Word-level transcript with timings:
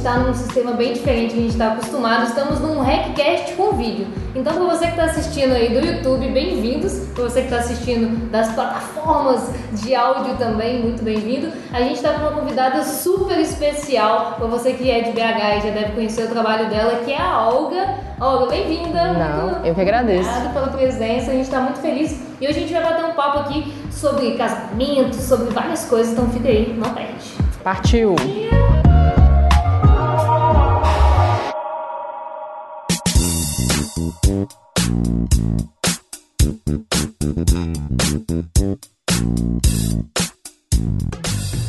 está 0.00 0.18
num 0.18 0.32
sistema 0.32 0.72
bem 0.72 0.94
diferente 0.94 1.34
que 1.34 1.38
a 1.38 1.42
gente 1.42 1.52
está 1.52 1.72
acostumado. 1.72 2.24
Estamos 2.24 2.58
num 2.58 2.80
Hackcast 2.80 3.52
com 3.52 3.72
vídeo. 3.72 4.06
Então, 4.34 4.54
para 4.54 4.64
você 4.64 4.86
que 4.86 4.92
está 4.92 5.04
assistindo 5.04 5.52
aí 5.52 5.68
do 5.68 5.86
YouTube, 5.86 6.26
bem-vindos. 6.28 7.06
Para 7.14 7.24
você 7.24 7.40
que 7.40 7.48
está 7.48 7.58
assistindo 7.58 8.30
das 8.30 8.50
plataformas 8.54 9.50
de 9.74 9.94
áudio 9.94 10.36
também, 10.36 10.80
muito 10.80 11.02
bem-vindo. 11.04 11.52
A 11.70 11.80
gente 11.80 11.96
está 11.96 12.14
com 12.14 12.20
uma 12.20 12.32
convidada 12.32 12.82
super 12.82 13.38
especial. 13.38 14.36
Para 14.38 14.46
você 14.46 14.72
que 14.72 14.90
é 14.90 15.02
de 15.02 15.10
BH 15.10 15.18
e 15.18 15.60
já 15.68 15.70
deve 15.70 15.92
conhecer 15.92 16.24
o 16.24 16.28
trabalho 16.28 16.70
dela, 16.70 17.02
que 17.04 17.12
é 17.12 17.20
a 17.20 17.50
Olga. 17.50 17.96
Olga, 18.18 18.46
bem-vinda. 18.46 19.12
Não, 19.12 19.66
eu 19.66 19.74
que 19.74 19.82
agradeço. 19.82 20.30
Obrigada 20.30 20.54
pela 20.54 20.68
presença. 20.68 21.30
A 21.30 21.34
gente 21.34 21.44
está 21.44 21.60
muito 21.60 21.80
feliz. 21.80 22.18
E 22.40 22.46
hoje 22.46 22.56
a 22.56 22.60
gente 22.60 22.72
vai 22.72 22.82
bater 22.82 23.04
um 23.04 23.12
papo 23.12 23.40
aqui 23.40 23.70
sobre 23.90 24.30
casamento, 24.32 25.14
sobre 25.16 25.52
várias 25.52 25.84
coisas. 25.84 26.14
Então, 26.14 26.26
fica 26.30 26.48
aí, 26.48 26.74
não 26.74 26.88
perde. 26.94 27.36
Partiu! 27.62 28.14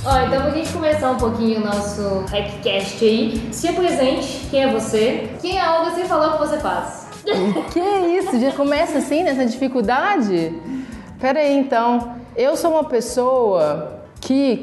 Ó, 0.03 0.19
então 0.25 0.41
pra 0.41 0.49
gente 0.51 0.73
começar 0.73 1.11
um 1.11 1.17
pouquinho 1.17 1.61
o 1.61 1.65
nosso 1.65 2.25
Hackcast 2.31 3.05
aí, 3.05 3.49
se 3.51 3.67
apresente, 3.67 4.47
quem 4.49 4.63
é 4.63 4.71
você? 4.71 5.29
Quem 5.41 5.57
é 5.57 5.61
a 5.61 5.79
Olga 5.79 5.91
sem 5.91 6.05
falar 6.05 6.29
o 6.29 6.31
que 6.33 6.39
você 6.39 6.57
faz? 6.57 7.07
Que 7.71 7.79
isso? 7.79 8.39
Já 8.39 8.51
começa 8.53 8.97
assim, 8.97 9.23
nessa 9.23 9.45
dificuldade? 9.45 10.59
Pera 11.19 11.39
aí, 11.39 11.55
então. 11.55 12.15
Eu 12.35 12.57
sou 12.57 12.71
uma 12.71 12.85
pessoa 12.85 14.00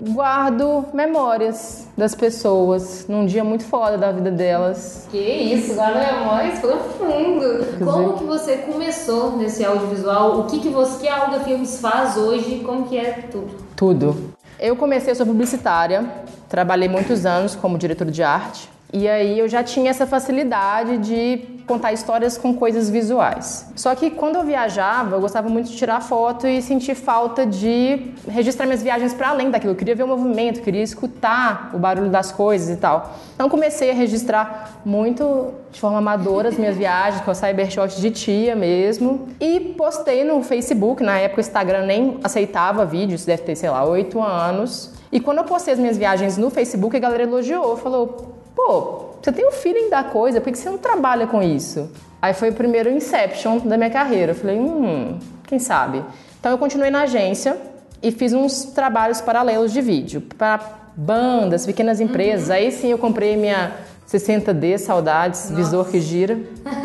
guardo 0.09 0.87
memórias 0.93 1.87
das 1.97 2.15
pessoas 2.15 3.07
num 3.09 3.27
dia 3.27 3.43
muito 3.43 3.65
foda 3.65 3.99
da 3.99 4.13
vida 4.13 4.31
delas. 4.31 5.07
Que 5.11 5.19
isso, 5.19 5.73
é 5.81 6.25
mais 6.25 6.59
profundo. 6.59 7.85
Como 7.85 8.19
que 8.19 8.25
você 8.25 8.59
começou 8.59 9.37
nesse 9.37 9.65
audiovisual? 9.65 10.41
O 10.41 10.45
que 10.45 10.61
que 10.61 10.69
você, 10.69 11.01
que 11.01 11.09
a 11.09 11.25
Olga 11.25 11.41
Filmes 11.41 11.81
faz 11.81 12.17
hoje? 12.17 12.63
Como 12.65 12.89
que 12.89 12.97
é 12.97 13.29
tudo? 13.31 13.51
Tudo. 13.77 14.35
Eu 14.59 14.75
comecei, 14.77 15.11
eu 15.11 15.17
sou 15.17 15.27
publicitária, 15.27 16.05
trabalhei 16.49 16.89
muitos 16.89 17.25
anos 17.25 17.55
como 17.55 17.79
diretor 17.79 18.11
de 18.11 18.23
arte. 18.23 18.69
E 18.93 19.07
aí 19.07 19.39
eu 19.39 19.49
já 19.49 19.63
tinha 19.63 19.91
essa 19.91 20.07
facilidade 20.07 20.99
de 20.99 21.58
contar 21.69 21.93
histórias 21.93 22.39
com 22.39 22.55
coisas 22.55 22.89
visuais. 22.89 23.71
Só 23.77 23.95
que 23.95 24.11
quando 24.11 24.37
eu 24.37 24.45
viajava, 24.45 25.17
eu 25.17 25.21
gostava 25.21 25.49
muito 25.49 25.69
de 25.69 25.77
tirar 25.77 26.01
foto 26.01 26.49
e 26.49 26.61
sentir 26.63 26.95
falta 26.95 27.47
de 27.47 28.13
registrar 28.27 28.65
minhas 28.65 28.83
viagens 28.83 29.13
para 29.13 29.29
além 29.29 29.51
daquilo. 29.51 29.73
Eu 29.73 29.77
queria 29.77 29.95
ver 29.95 30.03
o 30.03 30.09
movimento, 30.09 30.63
queria 30.63 30.83
escutar 30.83 31.71
o 31.75 31.79
barulho 31.79 32.11
das 32.11 32.33
coisas 32.33 32.75
e 32.75 32.81
tal. 32.81 33.15
Então 33.35 33.49
comecei 33.49 33.91
a 33.91 33.95
registrar 33.95 34.81
muito 34.85 35.53
de 35.71 35.79
forma 35.79 35.99
amadora 35.99 36.49
as 36.49 36.57
minas 36.57 36.77
viagens 36.77 37.23
com 37.23 37.31
a 37.31 37.35
Cybershot 37.35 38.01
de 38.01 38.11
tia 38.11 38.57
mesmo 38.57 39.29
e 39.39 39.61
postei 39.77 40.25
no 40.25 40.43
Facebook. 40.43 41.03
Na 41.03 41.19
época 41.19 41.41
o 41.41 41.45
Instagram 41.45 41.85
nem 41.85 42.19
aceitava 42.25 42.85
vídeos, 42.87 43.25
deve 43.27 43.43
ter, 43.43 43.55
sei 43.55 43.69
lá, 43.69 43.85
oito 43.85 44.21
anos. 44.23 44.91
E 45.13 45.21
quando 45.21 45.39
eu 45.39 45.45
postei 45.45 45.75
as 45.75 45.81
minhas 45.81 45.97
viagens 45.97 46.37
no 46.39 46.51
Facebook, 46.51 46.97
a 46.97 47.01
galera 47.01 47.23
elogiou, 47.23 47.77
falou: 47.77 48.35
pô, 48.55 49.08
você 49.23 49.33
tem 49.33 49.47
o 49.47 49.53
feeling 49.53 49.91
da 49.91 50.05
coisa, 50.05 50.41
por 50.41 50.53
que 50.53 50.59
você 50.59 50.71
não 50.71 50.79
trabalha 50.79 51.27
com 51.27 51.43
isso? 51.43 51.91
Aí 52.21 52.35
foi 52.35 52.51
o 52.51 52.53
primeiro 52.53 52.91
Inception 52.91 53.59
da 53.59 53.77
minha 53.77 53.91
carreira. 53.91 54.33
Eu 54.33 54.37
falei, 54.37 54.59
hum, 54.59 55.19
quem 55.47 55.59
sabe? 55.59 56.05
Então 56.39 56.53
eu 56.53 56.59
continuei 56.59 56.91
na 56.91 57.03
agência 57.03 57.57
e 58.03 58.11
fiz 58.11 58.33
uns 58.33 58.65
trabalhos 58.65 59.21
paralelos 59.21 59.73
de 59.73 59.81
vídeo 59.81 60.21
para 60.37 60.61
bandas, 60.97 61.65
pequenas 61.67 62.01
empresas. 62.01 62.49
Uhum. 62.49 62.55
Aí 62.55 62.73
sim 62.73 62.89
eu 62.91 62.99
comprei 62.99 63.37
minha 63.37 63.73
60D, 64.11 64.79
saudades, 64.79 65.51
Nossa. 65.51 65.55
visor 65.55 65.89
que 65.89 66.01
gira. 66.01 66.39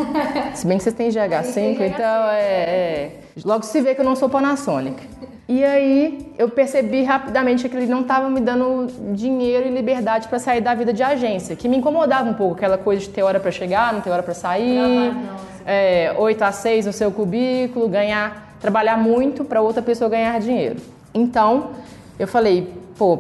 Se 0.54 0.68
bem 0.68 0.78
que 0.78 0.84
vocês 0.84 0.96
têm 0.96 1.10
GH5, 1.10 1.82
então 1.82 2.30
é, 2.30 2.42
é. 2.42 3.12
Logo 3.44 3.64
se 3.64 3.82
vê 3.82 3.96
que 3.96 4.02
eu 4.02 4.06
não 4.06 4.16
sou 4.16 4.30
Panasonic. 4.30 5.02
E 5.48 5.64
aí 5.64 6.34
eu 6.38 6.48
percebi 6.50 7.04
rapidamente 7.04 7.68
que 7.68 7.76
ele 7.76 7.86
não 7.86 8.02
estava 8.02 8.30
me 8.30 8.40
dando 8.40 8.88
dinheiro 9.14 9.68
e 9.68 9.72
liberdade 9.72 10.30
para 10.30 10.40
sair 10.40 10.62
da 10.62 10.74
vida 10.74 10.94
de 10.94 11.04
agência, 11.04 11.56
que 11.56 11.68
me 11.68 11.78
incomodava 11.78 12.30
um 12.30 12.34
pouco, 12.34 12.56
aquela 12.56 12.78
coisa 12.78 13.02
de 13.02 13.10
ter 13.10 13.24
hora 13.24 13.40
para 13.42 13.52
chegar, 13.52 13.94
não 13.94 14.00
ter 14.00 14.10
hora 14.10 14.24
para 14.24 14.34
sair, 14.34 15.14
não, 15.14 15.36
é, 15.66 16.16
8 16.18 16.42
a 16.44 16.52
6 16.52 16.86
no 16.86 16.94
seu 16.94 17.12
cubículo, 17.12 17.90
ganhar, 17.90 18.56
trabalhar 18.62 18.98
muito 18.98 19.44
para 19.44 19.60
outra 19.62 19.82
pessoa 19.82 20.10
ganhar 20.10 20.40
dinheiro. 20.40 20.78
Então 21.14 21.72
eu 22.18 22.28
falei, 22.28 22.74
pô, 22.98 23.18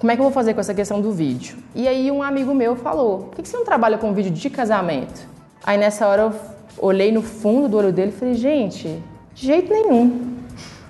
como 0.00 0.10
é 0.10 0.16
que 0.16 0.20
eu 0.20 0.24
vou 0.24 0.32
fazer 0.32 0.54
com 0.54 0.60
essa 0.60 0.74
questão 0.74 1.00
do 1.00 1.12
vídeo? 1.12 1.58
E 1.76 1.86
aí 1.86 2.10
um 2.10 2.24
amigo 2.24 2.52
meu 2.52 2.74
falou, 2.74 3.30
por 3.30 3.40
que 3.40 3.48
você 3.48 3.56
não 3.56 3.64
trabalha 3.64 3.98
com 3.98 4.12
vídeo 4.12 4.32
de 4.32 4.50
casamento? 4.50 5.28
Aí 5.62 5.78
nessa 5.78 6.08
hora 6.08 6.22
eu 6.22 6.34
olhei 6.76 7.12
no 7.12 7.22
fundo 7.22 7.68
do 7.68 7.76
olho 7.76 7.92
dele 7.92 8.12
e 8.14 8.18
falei, 8.18 8.34
gente, 8.34 9.00
de 9.32 9.46
jeito 9.46 9.72
nenhum. 9.72 10.38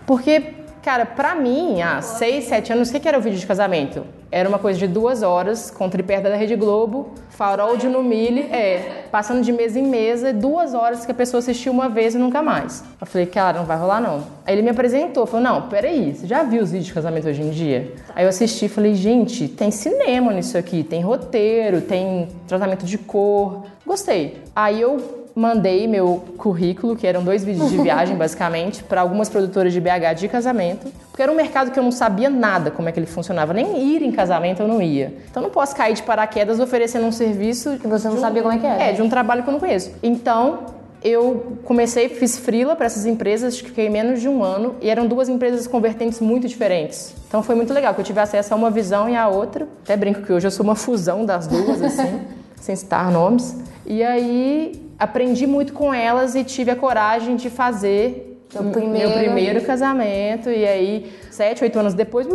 Porque 0.07 0.62
Cara, 0.83 1.07
pra 1.07 1.37
mim, 1.37 1.81
há 1.81 2.03
seis, 2.03 2.47
sete 2.47 2.73
anos, 2.73 2.91
o 2.91 3.01
que 3.01 3.07
era 3.07 3.17
o 3.17 3.21
vídeo 3.21 3.39
de 3.39 3.47
casamento? 3.47 4.05
Era 4.33 4.49
uma 4.49 4.59
coisa 4.59 4.81
de 4.81 4.89
duas 4.89 5.23
horas, 5.23 5.71
com 5.71 5.89
tripé 5.89 6.21
da 6.21 6.35
Rede 6.35 6.57
Globo, 6.57 7.11
farol 7.31 7.77
de 7.77 7.87
Numile, 7.87 8.49
é, 8.51 9.05
passando 9.09 9.43
de 9.43 9.53
mesa 9.53 9.79
em 9.79 9.87
mesa, 9.87 10.33
duas 10.33 10.75
horas 10.75 11.07
que 11.07 11.13
a 11.13 11.15
pessoa 11.15 11.39
assistiu 11.39 11.73
uma 11.73 11.89
vez 11.89 12.17
e 12.17 12.19
nunca 12.19 12.43
mais. 12.43 12.83
Eu 13.01 13.07
falei, 13.07 13.27
cara, 13.29 13.59
não 13.59 13.65
vai 13.65 13.79
rolar 13.79 14.01
não. 14.01 14.25
Aí 14.45 14.57
ele 14.57 14.63
me 14.63 14.71
apresentou, 14.71 15.25
falou, 15.25 15.45
não, 15.45 15.69
peraí, 15.69 16.17
você 16.17 16.27
já 16.27 16.43
viu 16.43 16.61
os 16.61 16.73
vídeos 16.73 16.87
de 16.87 16.95
casamento 16.95 17.29
hoje 17.29 17.43
em 17.43 17.51
dia? 17.51 17.95
Aí 18.17 18.25
eu 18.25 18.29
assisti 18.29 18.65
e 18.65 18.69
falei, 18.69 18.97
gente, 18.97 19.47
tem 19.47 19.71
cinema 19.71 20.33
nisso 20.33 20.59
aqui, 20.59 20.83
tem 20.83 21.01
roteiro, 21.01 21.81
tem 21.81 22.29
tratamento 22.49 22.85
de 22.85 22.99
cor. 22.99 23.67
Gostei. 23.87 24.43
Aí 24.57 24.81
eu 24.81 25.22
mandei 25.35 25.87
meu 25.87 26.23
currículo, 26.37 26.97
que 26.97 27.07
eram 27.07 27.23
dois 27.23 27.45
vídeos 27.45 27.71
de 27.71 27.79
viagem 27.83 28.17
basicamente, 28.17 28.83
para 28.83 29.01
algumas 29.01 29.29
produtoras 29.29 29.73
de 29.73 29.81
BH 29.81 30.15
de 30.17 30.29
casamento, 30.29 30.93
porque 31.11 31.23
era 31.23 31.31
um 31.31 31.35
mercado 31.35 31.71
que 31.71 31.79
eu 31.79 31.83
não 31.83 31.93
sabia 31.93 32.31
nada 32.31 32.71
como 32.71 32.89
é 32.89 32.93
que 32.93 32.99
ele 32.99 33.07
funcionava, 33.07 33.53
nem 33.53 33.95
ir 33.95 34.03
em 34.03 34.13
casamento 34.13 34.63
eu 34.63 34.69
não 34.69 34.81
ia. 34.81 35.15
Então 35.31 35.43
não 35.43 35.51
posso 35.51 35.75
cair 35.75 35.95
de 35.95 36.03
paraquedas 36.03 36.61
oferecendo 36.61 37.07
um 37.07 37.13
serviço 37.13 37.79
que 37.79 37.87
você 37.87 38.09
não 38.09 38.17
um, 38.17 38.21
sabia 38.21 38.43
como 38.43 38.55
é 38.55 38.59
que 38.59 38.67
era. 38.67 38.83
É, 38.83 38.93
de 38.93 39.03
um 39.03 39.09
trabalho 39.09 39.43
que 39.43 39.49
eu 39.49 39.53
não 39.53 39.61
conheço. 39.61 39.93
Então 40.03 40.61
eu 41.05 41.59
comecei, 41.65 42.09
fiz 42.09 42.39
frila 42.39 42.77
para 42.77 42.87
essas 42.87 43.07
empresas, 43.07 43.59
fiquei 43.59 43.91
menos 43.91 44.21
de 44.21 44.29
um 44.29 44.43
ano, 44.43 44.77
e 44.81 44.89
eram 44.89 45.07
duas 45.07 45.29
empresas 45.29 45.67
convertentes 45.67 46.21
muito 46.21 46.47
diferentes. 46.47 47.15
Então 47.27 47.43
foi 47.43 47.55
muito 47.55 47.73
legal, 47.73 47.93
que 47.95 48.01
eu 48.01 48.05
tive 48.05 48.21
acesso 48.21 48.55
a 48.55 48.57
uma 48.57 48.71
visão 48.71 49.09
e 49.09 49.17
a 49.17 49.29
outra. 49.29 49.67
Até 49.83 49.97
brinco 49.97 50.23
que 50.23 50.33
hoje 50.33 50.47
eu 50.47 50.51
sou 50.51 50.65
uma 50.65 50.77
fusão 50.77 51.25
das 51.25 51.47
duas, 51.47 51.83
assim, 51.83 52.21
sem 52.61 52.77
citar 52.77 53.11
nomes. 53.11 53.57
E 53.85 54.03
aí 54.03 54.82
aprendi 55.03 55.49
muito 55.49 55.73
com 55.73 55.93
elas 55.93 56.37
e 56.37 56.45
tive 56.45 56.71
a 56.71 56.77
coragem 56.77 57.35
de 57.35 57.51
fazer 57.51 58.39
primeiro... 58.71 59.09
meu 59.09 59.19
primeiro 59.19 59.61
casamento. 59.63 60.49
E 60.49 60.65
aí, 60.65 61.13
sete, 61.33 61.65
oito 61.65 61.79
anos 61.79 61.95
depois, 61.95 62.27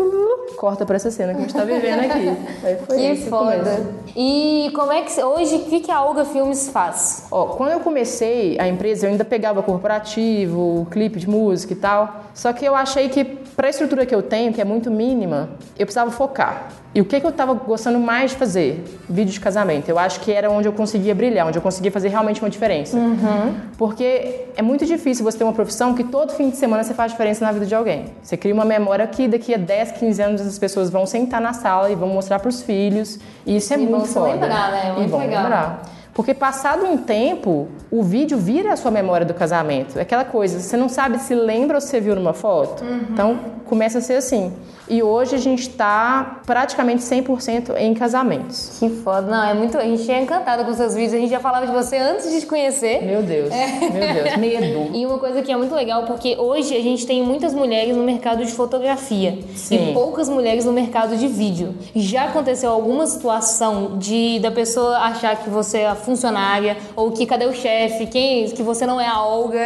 corta 0.58 0.86
pra 0.86 0.96
essa 0.96 1.12
cena 1.12 1.34
que 1.34 1.40
a 1.40 1.42
gente 1.42 1.54
tá 1.54 1.64
vivendo 1.64 2.00
aqui. 2.00 2.36
Aí 2.64 2.78
foi 2.86 2.98
que 2.98 3.16
foda. 3.30 3.86
E 4.16 4.72
como 4.74 4.92
é 4.92 5.04
que 5.04 5.24
hoje, 5.24 5.56
o 5.56 5.66
que, 5.66 5.82
que 5.82 5.92
a 5.92 6.04
Olga 6.04 6.26
Filmes 6.26 6.70
faz? 6.70 7.28
Ó, 7.32 7.46
quando 7.50 7.72
eu 7.72 7.80
comecei 7.80 8.58
a 8.60 8.68
empresa, 8.68 9.06
eu 9.06 9.12
ainda 9.12 9.24
pegava 9.24 9.62
corporativo, 9.62 10.88
clipe 10.90 11.20
de 11.20 11.30
música 11.30 11.74
e 11.74 11.76
tal. 11.76 12.24
Só 12.34 12.52
que 12.54 12.66
eu 12.66 12.76
achei 12.76 13.10
que, 13.10 13.24
pra 13.24 13.70
estrutura 13.70 14.06
que 14.06 14.14
eu 14.14 14.24
tenho, 14.24 14.52
que 14.52 14.60
é 14.60 14.66
muito 14.66 14.90
mínima, 14.90 15.50
eu 15.78 15.86
precisava 15.86 16.10
focar. 16.10 16.70
E 16.96 17.02
o 17.02 17.06
que, 17.06 17.20
que 17.20 17.26
eu 17.26 17.30
estava 17.30 17.54
gostando 17.54 18.00
mais 18.00 18.32
de 18.32 18.38
fazer? 18.38 18.84
Vídeo 19.08 19.32
de 19.32 19.40
casamento. 19.40 19.88
Eu 19.88 20.00
acho 20.00 20.20
que 20.22 20.32
era 20.32 20.50
onde 20.50 20.68
eu 20.68 20.74
conseguia 20.74 21.14
brilhar, 21.14 21.46
onde 21.46 21.58
eu 21.58 21.62
conseguia 21.62 21.92
fazer 21.92 22.08
realmente 22.08 22.42
uma 22.42 22.50
diferença. 22.50 22.98
Uhum. 22.98 23.54
Porque 23.78 24.46
é 24.56 24.64
muito 24.64 24.84
difícil 24.84 25.24
você 25.24 25.38
ter 25.38 25.44
uma 25.44 25.54
profissão 25.54 25.94
que 25.94 26.04
todo 26.04 26.34
fim 26.34 26.50
de 26.50 26.58
semana 26.58 26.84
você 26.84 26.96
faz 26.96 27.12
diferença 27.12 27.46
na 27.46 27.52
vida 27.52 27.68
de 27.68 27.76
alguém. 27.76 28.06
Você 28.24 28.36
cria 28.36 28.52
uma 28.52 28.66
memória 28.66 28.87
que 29.08 29.28
daqui 29.28 29.54
a 29.54 29.58
10, 29.58 29.92
15 29.94 30.22
anos 30.22 30.42
as 30.42 30.58
pessoas 30.58 30.90
vão 30.90 31.06
sentar 31.06 31.42
na 31.42 31.54
sala 31.54 31.90
e 31.92 31.96
vão 31.96 32.08
mostrar 32.08 32.40
para 32.40 32.50
os 32.50 32.62
filhos. 32.62 33.20
E 33.46 33.58
isso 33.58 33.74
é 33.74 33.78
e 33.78 33.80
muito 33.80 33.98
vão 33.98 34.06
foda. 34.06 34.34
Lembrar, 34.34 34.72
né? 34.72 34.92
Muito 34.94 35.08
e 35.08 35.08
vão 35.08 35.20
legal. 35.20 35.44
lembrar. 35.44 35.97
Porque 36.18 36.34
passado 36.34 36.84
um 36.84 36.98
tempo, 36.98 37.68
o 37.92 38.02
vídeo 38.02 38.40
vira 38.40 38.74
a 38.74 38.76
sua 38.76 38.90
memória 38.90 39.24
do 39.24 39.36
casamento. 39.36 40.00
É 40.00 40.02
aquela 40.02 40.26
coisa, 40.26 40.60
você 40.60 40.76
não 40.76 40.90
sabe 40.90 41.20
se 41.20 41.36
lembra 41.36 41.78
ou 41.78 41.82
se 41.82 42.00
viu 42.00 42.16
numa 42.16 42.34
foto. 42.34 42.84
Uhum. 42.84 43.06
Então 43.12 43.40
começa 43.68 44.00
a 44.00 44.02
ser 44.02 44.16
assim. 44.16 44.52
E 44.90 45.04
hoje 45.04 45.36
a 45.36 45.38
gente 45.38 45.64
está 45.64 46.40
praticamente 46.46 47.02
100% 47.02 47.76
em 47.78 47.94
casamentos. 47.94 48.78
Que 48.80 48.90
foda. 48.90 49.30
Não, 49.30 49.44
é 49.44 49.54
muito. 49.54 49.78
A 49.78 49.84
gente 49.84 50.10
é 50.10 50.22
encantada 50.22 50.64
com 50.64 50.74
seus 50.74 50.96
vídeos. 50.96 51.14
A 51.14 51.18
gente 51.18 51.30
já 51.30 51.40
falava 51.40 51.66
de 51.66 51.74
você 51.74 51.98
antes 51.98 52.32
de 52.32 52.40
te 52.40 52.46
conhecer. 52.46 53.04
Meu 53.04 53.22
Deus. 53.22 53.52
É. 53.52 53.80
Meu 53.80 54.14
Deus. 54.24 54.38
Medo. 54.38 54.88
E 54.98 55.06
uma 55.06 55.20
coisa 55.20 55.42
que 55.42 55.52
é 55.52 55.58
muito 55.58 55.76
legal, 55.76 56.06
porque 56.06 56.38
hoje 56.38 56.76
a 56.76 56.82
gente 56.82 57.06
tem 57.06 57.22
muitas 57.22 57.54
mulheres 57.54 57.96
no 57.96 58.04
mercado 58.04 58.44
de 58.46 58.52
fotografia 58.52 59.38
Sim. 59.54 59.92
e 59.92 59.94
poucas 59.94 60.30
mulheres 60.30 60.66
no 60.66 60.72
mercado 60.72 61.16
de 61.18 61.28
vídeo. 61.28 61.76
Já 61.94 62.26
aconteceu 62.26 62.72
alguma 62.72 63.06
situação 63.06 63.98
de 63.98 64.40
da 64.40 64.50
pessoa 64.50 64.98
achar 65.00 65.36
que 65.36 65.50
você 65.50 65.80
é 65.80 65.88
a 65.88 65.96
funcionária 66.12 66.78
ou 66.96 67.12
que 67.12 67.26
cadê 67.26 67.46
o 67.46 67.54
chefe, 67.54 68.08
quem 68.08 68.50
que 68.50 68.64
você 68.64 68.86
não 68.86 69.00
é 69.00 69.08
a 69.08 69.22
Olga? 69.22 69.66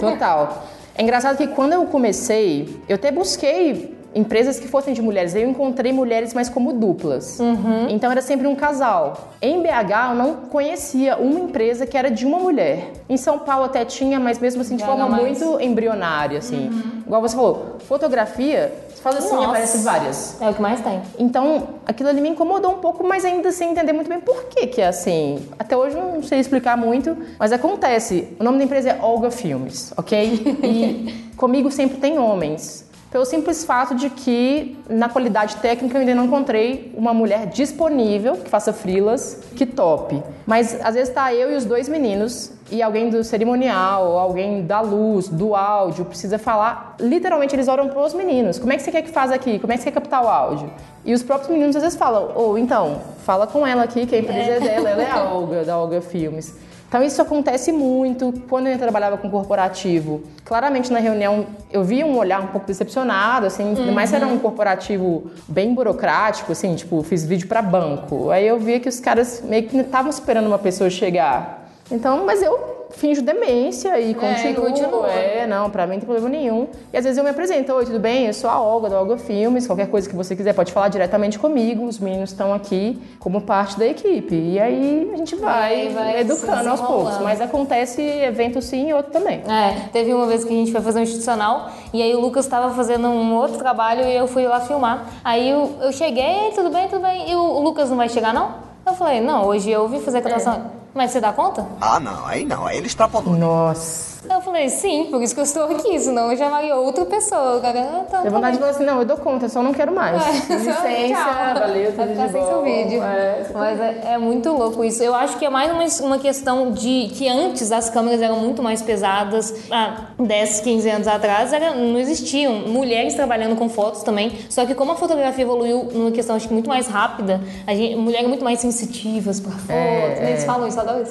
Total. 0.00 0.42
É 0.94 1.02
engraçado 1.02 1.38
que 1.38 1.46
quando 1.46 1.72
eu 1.72 1.86
comecei, 1.86 2.68
eu 2.86 2.96
até 2.96 3.10
busquei 3.10 3.96
empresas 4.14 4.60
que 4.60 4.68
fossem 4.68 4.92
de 4.92 5.00
mulheres. 5.00 5.34
Eu 5.34 5.48
encontrei 5.48 5.90
mulheres, 5.90 6.34
mas 6.34 6.50
como 6.50 6.70
duplas. 6.74 7.40
Uhum. 7.40 7.86
Então 7.88 8.10
era 8.12 8.20
sempre 8.20 8.46
um 8.46 8.54
casal. 8.54 9.30
Em 9.40 9.62
BH 9.62 10.10
eu 10.10 10.14
não 10.14 10.34
conhecia 10.50 11.16
uma 11.16 11.40
empresa 11.40 11.86
que 11.86 11.96
era 11.96 12.10
de 12.10 12.26
uma 12.26 12.38
mulher. 12.38 12.90
Em 13.08 13.16
São 13.16 13.38
Paulo 13.38 13.64
até 13.64 13.86
tinha, 13.86 14.20
mas 14.20 14.38
mesmo 14.38 14.60
assim 14.60 14.76
de 14.76 14.82
Já 14.82 14.86
forma 14.86 15.08
mais- 15.08 15.22
muito 15.40 15.58
embrionária, 15.62 16.40
assim. 16.40 16.68
Igual 17.06 17.22
você 17.22 17.34
falou, 17.34 17.76
fotografia, 17.88 18.70
fala 19.02 19.18
assim, 19.18 19.34
Nossa. 19.34 19.48
aparece 19.48 19.78
várias. 19.78 20.40
É 20.40 20.48
o 20.48 20.54
que 20.54 20.62
mais 20.62 20.80
tem. 20.80 21.02
Então, 21.18 21.68
aquilo 21.84 22.08
ali 22.08 22.20
me 22.20 22.28
incomodou 22.28 22.72
um 22.72 22.78
pouco, 22.78 23.04
mas 23.06 23.24
ainda 23.24 23.50
sem 23.50 23.70
entender 23.72 23.92
muito 23.92 24.08
bem 24.08 24.20
por 24.20 24.44
que 24.44 24.66
que 24.68 24.80
é 24.80 24.86
assim. 24.86 25.46
Até 25.58 25.76
hoje 25.76 25.96
eu 25.96 26.02
não 26.02 26.22
sei 26.22 26.38
explicar 26.38 26.76
muito, 26.76 27.16
mas 27.38 27.52
acontece. 27.52 28.28
O 28.38 28.44
nome 28.44 28.58
da 28.58 28.64
empresa 28.64 28.90
é 28.90 28.98
Olga 29.02 29.30
Filmes, 29.30 29.92
ok? 29.96 30.56
E 30.62 31.32
comigo 31.36 31.70
sempre 31.70 31.98
tem 31.98 32.18
homens. 32.18 32.84
Pelo 33.12 33.26
simples 33.26 33.62
fato 33.62 33.94
de 33.94 34.08
que, 34.08 34.74
na 34.88 35.06
qualidade 35.06 35.56
técnica, 35.56 35.98
eu 35.98 36.00
ainda 36.00 36.14
não 36.14 36.24
encontrei 36.24 36.94
uma 36.96 37.12
mulher 37.12 37.44
disponível 37.46 38.38
que 38.38 38.48
faça 38.48 38.72
frilas, 38.72 39.38
que 39.54 39.66
tope. 39.66 40.22
Mas 40.46 40.80
às 40.82 40.94
vezes 40.94 41.12
tá 41.12 41.32
eu 41.34 41.52
e 41.52 41.56
os 41.56 41.66
dois 41.66 41.90
meninos 41.90 42.50
e 42.70 42.80
alguém 42.80 43.10
do 43.10 43.22
cerimonial, 43.22 44.16
alguém 44.16 44.64
da 44.64 44.80
luz, 44.80 45.28
do 45.28 45.54
áudio, 45.54 46.06
precisa 46.06 46.38
falar. 46.38 46.96
Literalmente, 46.98 47.54
eles 47.54 47.68
oram 47.68 47.90
pros 47.90 48.14
meninos. 48.14 48.58
Como 48.58 48.72
é 48.72 48.76
que 48.76 48.82
você 48.82 48.90
quer 48.90 49.02
que 49.02 49.10
faz 49.10 49.30
aqui? 49.30 49.58
Como 49.58 49.70
é 49.70 49.76
que 49.76 49.82
você 49.82 49.90
quer 49.90 50.00
captar 50.00 50.24
o 50.24 50.28
áudio? 50.28 50.70
E 51.04 51.12
os 51.12 51.22
próprios 51.22 51.50
meninos 51.50 51.76
às 51.76 51.82
vezes 51.82 51.98
falam, 51.98 52.30
ou 52.34 52.56
então, 52.56 53.02
fala 53.26 53.46
com 53.46 53.66
ela 53.66 53.82
aqui, 53.82 54.06
que 54.06 54.14
a 54.14 54.18
empresa 54.20 54.52
é, 54.52 54.60
dela, 54.60 54.88
ela 54.88 55.02
é 55.02 55.10
a 55.10 55.24
Olga, 55.34 55.64
da 55.64 55.76
Olga 55.76 56.00
Filmes. 56.00 56.54
Então 56.92 57.02
isso 57.02 57.22
acontece 57.22 57.72
muito. 57.72 58.34
Quando 58.50 58.66
eu 58.66 58.76
trabalhava 58.76 59.16
com 59.16 59.30
corporativo, 59.30 60.24
claramente 60.44 60.92
na 60.92 60.98
reunião 60.98 61.46
eu 61.70 61.82
vi 61.82 62.04
um 62.04 62.18
olhar 62.18 62.42
um 62.42 62.48
pouco 62.48 62.66
decepcionado, 62.66 63.46
assim, 63.46 63.74
mais 63.92 64.10
se 64.10 64.16
era 64.16 64.26
um 64.26 64.38
corporativo 64.38 65.30
bem 65.48 65.72
burocrático, 65.72 66.52
assim, 66.52 66.74
tipo, 66.74 67.02
fiz 67.02 67.24
vídeo 67.24 67.48
para 67.48 67.62
banco. 67.62 68.28
Aí 68.28 68.46
eu 68.46 68.58
via 68.58 68.78
que 68.78 68.90
os 68.90 69.00
caras 69.00 69.42
meio 69.42 69.66
que 69.66 69.74
estavam 69.78 70.10
esperando 70.10 70.48
uma 70.48 70.58
pessoa 70.58 70.90
chegar. 70.90 71.66
Então, 71.90 72.26
mas 72.26 72.42
eu 72.42 72.81
finjo 72.92 73.22
demência 73.22 74.00
e 74.00 74.14
continuo. 74.14 74.66
continua. 74.66 75.10
É, 75.10 75.46
não, 75.46 75.70
pra 75.70 75.86
mim 75.86 75.94
não 75.94 76.00
tem 76.00 76.06
problema 76.06 76.28
nenhum. 76.28 76.68
E 76.92 76.96
às 76.96 77.04
vezes 77.04 77.18
eu 77.18 77.24
me 77.24 77.30
apresento, 77.30 77.72
oi, 77.72 77.84
tudo 77.84 77.98
bem? 77.98 78.26
Eu 78.26 78.34
sou 78.34 78.48
a 78.48 78.60
Olga, 78.60 78.88
da 78.88 79.00
Olga 79.00 79.16
Filmes, 79.16 79.66
qualquer 79.66 79.88
coisa 79.88 80.08
que 80.08 80.14
você 80.14 80.36
quiser 80.36 80.54
pode 80.54 80.72
falar 80.72 80.88
diretamente 80.88 81.38
comigo, 81.38 81.84
os 81.84 81.98
meninos 81.98 82.30
estão 82.30 82.52
aqui 82.52 83.00
como 83.18 83.40
parte 83.40 83.78
da 83.78 83.86
equipe. 83.86 84.34
E 84.34 84.60
aí 84.60 85.10
a 85.12 85.16
gente 85.16 85.36
vai, 85.36 85.88
vai 85.88 86.20
educando 86.20 86.68
aos 86.68 86.80
poucos, 86.80 87.18
mas 87.18 87.40
acontece 87.40 88.02
evento 88.02 88.60
sim 88.62 88.90
e 88.90 88.94
outro 88.94 89.12
também. 89.12 89.42
É, 89.48 89.88
teve 89.92 90.12
uma 90.12 90.26
vez 90.26 90.44
que 90.44 90.52
a 90.52 90.56
gente 90.56 90.72
foi 90.72 90.80
fazer 90.80 91.00
um 91.00 91.02
institucional 91.02 91.70
e 91.92 92.02
aí 92.02 92.14
o 92.14 92.20
Lucas 92.20 92.44
estava 92.44 92.74
fazendo 92.74 93.08
um 93.08 93.34
outro 93.34 93.58
trabalho 93.58 94.04
e 94.04 94.14
eu 94.14 94.26
fui 94.26 94.46
lá 94.46 94.60
filmar. 94.60 95.06
Aí 95.24 95.50
eu, 95.50 95.72
eu 95.80 95.92
cheguei, 95.92 96.50
tudo 96.54 96.70
bem, 96.70 96.88
tudo 96.88 97.02
bem. 97.02 97.30
E 97.30 97.34
o, 97.34 97.42
o 97.42 97.60
Lucas 97.62 97.90
não 97.90 97.96
vai 97.96 98.08
chegar, 98.08 98.32
não? 98.32 98.54
Eu 98.84 98.94
falei, 98.94 99.20
não, 99.20 99.46
hoje 99.46 99.70
eu 99.70 99.86
vim 99.88 100.00
fazer 100.00 100.18
a 100.18 100.20
gravação. 100.20 100.81
Mas 100.94 101.10
você 101.10 101.20
dá 101.20 101.32
conta? 101.32 101.66
Ah, 101.80 101.98
não, 101.98 102.26
aí 102.26 102.44
não, 102.44 102.66
aí 102.66 102.76
ele 102.76 102.86
extrapolou. 102.86 103.36
Nossa. 103.36 104.11
Eu 104.28 104.40
falei, 104.40 104.68
sim, 104.68 105.08
por 105.10 105.22
isso 105.22 105.34
que 105.34 105.40
eu 105.40 105.44
estou 105.44 105.64
aqui, 105.64 105.98
senão 105.98 106.30
eu 106.30 106.36
chamaria 106.36 106.76
outra 106.76 107.04
pessoa. 107.04 107.60
Cara, 107.60 107.80
ah, 107.80 108.04
tá, 108.08 108.20
Deu 108.22 108.30
tá 108.30 108.36
vontade 108.36 108.52
de 108.52 108.60
falar 108.60 108.70
assim, 108.70 108.84
não, 108.84 108.98
eu 108.98 109.04
dou 109.04 109.16
conta, 109.16 109.48
só 109.48 109.62
não 109.62 109.72
quero 109.72 109.92
mais. 109.92 110.22
É, 110.22 110.54
Licença, 110.54 110.74
tchau. 110.74 111.60
valeu, 111.60 111.92
tudo 111.92 112.08
ficar 112.08 112.26
de 112.26 112.32
seu 112.32 112.40
bom. 112.40 112.62
vídeo. 112.62 113.02
É, 113.02 113.46
Mas 113.52 113.80
é, 113.80 114.00
é 114.12 114.18
muito 114.18 114.50
louco 114.50 114.84
isso. 114.84 115.02
Eu 115.02 115.14
acho 115.14 115.38
que 115.38 115.44
é 115.44 115.50
mais 115.50 115.70
uma, 115.72 116.06
uma 116.06 116.18
questão 116.18 116.72
de 116.72 117.10
que 117.14 117.28
antes 117.28 117.72
as 117.72 117.90
câmeras 117.90 118.20
eram 118.20 118.38
muito 118.38 118.62
mais 118.62 118.82
pesadas. 118.82 119.54
Há 119.70 120.08
10, 120.18 120.60
15 120.60 120.90
anos 120.90 121.08
atrás 121.08 121.52
era, 121.52 121.74
não 121.74 121.98
existiam 121.98 122.52
mulheres 122.68 123.14
trabalhando 123.14 123.56
com 123.56 123.68
fotos 123.68 124.02
também. 124.02 124.32
Só 124.48 124.64
que 124.64 124.74
como 124.74 124.92
a 124.92 124.96
fotografia 124.96 125.42
evoluiu 125.42 125.88
numa 125.92 126.10
questão 126.10 126.36
acho 126.36 126.48
que 126.48 126.54
muito 126.54 126.68
mais 126.68 126.86
rápida, 126.86 127.40
a 127.66 127.74
gente, 127.74 127.96
mulheres 127.96 128.28
muito 128.28 128.44
mais 128.44 128.60
sensitivas 128.60 129.40
para 129.40 129.52
fotos. 129.52 129.70
É, 129.70 130.30
Eles 130.30 130.42
é. 130.42 130.46
falam 130.46 130.68
isso, 130.68 130.78
adoro. 130.78 131.04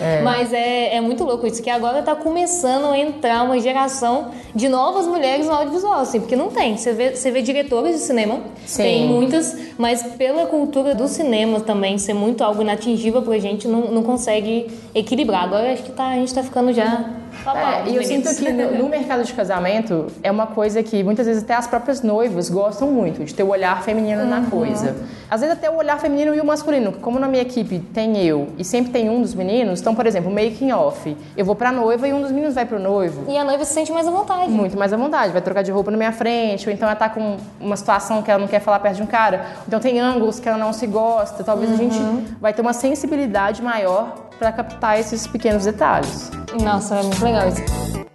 É. 0.00 0.22
Mas 0.22 0.52
é, 0.52 0.96
é 0.96 1.00
muito 1.00 1.24
louco 1.24 1.46
isso, 1.46 1.62
que 1.62 1.70
agora 1.70 2.02
tá 2.02 2.14
começando 2.36 2.92
a 2.92 2.98
entrar 2.98 3.44
uma 3.44 3.58
geração 3.58 4.30
de 4.54 4.68
novas 4.68 5.06
mulheres 5.06 5.46
no 5.46 5.54
audiovisual, 5.54 6.00
assim, 6.00 6.20
porque 6.20 6.36
não 6.36 6.50
tem. 6.50 6.76
Você 6.76 6.92
vê, 6.92 7.16
você 7.16 7.30
vê 7.30 7.40
diretoras 7.40 7.94
de 7.94 8.02
cinema, 8.02 8.40
Sim. 8.66 8.82
tem 8.82 9.08
muitas, 9.08 9.56
mas 9.78 10.02
pela 10.02 10.44
cultura 10.44 10.94
do 10.94 11.08
cinema 11.08 11.60
também 11.60 11.96
ser 11.96 12.12
muito 12.12 12.44
algo 12.44 12.60
inatingível 12.60 13.22
pra 13.22 13.38
gente, 13.38 13.66
não, 13.66 13.90
não 13.90 14.02
consegue 14.02 14.66
equilibrar. 14.94 15.44
Agora 15.44 15.72
acho 15.72 15.82
que 15.82 15.92
tá, 15.92 16.08
a 16.08 16.16
gente 16.16 16.34
tá 16.34 16.42
ficando 16.42 16.74
já. 16.74 17.08
É, 17.44 17.88
e 17.88 17.96
eu 17.96 18.04
sinto 18.04 18.34
que 18.34 18.50
no, 18.50 18.78
no 18.78 18.88
mercado 18.88 19.24
de 19.24 19.32
casamento 19.32 20.06
é 20.22 20.30
uma 20.30 20.46
coisa 20.46 20.82
que 20.82 21.02
muitas 21.02 21.26
vezes 21.26 21.42
até 21.42 21.54
as 21.54 21.66
próprias 21.66 22.02
noivas 22.02 22.48
gostam 22.48 22.90
muito, 22.90 23.24
de 23.24 23.34
ter 23.34 23.42
o 23.42 23.48
olhar 23.48 23.82
feminino 23.82 24.24
na 24.24 24.42
coisa. 24.42 24.96
Às 25.30 25.40
vezes 25.40 25.56
até 25.56 25.70
o 25.70 25.76
olhar 25.76 25.98
feminino 25.98 26.34
e 26.34 26.40
o 26.40 26.44
masculino. 26.44 26.92
Como 26.92 27.18
na 27.18 27.28
minha 27.28 27.42
equipe 27.42 27.78
tem 27.78 28.16
eu 28.24 28.48
e 28.58 28.64
sempre 28.64 28.92
tem 28.92 29.10
um 29.10 29.20
dos 29.20 29.34
meninos, 29.34 29.80
então, 29.80 29.94
por 29.94 30.06
exemplo, 30.06 30.30
making 30.30 30.72
off. 30.72 31.16
Eu 31.36 31.44
vou 31.44 31.54
pra 31.54 31.72
noiva 31.72 32.06
e 32.06 32.12
um 32.12 32.20
dos 32.20 32.30
meninos 32.30 32.54
vai 32.54 32.64
pro 32.64 32.78
noivo. 32.78 33.30
E 33.30 33.36
a 33.36 33.44
noiva 33.44 33.64
se 33.64 33.72
sente 33.72 33.92
mais 33.92 34.06
à 34.06 34.10
vontade. 34.10 34.50
Muito 34.50 34.76
mais 34.76 34.92
à 34.92 34.96
vontade, 34.96 35.32
vai 35.32 35.42
trocar 35.42 35.62
de 35.62 35.70
roupa 35.70 35.90
na 35.90 35.96
minha 35.96 36.12
frente, 36.12 36.68
ou 36.68 36.74
então 36.74 36.88
ela 36.88 36.96
tá 36.96 37.08
com 37.08 37.36
uma 37.60 37.76
situação 37.76 38.22
que 38.22 38.30
ela 38.30 38.40
não 38.40 38.48
quer 38.48 38.60
falar 38.60 38.78
perto 38.80 38.96
de 38.96 39.02
um 39.02 39.06
cara, 39.06 39.46
então 39.66 39.80
tem 39.80 40.00
ângulos 40.00 40.40
que 40.40 40.48
ela 40.48 40.58
não 40.58 40.72
se 40.72 40.86
gosta, 40.86 41.42
talvez 41.44 41.72
a 41.72 41.76
gente 41.76 41.98
vai 42.40 42.52
ter 42.52 42.62
uma 42.62 42.72
sensibilidade 42.72 43.62
maior 43.62 44.25
para 44.38 44.52
captar 44.52 44.98
esses 44.98 45.26
pequenos 45.26 45.64
detalhes. 45.64 46.30
Nossa, 46.62 46.96
é 46.96 47.02
muito 47.02 47.24
legal 47.24 47.48
isso. 47.48 48.06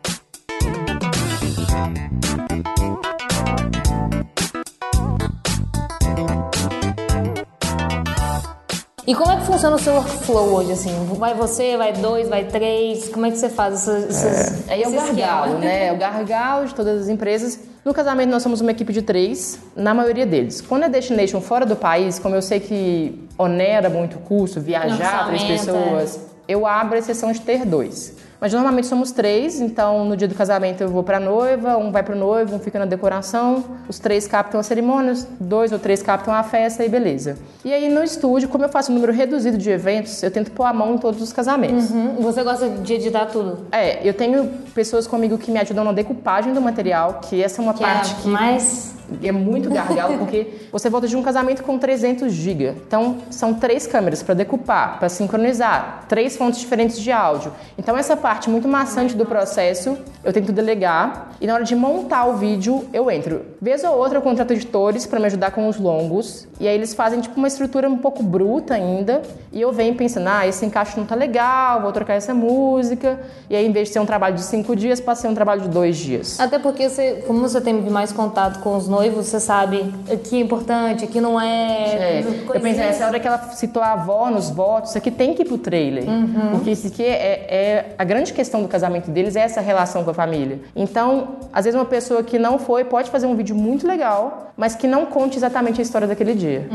E 9.12 9.16
como 9.16 9.30
é 9.30 9.36
que 9.36 9.46
funciona 9.46 9.76
o 9.76 9.80
seu 9.80 9.94
workflow 9.94 10.54
hoje, 10.54 10.72
assim? 10.72 10.92
Vai 11.18 11.34
você, 11.34 11.76
vai 11.76 11.92
dois, 11.92 12.30
vai 12.30 12.46
três? 12.46 13.10
Como 13.10 13.26
é 13.26 13.32
que 13.32 13.38
você 13.38 13.50
faz 13.50 13.74
essas, 13.74 14.24
esses, 14.24 14.70
Aí 14.70 14.84
é 14.84 14.88
o 14.88 14.92
gargalo, 14.92 15.58
né? 15.58 15.88
É 15.88 15.92
o 15.92 15.98
gargalo 15.98 16.66
de 16.66 16.74
todas 16.74 17.02
as 17.02 17.10
empresas. 17.10 17.60
No 17.84 17.94
casamento 17.94 18.30
nós 18.30 18.44
somos 18.44 18.62
uma 18.62 18.72
equipe 18.72 18.94
de 18.94 19.02
três, 19.02 19.60
na 19.76 19.94
maioria 19.94 20.26
deles. 20.26 20.62
Quando 20.62 20.84
é 20.84 20.90
destination 20.90 21.42
fora 21.42 21.66
do 21.66 21.76
país, 21.76 22.20
como 22.20 22.36
eu 22.36 22.42
sei 22.42 22.60
que 22.60 23.28
onera 23.38 23.90
muito 23.90 24.18
o 24.18 24.20
custo, 24.20 24.62
viajar 24.62 25.26
três 25.28 25.44
pessoas, 25.44 26.20
eu 26.48 26.68
abro 26.68 26.96
a 26.96 27.00
exceção 27.00 27.32
de 27.32 27.42
ter 27.42 27.66
dois. 27.66 28.16
Mas 28.42 28.52
normalmente 28.54 28.88
somos 28.88 29.12
três, 29.12 29.62
então 29.62 30.04
no 30.04 30.18
dia 30.18 30.28
do 30.28 30.34
casamento 30.34 30.82
eu 30.82 30.90
vou 30.90 31.04
pra 31.04 31.20
noiva, 31.20 31.78
um 31.78 31.92
vai 31.92 32.02
pro 32.02 32.16
noivo, 32.16 32.56
um 32.56 32.60
fica 32.60 32.80
na 32.80 32.86
decoração, 32.86 33.64
os 33.88 34.00
três 34.00 34.28
captam 34.28 34.60
a 34.60 34.64
cerimônia, 34.64 35.14
os 35.14 35.28
dois 35.40 35.72
ou 35.72 35.78
três 35.78 36.02
captam 36.02 36.34
a 36.34 36.42
festa 36.42 36.84
e 36.84 36.90
beleza. 36.90 37.38
E 37.64 37.72
aí 37.72 37.88
no 37.88 38.04
estúdio, 38.04 38.50
como 38.50 38.64
eu 38.66 38.70
faço 38.70 38.92
um 38.92 38.96
número 38.96 39.14
reduzido 39.14 39.60
de 39.60 39.70
eventos, 39.70 40.24
eu 40.24 40.32
tento 40.32 40.50
pôr 40.50 40.64
a 40.66 40.74
mão 40.74 40.96
em 40.96 40.98
todos 40.98 41.22
os 41.22 41.32
casamentos. 41.32 41.92
Uhum. 41.92 42.16
Você 42.22 42.42
gosta 42.42 42.68
de 42.68 42.94
editar 42.94 43.28
tudo? 43.28 43.68
É, 43.72 44.00
eu 44.04 44.14
tenho 44.16 44.48
pessoas 44.74 45.06
comigo 45.06 45.38
que 45.38 45.52
me 45.52 45.60
ajudam 45.60 45.84
na 45.84 45.92
decupagem 45.92 46.52
do 46.52 46.60
material, 46.62 47.20
que 47.22 47.44
essa 47.44 47.62
é 47.62 47.64
uma 47.64 47.76
Que 47.76 47.84
parte 47.84 48.12
é 48.12 48.22
que 48.24 48.28
mais... 48.28 48.96
é 49.22 49.32
muito 49.32 49.70
gargalo, 49.70 50.18
porque 50.18 50.48
você 50.72 50.90
volta 50.90 51.08
de 51.08 51.16
um 51.16 51.22
casamento 51.22 51.62
com 51.62 51.78
300 51.78 52.32
GB. 52.34 52.74
Então, 52.88 53.18
são 53.30 53.54
três 53.54 53.86
câmeras 53.86 54.24
para 54.24 54.34
decupar, 54.34 54.98
para 54.98 55.10
sincronizar, 55.10 56.06
três 56.08 56.36
fontes 56.36 56.60
diferentes 56.60 56.98
de 56.98 57.12
áudio. 57.12 57.52
Então, 57.78 57.96
essa 57.96 58.18
parte 58.18 58.31
muito 58.50 58.68
maçante 58.68 59.16
do 59.16 59.26
processo, 59.26 59.98
eu 60.24 60.32
tento 60.32 60.52
delegar. 60.52 61.32
E 61.42 61.48
na 61.48 61.56
hora 61.56 61.64
de 61.64 61.76
montar 61.76 62.26
o 62.26 62.34
vídeo, 62.38 62.86
eu 62.94 63.10
entro. 63.10 63.42
Vez 63.62 63.84
ou 63.84 63.98
outra, 63.98 64.18
eu 64.20 64.22
contrato 64.22 64.52
editores 64.52 65.06
para 65.06 65.20
me 65.20 65.26
ajudar 65.26 65.52
com 65.52 65.68
os 65.68 65.78
longos. 65.78 66.48
E 66.60 66.68
aí, 66.68 66.76
eles 66.76 66.94
fazem, 66.94 67.20
tipo, 67.20 67.38
uma 67.38 67.48
estrutura 67.48 67.90
um 67.90 67.98
pouco 67.98 68.22
bruta 68.22 68.76
ainda. 68.76 69.22
E 69.52 69.60
eu 69.60 69.72
venho 69.72 69.96
pensando, 69.96 70.28
ah, 70.28 70.48
esse 70.48 70.64
encaixe 70.66 70.98
não 70.98 71.06
tá 71.06 71.16
legal, 71.16 71.82
vou 71.82 71.92
trocar 71.92 72.14
essa 72.14 72.34
música. 72.34 73.20
E 73.50 73.56
aí, 73.56 73.66
em 73.66 73.72
vez 73.72 73.88
de 73.88 73.94
ser 73.94 74.00
um 74.00 74.06
trabalho 74.06 74.36
de 74.36 74.44
cinco 74.44 74.76
dias, 74.76 75.02
ser 75.16 75.28
um 75.28 75.34
trabalho 75.36 75.62
de 75.62 75.70
dois 75.70 75.98
dias. 75.98 76.40
Até 76.40 76.58
porque, 76.60 76.88
você, 76.90 77.24
como 77.28 77.40
você 77.42 77.60
tem 77.60 77.74
mais 77.74 78.12
contato 78.12 78.60
com 78.60 78.76
os 78.78 78.88
noivos, 78.88 79.26
você 79.26 79.40
sabe 79.40 79.94
aqui 80.12 80.38
é 80.38 80.40
importante, 80.40 81.04
aqui 81.04 81.20
não 81.20 81.40
é... 81.40 82.22
É, 82.22 82.24
eu 82.54 82.60
pensei, 82.62 82.84
essa 82.84 83.06
hora 83.06 83.20
que 83.20 83.28
ela 83.28 83.40
citou 83.54 83.82
a 83.82 83.94
avó 83.94 84.30
nos 84.30 84.50
votos, 84.50 84.90
isso 84.92 84.98
aqui 84.98 85.10
tem 85.12 85.34
que 85.34 85.42
ir 85.42 85.46
pro 85.46 85.58
trailer. 85.58 86.06
Porque 86.52 86.72
isso 86.72 86.88
aqui 86.88 87.04
é, 87.04 87.46
é- 87.50 87.96
A 87.98 88.04
grande 88.04 88.21
questão 88.30 88.62
do 88.62 88.68
casamento 88.68 89.10
deles 89.10 89.36
é 89.36 89.42
essa 89.42 89.62
relação 89.62 90.04
com 90.04 90.12
a 90.12 90.14
família. 90.14 90.60
Então, 90.76 91.38
às 91.52 91.66
vezes 91.66 91.80
uma 91.80 91.86
pessoa 91.86 92.22
que 92.22 92.38
não 92.38 92.60
foi 92.60 92.84
pode 92.84 93.10
fazer 93.10 93.26
um 93.26 93.36
vídeo 93.36 93.56
muito 93.56 93.88
legal, 93.88 94.52
mas 94.56 94.76
que 94.76 94.88
não 94.88 95.06
conte 95.06 95.38
exatamente 95.38 95.80
a 95.80 95.84
história 95.84 96.08
daquele 96.08 96.36
dia. 96.36 96.68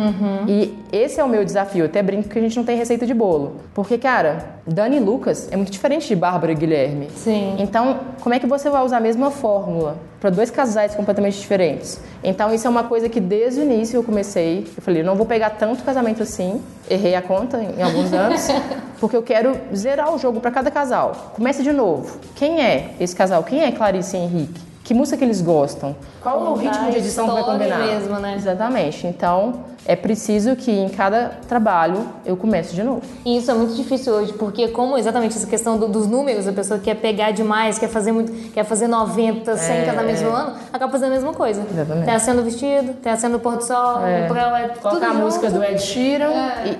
E 0.48 0.76
esse 0.90 1.20
é 1.20 1.24
o 1.24 1.28
meu 1.28 1.44
desafio. 1.44 1.82
Eu 1.82 1.86
até 1.86 2.02
brinco 2.02 2.28
que 2.28 2.38
a 2.38 2.42
gente 2.42 2.56
não 2.56 2.64
tem 2.64 2.76
receita 2.76 3.06
de 3.06 3.14
bolo. 3.14 3.56
Porque, 3.74 3.98
cara, 3.98 4.56
Dani 4.66 4.96
e 4.96 5.00
Lucas 5.00 5.48
é 5.52 5.56
muito 5.56 5.70
diferente 5.70 6.08
de 6.08 6.16
Bárbara 6.16 6.52
e 6.52 6.54
Guilherme. 6.54 7.08
Sim. 7.14 7.56
Então, 7.58 8.00
como 8.20 8.34
é 8.34 8.38
que 8.38 8.46
você 8.46 8.68
vai 8.70 8.84
usar 8.84 8.96
a 8.96 9.00
mesma 9.00 9.30
fórmula 9.30 9.98
para 10.20 10.30
dois 10.30 10.50
casais 10.50 10.94
completamente 10.94 11.38
diferentes? 11.38 12.00
Então, 12.22 12.52
isso 12.52 12.66
é 12.66 12.70
uma 12.70 12.84
coisa 12.84 13.08
que 13.08 13.20
desde 13.20 13.60
o 13.60 13.64
início 13.64 13.96
eu 13.96 14.02
comecei. 14.02 14.66
Eu 14.76 14.82
falei, 14.82 15.02
eu 15.02 15.06
não 15.06 15.14
vou 15.14 15.26
pegar 15.26 15.50
tanto 15.50 15.82
casamento 15.84 16.22
assim. 16.22 16.62
Errei 16.88 17.14
a 17.14 17.22
conta 17.22 17.58
em 17.58 17.82
alguns 17.82 18.12
anos, 18.12 18.46
porque 19.00 19.16
eu 19.16 19.22
quero 19.22 19.56
zerar 19.74 20.14
o 20.14 20.18
jogo 20.18 20.40
para 20.40 20.50
cada 20.50 20.70
casal. 20.70 21.32
Começa 21.34 21.62
de 21.62 21.72
novo. 21.72 22.18
Quem 22.34 22.60
é 22.60 22.94
esse 23.00 23.14
casal? 23.14 23.42
Quem 23.44 23.62
é 23.62 23.72
Clarice 23.72 24.16
e 24.16 24.20
Henrique? 24.20 24.65
Que 24.86 24.94
música 24.94 25.16
que 25.16 25.24
eles 25.24 25.42
gostam, 25.42 25.96
qual 26.22 26.40
o 26.40 26.46
Contar 26.54 26.60
ritmo 26.62 26.90
de 26.92 26.98
edição 26.98 27.26
que 27.26 27.32
vai 27.34 27.42
combinar. 27.42 27.78
mesmo, 27.78 28.16
né? 28.20 28.34
Exatamente. 28.36 29.04
Então, 29.04 29.64
é 29.84 29.94
preciso 29.96 30.54
que 30.56 30.70
em 30.70 30.88
cada 30.88 31.30
trabalho 31.48 32.06
eu 32.24 32.36
comece 32.36 32.72
de 32.74 32.82
novo. 32.84 33.02
E 33.24 33.36
isso 33.36 33.50
é 33.50 33.54
muito 33.54 33.74
difícil 33.74 34.12
hoje, 34.12 34.32
porque 34.34 34.68
como 34.68 34.96
exatamente 34.96 35.36
essa 35.36 35.46
questão 35.46 35.76
do- 35.76 35.88
dos 35.88 36.06
números, 36.06 36.46
a 36.46 36.52
pessoa 36.52 36.78
quer 36.78 36.94
pegar 36.96 37.30
demais, 37.32 37.78
quer 37.78 37.88
fazer 37.88 38.10
muito, 38.12 38.32
quer 38.52 38.64
fazer 38.64 38.86
90, 38.88 39.56
100 39.56 39.84
casamentos 39.86 40.22
no 40.22 40.30
ano, 40.30 40.52
acaba 40.72 40.90
fazendo 40.92 41.08
a 41.10 41.14
mesma 41.14 41.32
coisa. 41.32 41.60
É. 41.62 41.72
Exatamente. 41.72 42.04
Tem 42.04 42.14
a 42.14 42.18
cena 42.20 42.36
do 42.36 42.44
vestido, 42.44 42.94
tem 42.94 43.12
a 43.12 43.16
cena 43.16 43.38
do 43.38 43.40
pôr 43.40 43.56
do 43.56 43.64
sol, 43.64 44.04
É. 44.06 44.26
o 44.26 44.28
pré- 44.32 44.62
é 44.64 44.68
tudo 44.68 44.80
Colocar 44.82 45.06
a 45.06 45.10
junto. 45.12 45.24
música 45.24 45.50
do 45.50 45.62
Ed 45.64 45.80
Sheeran 45.80 46.32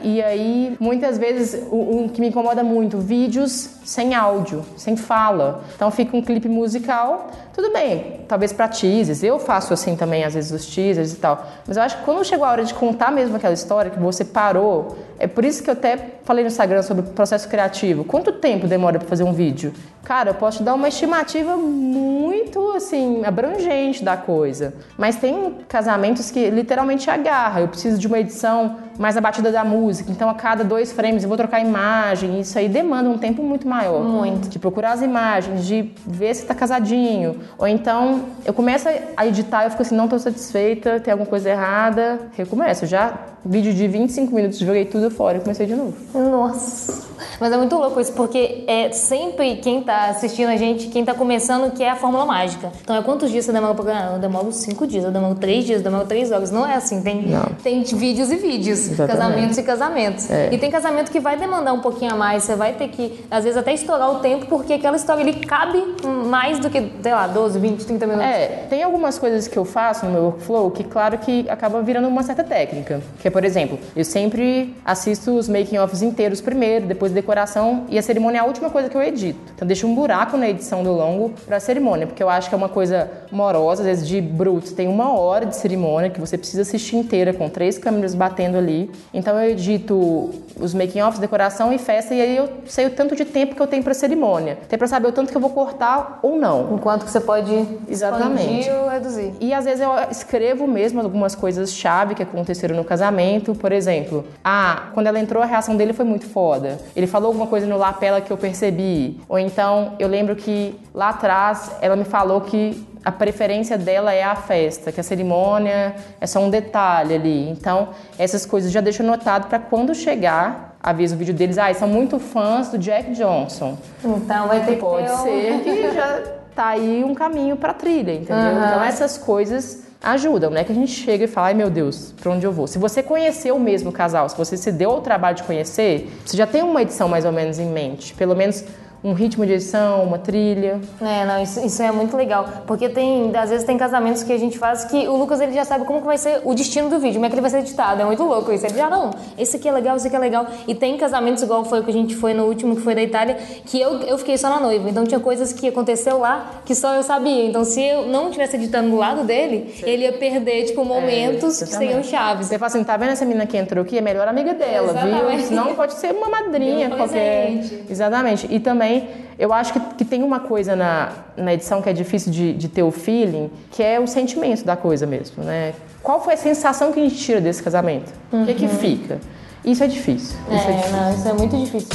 e, 0.03 0.15
e 0.17 0.23
aí 0.23 0.77
muitas 0.81 1.19
vezes 1.19 1.61
o, 1.71 2.05
o 2.05 2.09
que 2.13 2.21
me 2.21 2.29
incomoda 2.29 2.63
muito, 2.65 2.99
vídeos 2.99 3.69
sem 3.85 4.15
áudio, 4.15 4.65
sem 4.77 4.97
fala. 4.97 5.63
Então 5.77 5.91
fica 5.93 6.17
um 6.17 6.21
clipe 6.23 6.49
musical, 6.49 7.29
tudo 7.55 7.73
bem, 7.73 7.96
talvez 8.27 8.53
para 8.53 8.69
teasers, 8.69 9.23
eu 9.23 9.39
faço 9.39 9.73
assim 9.73 9.97
também 9.97 10.25
às 10.25 10.35
vezes 10.35 10.51
os 10.51 10.67
teasers 10.67 11.13
e 11.13 11.17
tal. 11.17 11.47
Mas 11.67 11.77
eu 11.77 11.83
acho 11.83 11.99
que 11.99 12.05
quando 12.05 12.25
chegou 12.25 12.47
a 12.47 12.51
hora 12.51 12.65
de 12.65 12.75
contar 12.75 13.11
mesmo 13.11 13.37
aquela 13.37 13.55
história 13.55 13.91
que 13.91 13.99
você 13.99 14.25
parou, 14.25 14.97
é 15.19 15.27
por 15.27 15.45
isso 15.45 15.63
que 15.63 15.71
eu 15.71 15.73
até 15.73 16.19
falei 16.25 16.45
no 16.45 16.49
Instagram 16.49 16.83
sobre 16.83 17.05
o 17.05 17.07
processo 17.09 17.49
criativo. 17.49 18.05
Quanto 18.05 18.33
tempo 18.33 18.67
demora 18.67 18.99
para 18.99 19.09
fazer 19.09 19.25
um 19.25 19.33
vídeo? 19.33 19.73
Cara, 20.05 20.31
eu 20.31 20.35
posso 20.35 20.59
te 20.59 20.63
dar 20.63 20.75
uma 20.75 20.89
estimativa 20.89 21.57
muito 21.57 22.73
assim 22.77 23.25
abrangente 23.25 24.05
da 24.05 24.17
coisa, 24.17 24.75
mas 24.97 25.17
tem 25.17 25.57
casamentos 25.69 26.31
que 26.31 26.49
literalmente 26.49 27.11
agarra. 27.11 27.61
Eu 27.61 27.69
preciso 27.69 27.99
de 27.99 28.07
uma 28.07 28.21
edição 28.21 28.77
mais 28.99 29.17
a 29.17 29.21
batida 29.21 29.51
da 29.51 29.65
música, 29.65 30.11
então 30.11 30.29
a 30.29 30.35
cada 30.35 30.63
dois 30.63 30.93
frames 30.93 31.25
eu 31.25 31.29
vou 31.29 31.37
trocar 31.37 31.61
imagem. 31.61 32.41
Isso 32.41 32.57
aí 32.59 32.69
demanda 32.69 33.11
um 33.11 33.19
tempo 33.19 33.43
muito 33.43 33.67
maior. 33.67 34.03
Muito. 34.03 34.49
De 34.49 34.59
procurar 34.59 34.93
as 34.93 35.03
imagens, 35.03 35.67
de 35.67 35.91
ver 36.07 36.35
se 36.35 36.47
tá 36.47 36.55
casadinho, 36.55 37.41
ou 37.59 37.67
então 37.67 38.27
eu 38.45 38.55
começo 38.55 38.89
a 39.17 39.27
editar 39.27 39.63
e 39.63 39.67
eu 39.67 39.71
fico 39.71 39.83
assim, 39.83 39.97
não 39.97 40.07
tô 40.07 40.19
satisfeita, 40.19 41.01
tem 41.01 41.11
alguma 41.11 41.29
coisa 41.29 41.51
errada, 41.51 42.21
recomeço. 42.37 42.87
Já 42.87 43.13
vídeo 43.45 43.73
de 43.73 43.87
25 43.87 44.35
minutos, 44.35 44.59
joguei 44.59 44.85
tudo 44.85 45.06
fora 45.11 45.39
e 45.39 45.41
comecei 45.41 45.67
de 45.67 45.75
novo. 45.75 45.95
Nossa. 46.15 47.07
Mas 47.41 47.53
é 47.53 47.57
muito 47.57 47.77
louco 47.77 48.01
isso, 48.01 48.13
porque 48.13 48.65
é 48.67 48.91
sempre 48.93 49.57
quem 49.57 49.83
tá 49.83 50.07
assistindo 50.07 50.49
a 50.49 50.57
gente, 50.57 50.89
quem 50.89 51.05
tá 51.05 51.15
começando, 51.15 51.71
que 51.73 51.83
é 51.83 51.91
a 51.91 51.97
fórmula 51.97 52.25
mágica. 52.25 52.71
Então 52.83 52.97
é 52.97 53.03
quantos 53.03 53.31
dias 53.31 53.45
você 53.45 53.53
demora 53.53 53.75
pra 53.75 53.85
ganhar? 53.85 54.13
Eu 54.15 54.19
demoro 54.19 54.53
cinco 54.53 54.87
dias, 54.87 55.05
eu 55.05 55.11
demoro 55.11 55.35
três 55.35 55.65
dias, 55.65 55.79
eu 55.79 55.85
demoro 55.85 56.07
três 56.07 56.31
horas. 56.33 56.51
Não 56.51 56.67
é 56.67 56.75
assim, 56.75 57.03
tem, 57.03 57.23
Não. 57.27 57.45
tem 57.63 57.83
vídeos 57.83 58.31
e 58.31 58.37
vídeos, 58.37 58.91
Exatamente. 58.91 59.19
casamentos 59.19 59.59
e 59.59 59.63
casamentos. 59.63 60.31
É. 60.31 60.49
E 60.53 60.59
tem 60.59 60.71
casamento 60.71 61.11
que 61.11 61.21
vai 61.21 61.37
demandar 61.37 61.73
um 61.73 61.81
pouquinho 61.81 62.13
a 62.13 62.17
mais, 62.17 62.43
você 62.45 62.55
vai 62.55 62.73
ter 62.75 62.89
que, 62.89 63.25
às 63.31 63.45
vezes, 63.45 63.59
até 63.59 63.73
estourar 63.73 64.11
o 64.11 64.19
tempo, 64.21 64.47
porque 64.47 64.73
aquela 64.75 64.97
história 64.97 65.21
ele 65.23 65.35
cabe 65.35 65.83
mais 66.27 66.59
do 66.59 66.71
que, 66.71 66.91
sei 67.03 67.13
lá, 67.13 67.27
12, 67.27 67.59
20, 67.59 67.85
30 67.85 68.07
minutos. 68.07 68.31
É, 68.31 68.67
tem 68.69 68.83
algumas 68.83 69.19
coisas 69.19 69.47
que 69.49 69.57
eu 69.57 69.65
faço 69.65 70.07
no 70.07 70.13
meu 70.13 70.23
workflow 70.25 70.71
que, 70.71 70.85
claro, 70.85 71.19
que 71.19 71.47
acaba 71.49 71.83
virando 71.83 72.09
uma 72.09 72.23
certa 72.23 72.43
técnica. 72.45 73.01
Que 73.21 73.29
é, 73.29 73.31
por 73.31 73.45
exemplo, 73.45 73.79
eu 73.95 74.05
sempre 74.05 74.75
assisto 74.97 75.37
os 75.37 75.49
making-offs 75.49 76.03
inteiros 76.03 76.41
primeiro, 76.41 76.87
depois 76.87 77.13
a 77.13 77.15
decoração 77.15 77.85
e 77.89 77.99
a 77.99 78.03
cerimônia 78.03 78.39
é 78.39 78.41
a 78.41 78.45
última 78.45 78.71
coisa 78.71 78.89
que 78.89 78.97
eu 78.97 79.03
edito. 79.03 79.39
Então, 79.55 79.69
deixo 79.69 79.87
um 79.87 79.95
buraco 79.95 80.37
na 80.37 80.49
edição 80.49 80.83
do 80.83 80.93
longo 80.93 81.31
pra 81.47 81.61
cerimônia, 81.61 82.07
porque 82.07 82.23
eu 82.23 82.29
acho 82.29 82.49
que 82.49 82.55
é 82.55 82.59
uma 82.59 82.69
coisa 82.69 83.11
morosa, 83.31 83.83
às 83.83 83.87
vezes 83.87 84.09
de 84.09 84.21
bruto. 84.21 84.73
Tem 84.73 84.89
uma 84.89 85.19
hora 85.19 85.47
de 85.47 85.57
cerimônia 85.57 86.11
que 86.11 86.21
você 86.21 86.37
precisa 86.37 86.63
assistir 86.63 86.97
inteira, 86.97 87.33
com 87.33 87.49
três 87.49 87.79
câmeras 87.79 88.15
batendo 88.15 88.57
ali. 88.57 88.91
Então, 89.13 89.39
eu 89.39 89.51
edito 89.51 90.31
os 90.59 90.75
making-offs, 90.75 91.19
decoração 91.19 91.73
e 91.73 91.79
festa, 91.79 92.15
e 92.15 92.21
aí 92.21 92.37
eu 92.37 92.49
sei 92.67 92.87
o 92.87 92.91
tanto 92.91 93.15
de 93.15 93.25
tempo 93.25 93.55
que 93.55 93.61
eu 93.61 93.67
tenho 93.67 93.83
pra 93.83 93.95
cerimônia. 93.95 94.59
Tem 94.69 94.79
pra 94.79 94.89
saber 94.89 95.09
o 95.09 95.13
tanto 95.13 95.31
que 95.31 95.37
eu 95.37 95.41
vou 95.41 95.51
cortar 95.51 96.19
ou 96.23 96.39
não. 96.39 96.75
Enquanto 96.75 97.05
que 97.05 97.11
você 97.11 97.21
pode 97.21 97.53
Exatamente. 97.89 98.71
ou 98.71 98.89
reduzir. 98.89 99.33
E 99.41 99.53
às 99.53 99.65
vezes 99.65 99.81
eu 99.81 99.91
escrevo 100.11 100.67
mesmo 100.67 101.01
algumas 101.01 101.35
coisas 101.35 101.73
chave 101.73 102.15
que 102.15 102.23
aconteceram 102.23 102.77
no 102.77 102.85
casamento. 102.85 103.55
Por 103.55 103.73
exemplo, 103.73 104.25
ah, 104.45 104.89
quando 104.95 105.07
ela 105.07 105.19
entrou, 105.19 105.43
a 105.43 105.47
reação 105.47 105.77
dele 105.77 105.93
foi 105.93 106.05
muito 106.05 106.27
foda. 106.27 106.79
Ele 106.95 107.07
falou 107.07 107.29
alguma 107.29 107.47
coisa 107.47 107.67
no 107.67 107.77
lapela 107.77 108.21
que 108.21 108.31
eu 108.31 108.37
percebi. 108.37 109.21
Ou 109.29 109.39
então, 109.39 109.93
eu 109.99 110.09
lembro 110.09 110.37
que 110.37 110.75
lá 110.95 111.11
atrás 111.11 111.71
ela 111.81 111.97
me 111.97 112.05
falou 112.05 112.41
que 112.41 112.85
a 113.07 113.13
preferência 113.13 113.79
dela 113.79 114.13
é 114.13 114.25
a 114.25 114.35
festa, 114.35 114.91
que 114.91 114.99
a 114.99 115.03
cerimônia 115.05 115.95
é 116.21 116.27
só 116.27 116.41
um 116.41 116.51
detalhe 116.51 117.15
ali. 117.15 117.49
Então, 117.51 117.91
essas 118.19 118.45
coisas 118.45 118.69
eu 118.69 118.75
já 118.75 118.81
deixo 118.81 119.01
anotado 119.01 119.47
para 119.47 119.61
quando 119.61 119.95
chegar, 119.95 120.77
avisa 120.83 121.15
o 121.15 121.19
vídeo 121.19 121.33
deles, 121.33 121.57
ah, 121.57 121.73
são 121.73 121.87
muito 121.87 122.19
fãs 122.19 122.69
do 122.69 122.77
Jack 122.79 123.13
Johnson. 123.13 123.79
Então 124.05 124.49
vai 124.49 124.65
ter 124.65 124.75
que 124.75 124.81
Pode 124.81 125.07
ter 125.07 125.13
um- 125.13 125.17
ser 125.19 125.61
que 125.63 125.91
já 125.95 126.21
tá 126.53 126.67
aí 126.71 127.05
um 127.05 127.15
caminho 127.15 127.55
pra 127.57 127.73
trilha, 127.73 128.11
entendeu? 128.13 128.57
Então 128.57 128.83
essas 128.83 129.17
coisas 129.17 129.85
ajudam, 130.03 130.51
né? 130.51 130.65
Que 130.65 130.73
a 130.73 130.75
gente 130.75 130.91
chega 130.91 131.25
e 131.25 131.29
fala, 131.29 131.47
ai 131.49 131.55
meu 131.55 131.71
Deus, 131.71 132.13
pra 132.21 132.33
onde 132.33 132.45
eu 132.45 132.51
vou? 132.51 132.67
Se 132.67 132.77
você 132.77 133.05
conheceu 133.05 133.57
mesmo 133.57 133.91
o 133.91 133.93
casal, 133.93 134.29
se 134.29 134.37
você 134.37 134.57
se 134.57 134.73
deu 134.73 134.91
ao 134.91 135.01
trabalho 135.01 135.37
de 135.37 135.45
conhecer, 135.45 136.13
você 136.25 136.37
já 136.37 136.47
tem 136.47 136.61
uma 136.65 136.83
edição 136.83 137.09
mais 137.09 137.25
ou 137.25 137.31
menos 137.31 137.61
em 137.61 137.67
mente, 137.67 138.15
pelo 138.15 138.35
menos 138.35 138.65
um 139.07 139.13
ritmo 139.13 139.47
de 139.47 139.53
edição, 139.53 140.03
uma 140.03 140.19
trilha. 140.19 140.81
É, 141.01 141.25
não, 141.25 141.41
isso, 141.41 141.65
isso 141.65 141.81
é 141.81 141.93
muito 141.93 142.17
legal. 142.17 142.45
Porque 142.67 142.89
tem, 142.89 143.31
às 143.37 143.51
vezes 143.51 143.65
tem 143.65 143.79
casamentos 143.79 144.25
que 144.25 144.33
a 144.33 144.37
gente 144.37 144.59
faz 144.59 144.85
que 144.85 145.07
o 145.07 145.17
Lucas 145.17 145.41
ele 145.41 145.53
já 145.53 145.65
sabe 145.65 145.85
como 145.85 146.01
que 146.01 146.07
vai 146.07 146.19
ser 146.19 146.41
o 146.43 146.53
destino 146.53 146.91
do 146.91 146.99
vídeo, 146.99 147.15
como 147.15 147.27
é 147.27 147.29
que 147.29 147.35
ele 147.37 147.41
vai 147.41 147.51
ser 147.51 147.59
editado. 147.59 148.03
É 148.03 148.05
muito 148.05 148.25
louco 148.25 148.51
isso. 148.53 148.67
Ele 148.67 148.75
já, 148.75 148.91
não, 148.91 149.11
esse 149.39 149.59
aqui 149.59 149.69
é 149.69 149.73
legal, 149.73 149.97
esse 149.97 150.09
aqui 150.09 150.17
é 150.17 150.19
legal. 150.19 150.47
E 150.67 150.75
tem 150.75 150.97
casamentos 150.97 151.41
igual 151.41 151.65
foi 151.65 151.81
o 151.81 151.85
que 151.85 151.91
a 151.91 151.93
gente 151.93 152.17
foi 152.17 152.35
no 152.35 152.47
último, 152.47 152.75
que 152.75 152.83
foi 152.83 152.97
da 152.97 153.03
Itália, 153.03 153.37
que 153.65 153.81
eu, 153.81 154.01
eu 154.01 154.19
fiquei 154.19 154.37
só 154.37 154.51
na 154.51 154.59
noiva. 154.59 154.91
Então 154.91 155.05
tinha 155.05 155.21
coisas 155.21 155.53
que 155.53 155.69
aconteceu 155.69 156.19
lá 156.19 156.63
que 156.65 156.75
só 156.75 156.93
eu 156.95 157.05
sabia. 157.05 157.45
Então 157.45 157.65
se 157.65 157.81
eu 157.81 158.07
não 158.09 158.27
estivesse 158.27 158.57
editando 158.57 158.91
do 158.91 158.97
lado 158.97 159.23
dele, 159.23 159.73
ele 159.85 160.03
ia 160.03 160.15
perder, 160.15 160.65
tipo, 160.65 160.85
momentos 160.85 161.59
que 161.59 161.63
exatamente. 161.63 161.93
seriam 161.93 162.03
chaves. 162.03 162.49
Você 162.49 162.59
fala 162.59 162.67
assim, 162.67 162.83
tá 162.83 162.97
vendo 162.97 163.11
essa 163.11 163.25
menina 163.25 163.47
que 163.47 163.57
entrou 163.57 163.85
aqui? 163.85 163.95
É 163.97 164.01
a 164.01 164.03
melhor 164.03 164.27
amiga 164.27 164.53
dela, 164.53 164.93
viu? 164.93 165.47
Senão 165.47 165.77
pode 165.77 165.95
ser 165.95 166.13
uma 166.13 166.29
madrinha 166.29 166.91
qualquer. 166.91 167.61
Exatamente. 167.89 168.49
E 168.51 168.59
também, 168.59 168.96
eu 169.39 169.53
acho 169.53 169.73
que, 169.73 169.81
que 169.99 170.05
tem 170.05 170.23
uma 170.23 170.41
coisa 170.41 170.75
na, 170.77 171.13
na 171.37 171.53
edição 171.55 171.83
que 171.83 171.89
é 171.89 171.93
difícil 171.93 172.33
de, 172.33 172.53
de 172.55 172.69
ter 172.69 172.83
o 172.83 172.91
feeling, 172.91 173.51
que 173.71 173.83
é 173.83 174.01
o 174.01 174.07
sentimento 174.07 174.65
da 174.65 174.77
coisa 174.77 175.07
mesmo, 175.07 175.43
né? 175.45 175.75
Qual 176.03 176.23
foi 176.23 176.35
a 176.35 176.37
sensação 176.37 176.93
que 176.93 177.01
a 177.01 177.03
gente 177.03 177.17
tira 177.17 177.41
desse 177.41 177.63
casamento? 177.63 178.13
O 178.33 178.45
que 178.45 178.51
é 178.53 178.55
que 178.55 178.69
fica? 178.69 179.19
Isso 179.65 179.83
é 179.83 179.87
difícil. 179.89 180.37
Isso 180.51 180.69
é, 180.69 180.73
É, 180.73 180.77
difícil. 180.77 180.97
não, 180.97 181.15
isso 181.15 181.29
é 181.29 181.33
muito 181.33 181.57
difícil. 181.57 181.89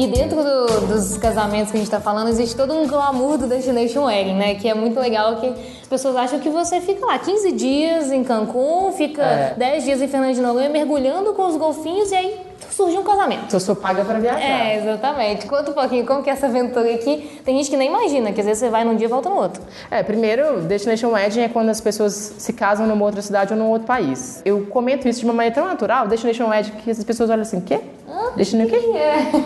E 0.00 0.06
dentro 0.06 0.42
do- 0.44 0.86
dos 0.86 1.18
casamentos 1.18 1.72
que 1.72 1.76
a 1.76 1.80
gente 1.80 1.90
tá 1.90 1.98
falando, 1.98 2.28
existe 2.28 2.54
todo 2.54 2.72
um 2.72 2.86
glamour 2.86 3.36
do 3.36 3.48
Destination 3.48 4.04
Wedding, 4.04 4.34
né? 4.34 4.54
Que 4.54 4.68
é 4.68 4.74
muito 4.74 4.98
legal, 5.00 5.36
que 5.40 5.46
as 5.48 5.88
pessoas 5.88 6.14
acham 6.14 6.38
que 6.38 6.48
você 6.48 6.80
fica 6.80 7.04
lá 7.04 7.18
15 7.18 7.50
dias 7.50 8.12
em 8.12 8.22
Cancún, 8.22 8.92
fica 8.92 9.22
É. 9.22 9.54
10 9.56 9.82
dias 9.82 10.00
em 10.00 10.06
Fernando 10.06 10.34
de 10.34 10.40
Noronha, 10.40 10.68
mergulhando 10.68 11.32
com 11.34 11.46
os 11.46 11.56
golfinhos 11.56 12.12
e 12.12 12.14
aí 12.14 12.40
surge 12.70 12.96
um 12.96 13.02
casamento. 13.02 13.52
Eu 13.52 13.58
sou 13.58 13.74
paga 13.74 14.04
pra 14.04 14.20
viajar. 14.20 14.40
É, 14.40 14.76
exatamente. 14.78 15.46
Conta 15.48 15.72
um 15.72 15.74
pouquinho 15.74 16.06
como 16.06 16.22
que 16.22 16.30
é 16.30 16.32
essa 16.32 16.46
aventura 16.46 16.94
aqui. 16.94 17.40
Tem 17.44 17.56
gente 17.56 17.68
que 17.68 17.76
nem 17.76 17.88
imagina, 17.88 18.30
que 18.30 18.40
às 18.40 18.46
vezes 18.46 18.60
você 18.60 18.68
vai 18.70 18.84
num 18.84 18.94
dia 18.94 19.06
e 19.06 19.10
volta 19.10 19.28
no 19.28 19.34
outro. 19.36 19.60
É, 19.90 20.00
primeiro, 20.04 20.60
Destination 20.60 21.08
Wedding 21.10 21.40
é 21.40 21.48
quando 21.48 21.70
as 21.70 21.80
pessoas 21.80 22.12
se 22.38 22.52
casam 22.52 22.86
numa 22.86 23.04
outra 23.04 23.20
cidade 23.20 23.52
ou 23.52 23.58
num 23.58 23.68
outro 23.70 23.86
país. 23.88 24.42
Eu 24.44 24.64
comento 24.66 25.08
isso 25.08 25.18
de 25.20 25.24
uma 25.24 25.34
maneira 25.34 25.56
tão 25.56 25.66
natural, 25.66 26.06
Destination 26.06 26.46
Wedding, 26.50 26.70
que 26.84 26.88
as 26.92 27.02
pessoas 27.02 27.30
olham 27.30 27.42
assim, 27.42 27.60
quê? 27.60 27.80
Destination 28.36 28.76
o 28.76 28.80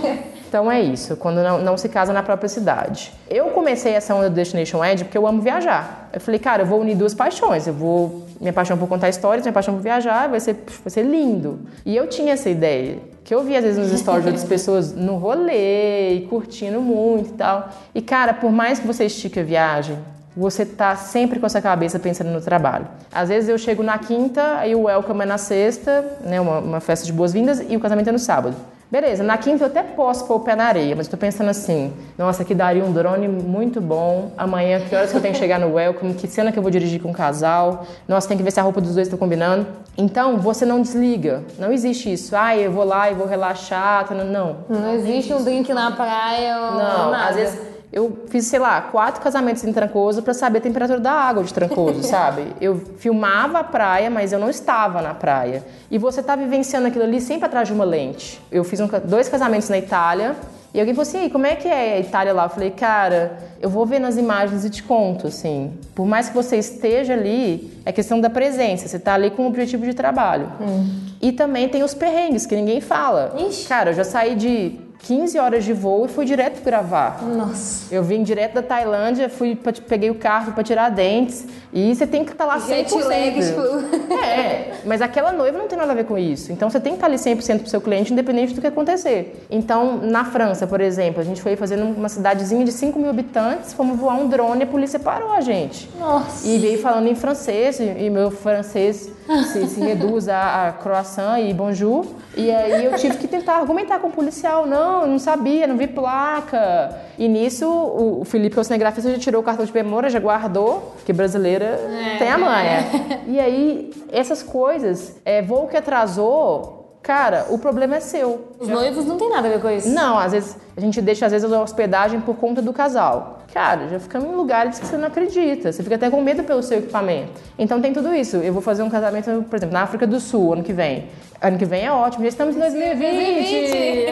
quê? 0.02 0.18
Então 0.52 0.70
é 0.70 0.82
isso, 0.82 1.16
quando 1.16 1.42
não, 1.42 1.62
não 1.62 1.78
se 1.78 1.88
casa 1.88 2.12
na 2.12 2.22
própria 2.22 2.46
cidade. 2.46 3.10
Eu 3.26 3.46
comecei 3.52 3.94
essa 3.94 4.14
onda 4.14 4.28
do 4.28 4.34
Destination 4.34 4.80
Wedding 4.80 5.04
porque 5.04 5.16
eu 5.16 5.26
amo 5.26 5.40
viajar. 5.40 6.10
Eu 6.12 6.20
falei, 6.20 6.38
cara, 6.38 6.60
eu 6.60 6.66
vou 6.66 6.78
unir 6.78 6.94
duas 6.94 7.14
paixões. 7.14 7.66
Eu 7.66 7.72
vou 7.72 8.26
minha 8.38 8.52
paixão 8.52 8.76
por 8.76 8.86
contar 8.86 9.08
histórias, 9.08 9.46
minha 9.46 9.52
paixão 9.54 9.72
por 9.72 9.80
viajar, 9.80 10.28
vai 10.28 10.38
ser, 10.40 10.62
vai 10.84 10.90
ser 10.90 11.04
lindo. 11.04 11.60
E 11.86 11.96
eu 11.96 12.06
tinha 12.06 12.34
essa 12.34 12.50
ideia, 12.50 12.98
que 13.24 13.34
eu 13.34 13.42
via 13.42 13.60
às 13.60 13.64
vezes 13.64 13.78
nos 13.78 13.98
stories 13.98 14.24
de 14.24 14.28
outras 14.28 14.46
pessoas 14.46 14.92
no 14.92 15.16
rolê, 15.16 16.26
curtindo 16.28 16.82
muito 16.82 17.30
e 17.30 17.32
tal. 17.32 17.70
E 17.94 18.02
cara, 18.02 18.34
por 18.34 18.52
mais 18.52 18.78
que 18.78 18.86
você 18.86 19.06
estique 19.06 19.40
a 19.40 19.42
viagem, 19.42 19.96
você 20.36 20.66
tá 20.66 20.94
sempre 20.96 21.40
com 21.40 21.46
essa 21.46 21.62
cabeça 21.62 21.98
pensando 21.98 22.28
no 22.28 22.42
trabalho. 22.42 22.86
Às 23.10 23.30
vezes 23.30 23.48
eu 23.48 23.56
chego 23.56 23.82
na 23.82 23.96
quinta, 23.96 24.58
aí 24.58 24.74
o 24.74 24.82
welcome 24.82 25.22
é 25.22 25.26
na 25.26 25.38
sexta, 25.38 26.04
né, 26.20 26.38
uma, 26.38 26.58
uma 26.58 26.80
festa 26.80 27.06
de 27.06 27.12
boas-vindas, 27.14 27.64
e 27.66 27.74
o 27.74 27.80
casamento 27.80 28.10
é 28.10 28.12
no 28.12 28.18
sábado. 28.18 28.54
Beleza, 28.92 29.22
na 29.22 29.38
quinta 29.38 29.64
eu 29.64 29.68
até 29.68 29.82
posso 29.82 30.26
pôr 30.26 30.34
o 30.34 30.40
pé 30.40 30.54
na 30.54 30.66
areia, 30.66 30.94
mas 30.94 31.06
eu 31.06 31.12
tô 31.12 31.16
pensando 31.16 31.48
assim, 31.48 31.90
nossa, 32.18 32.42
aqui 32.42 32.54
daria 32.54 32.84
um 32.84 32.92
drone 32.92 33.26
muito 33.26 33.80
bom. 33.80 34.32
Amanhã, 34.36 34.80
que 34.80 34.94
horas 34.94 35.10
que 35.10 35.16
eu 35.16 35.20
tenho 35.22 35.32
que 35.32 35.40
chegar 35.40 35.58
no 35.58 35.72
welcome? 35.72 36.12
Que 36.12 36.28
cena 36.28 36.52
que 36.52 36.58
eu 36.58 36.62
vou 36.62 36.70
dirigir 36.70 37.00
com 37.00 37.08
o 37.08 37.12
casal? 37.14 37.86
Nossa, 38.06 38.28
tem 38.28 38.36
que 38.36 38.42
ver 38.42 38.50
se 38.50 38.60
a 38.60 38.62
roupa 38.62 38.82
dos 38.82 38.94
dois 38.94 39.08
tá 39.08 39.16
combinando. 39.16 39.66
Então, 39.96 40.36
você 40.36 40.66
não 40.66 40.82
desliga. 40.82 41.42
Não 41.58 41.72
existe 41.72 42.12
isso. 42.12 42.36
Ah, 42.36 42.54
eu 42.54 42.70
vou 42.70 42.84
lá 42.84 43.10
e 43.10 43.14
vou 43.14 43.26
relaxar. 43.26 44.06
tá, 44.06 44.14
Não. 44.14 44.58
Não 44.68 44.92
existe 44.92 45.32
um 45.32 45.42
drink 45.42 45.72
na 45.72 45.92
praia 45.92 46.54
ou 46.58 46.72
Não, 46.72 47.10
nada. 47.12 47.28
às 47.30 47.36
vezes 47.36 47.71
Eu 47.92 48.24
fiz, 48.28 48.46
sei 48.46 48.58
lá, 48.58 48.80
quatro 48.80 49.20
casamentos 49.20 49.62
em 49.64 49.72
Trancoso 49.72 50.22
para 50.22 50.32
saber 50.32 50.58
a 50.58 50.60
temperatura 50.62 50.98
da 50.98 51.12
água 51.12 51.44
de 51.44 51.52
Trancoso, 51.52 52.02
sabe? 52.08 52.46
Eu 52.58 52.80
filmava 52.96 53.58
a 53.58 53.64
praia, 53.64 54.08
mas 54.08 54.32
eu 54.32 54.38
não 54.38 54.48
estava 54.48 55.02
na 55.02 55.12
praia. 55.12 55.62
E 55.90 55.98
você 55.98 56.22
tá 56.22 56.34
vivenciando 56.34 56.88
aquilo 56.88 57.04
ali 57.04 57.20
sempre 57.20 57.44
atrás 57.44 57.68
de 57.68 57.74
uma 57.74 57.84
lente. 57.84 58.40
Eu 58.50 58.64
fiz 58.64 58.80
um, 58.80 58.88
dois 59.04 59.28
casamentos 59.28 59.68
na 59.68 59.76
Itália 59.76 60.34
e 60.74 60.80
alguém 60.80 60.94
falou 60.94 61.06
assim, 61.06 61.28
como 61.28 61.46
é 61.46 61.54
que 61.54 61.68
é 61.68 61.96
a 61.96 62.00
Itália 62.00 62.32
lá? 62.32 62.44
Eu 62.44 62.48
falei, 62.48 62.70
cara, 62.70 63.38
eu 63.60 63.68
vou 63.68 63.84
ver 63.84 63.98
nas 63.98 64.16
imagens 64.16 64.64
e 64.64 64.70
te 64.70 64.82
conto, 64.82 65.26
assim. 65.26 65.70
Por 65.94 66.06
mais 66.06 66.30
que 66.30 66.34
você 66.34 66.56
esteja 66.56 67.12
ali, 67.12 67.78
é 67.84 67.92
questão 67.92 68.18
da 68.18 68.30
presença. 68.30 68.88
Você 68.88 68.98
tá 68.98 69.12
ali 69.12 69.30
com 69.30 69.42
um 69.42 69.48
objetivo 69.48 69.84
de 69.84 69.92
trabalho. 69.92 70.50
Hum. 70.58 70.88
E 71.20 71.30
também 71.30 71.68
tem 71.68 71.82
os 71.82 71.92
perrengues, 71.92 72.46
que 72.46 72.56
ninguém 72.56 72.80
fala. 72.80 73.34
Ixi. 73.38 73.68
Cara, 73.68 73.90
eu 73.90 73.94
já 73.94 74.04
saí 74.04 74.34
de 74.34 74.80
15 75.02 75.38
horas 75.38 75.64
de 75.64 75.72
voo 75.72 76.06
e 76.06 76.08
fui 76.08 76.24
direto 76.24 76.62
gravar. 76.62 77.22
Nossa. 77.22 77.92
Eu 77.92 78.02
vim 78.02 78.22
direto 78.22 78.54
da 78.54 78.62
Tailândia, 78.62 79.28
fui 79.28 79.56
pra, 79.56 79.72
peguei 79.72 80.10
o 80.10 80.14
carro 80.14 80.52
para 80.52 80.62
tirar 80.62 80.90
dentes 80.90 81.44
e 81.72 81.94
você 81.94 82.06
tem 82.06 82.24
que 82.24 82.32
estar 82.32 82.46
tá 82.46 82.54
lá 82.54 82.60
100%. 82.60 82.68
Jet 82.68 82.94
lag, 82.94 83.40
tipo... 83.40 84.12
É, 84.14 84.74
mas 84.84 85.02
aquela 85.02 85.32
noiva 85.32 85.58
não 85.58 85.66
tem 85.66 85.76
nada 85.76 85.92
a 85.92 85.94
ver 85.94 86.04
com 86.04 86.16
isso. 86.16 86.52
Então 86.52 86.70
você 86.70 86.78
tem 86.78 86.92
que 86.92 87.04
estar 87.04 87.08
tá 87.08 87.12
ali 87.12 87.36
100% 87.36 87.60
pro 87.60 87.68
seu 87.68 87.80
cliente, 87.80 88.12
independente 88.12 88.54
do 88.54 88.60
que 88.60 88.66
acontecer. 88.66 89.44
Então, 89.50 89.98
na 89.98 90.24
França, 90.24 90.66
por 90.66 90.80
exemplo, 90.80 91.20
a 91.20 91.24
gente 91.24 91.42
foi 91.42 91.56
fazendo 91.56 91.84
uma 91.84 92.08
cidadezinha 92.08 92.64
de 92.64 92.72
5 92.72 92.98
mil 92.98 93.10
habitantes, 93.10 93.72
fomos 93.72 93.98
voar 93.98 94.14
um 94.14 94.28
drone 94.28 94.60
e 94.60 94.62
a 94.62 94.66
polícia 94.66 94.98
parou 94.98 95.32
a 95.32 95.40
gente. 95.40 95.90
Nossa. 95.98 96.46
E 96.46 96.58
veio 96.58 96.78
falando 96.78 97.08
em 97.08 97.14
francês, 97.14 97.80
e 97.80 98.08
meu 98.08 98.30
francês 98.30 99.10
se, 99.52 99.66
se 99.66 99.80
reduz 99.80 100.28
a, 100.28 100.68
a 100.68 100.72
croissant 100.72 101.38
e 101.38 101.52
bonjour. 101.52 102.06
E 102.36 102.50
aí 102.50 102.84
eu 102.84 102.94
tive 102.96 103.16
que 103.18 103.28
tentar 103.28 103.56
argumentar 103.56 103.98
com 103.98 104.08
o 104.08 104.12
policial. 104.12 104.66
Não, 104.66 105.06
não 105.06 105.18
sabia, 105.18 105.66
não 105.66 105.76
vi 105.76 105.86
placa. 105.86 106.96
E 107.18 107.28
nisso 107.28 107.68
o, 107.68 108.24
Felipe, 108.24 108.54
que 108.54 108.58
é 108.58 108.62
o 108.62 108.64
cinegrafista, 108.64 109.10
já 109.10 109.18
tirou 109.18 109.42
o 109.42 109.44
cartão 109.44 109.64
de 109.64 109.72
memória, 109.72 110.10
já 110.10 110.18
guardou, 110.18 110.94
que 111.04 111.12
brasileira 111.12 111.64
é, 111.64 112.18
tem 112.18 112.28
a 112.28 112.38
manha. 112.38 112.70
É. 112.70 113.20
E 113.26 113.40
aí, 113.40 113.90
essas 114.10 114.42
coisas, 114.42 115.16
é, 115.24 115.40
voo 115.42 115.66
que 115.68 115.76
atrasou, 115.76 116.81
Cara, 117.02 117.46
o 117.50 117.58
problema 117.58 117.96
é 117.96 118.00
seu. 118.00 118.52
Os 118.60 118.68
noivos 118.68 119.04
não 119.04 119.18
tem 119.18 119.28
nada 119.28 119.48
a 119.48 119.50
ver 119.50 119.60
com 119.60 119.68
isso. 119.68 119.88
Não, 119.88 120.16
às 120.16 120.30
vezes 120.30 120.56
a 120.76 120.80
gente 120.80 121.02
deixa 121.02 121.26
às 121.26 121.32
vezes 121.32 121.52
a 121.52 121.60
hospedagem 121.60 122.20
por 122.20 122.36
conta 122.36 122.62
do 122.62 122.72
casal. 122.72 123.40
Cara, 123.52 123.88
já 123.88 123.98
ficamos 123.98 124.30
em 124.30 124.34
lugares 124.34 124.78
que 124.78 124.86
você 124.86 124.96
não 124.96 125.08
acredita. 125.08 125.72
Você 125.72 125.82
fica 125.82 125.96
até 125.96 126.08
com 126.08 126.22
medo 126.22 126.44
pelo 126.44 126.62
seu 126.62 126.78
equipamento. 126.78 127.32
Então 127.58 127.80
tem 127.80 127.92
tudo 127.92 128.14
isso. 128.14 128.36
Eu 128.36 128.52
vou 128.52 128.62
fazer 128.62 128.84
um 128.84 128.88
casamento, 128.88 129.44
por 129.50 129.56
exemplo, 129.56 129.72
na 129.72 129.82
África 129.82 130.06
do 130.06 130.20
Sul 130.20 130.52
ano 130.52 130.62
que 130.62 130.72
vem. 130.72 131.08
Ano 131.40 131.58
que 131.58 131.64
vem 131.64 131.84
é 131.84 131.90
ótimo. 131.90 132.22
Já 132.22 132.28
estamos 132.28 132.54
em 132.54 132.60
2020. 132.60 133.00
2020. 133.00 134.08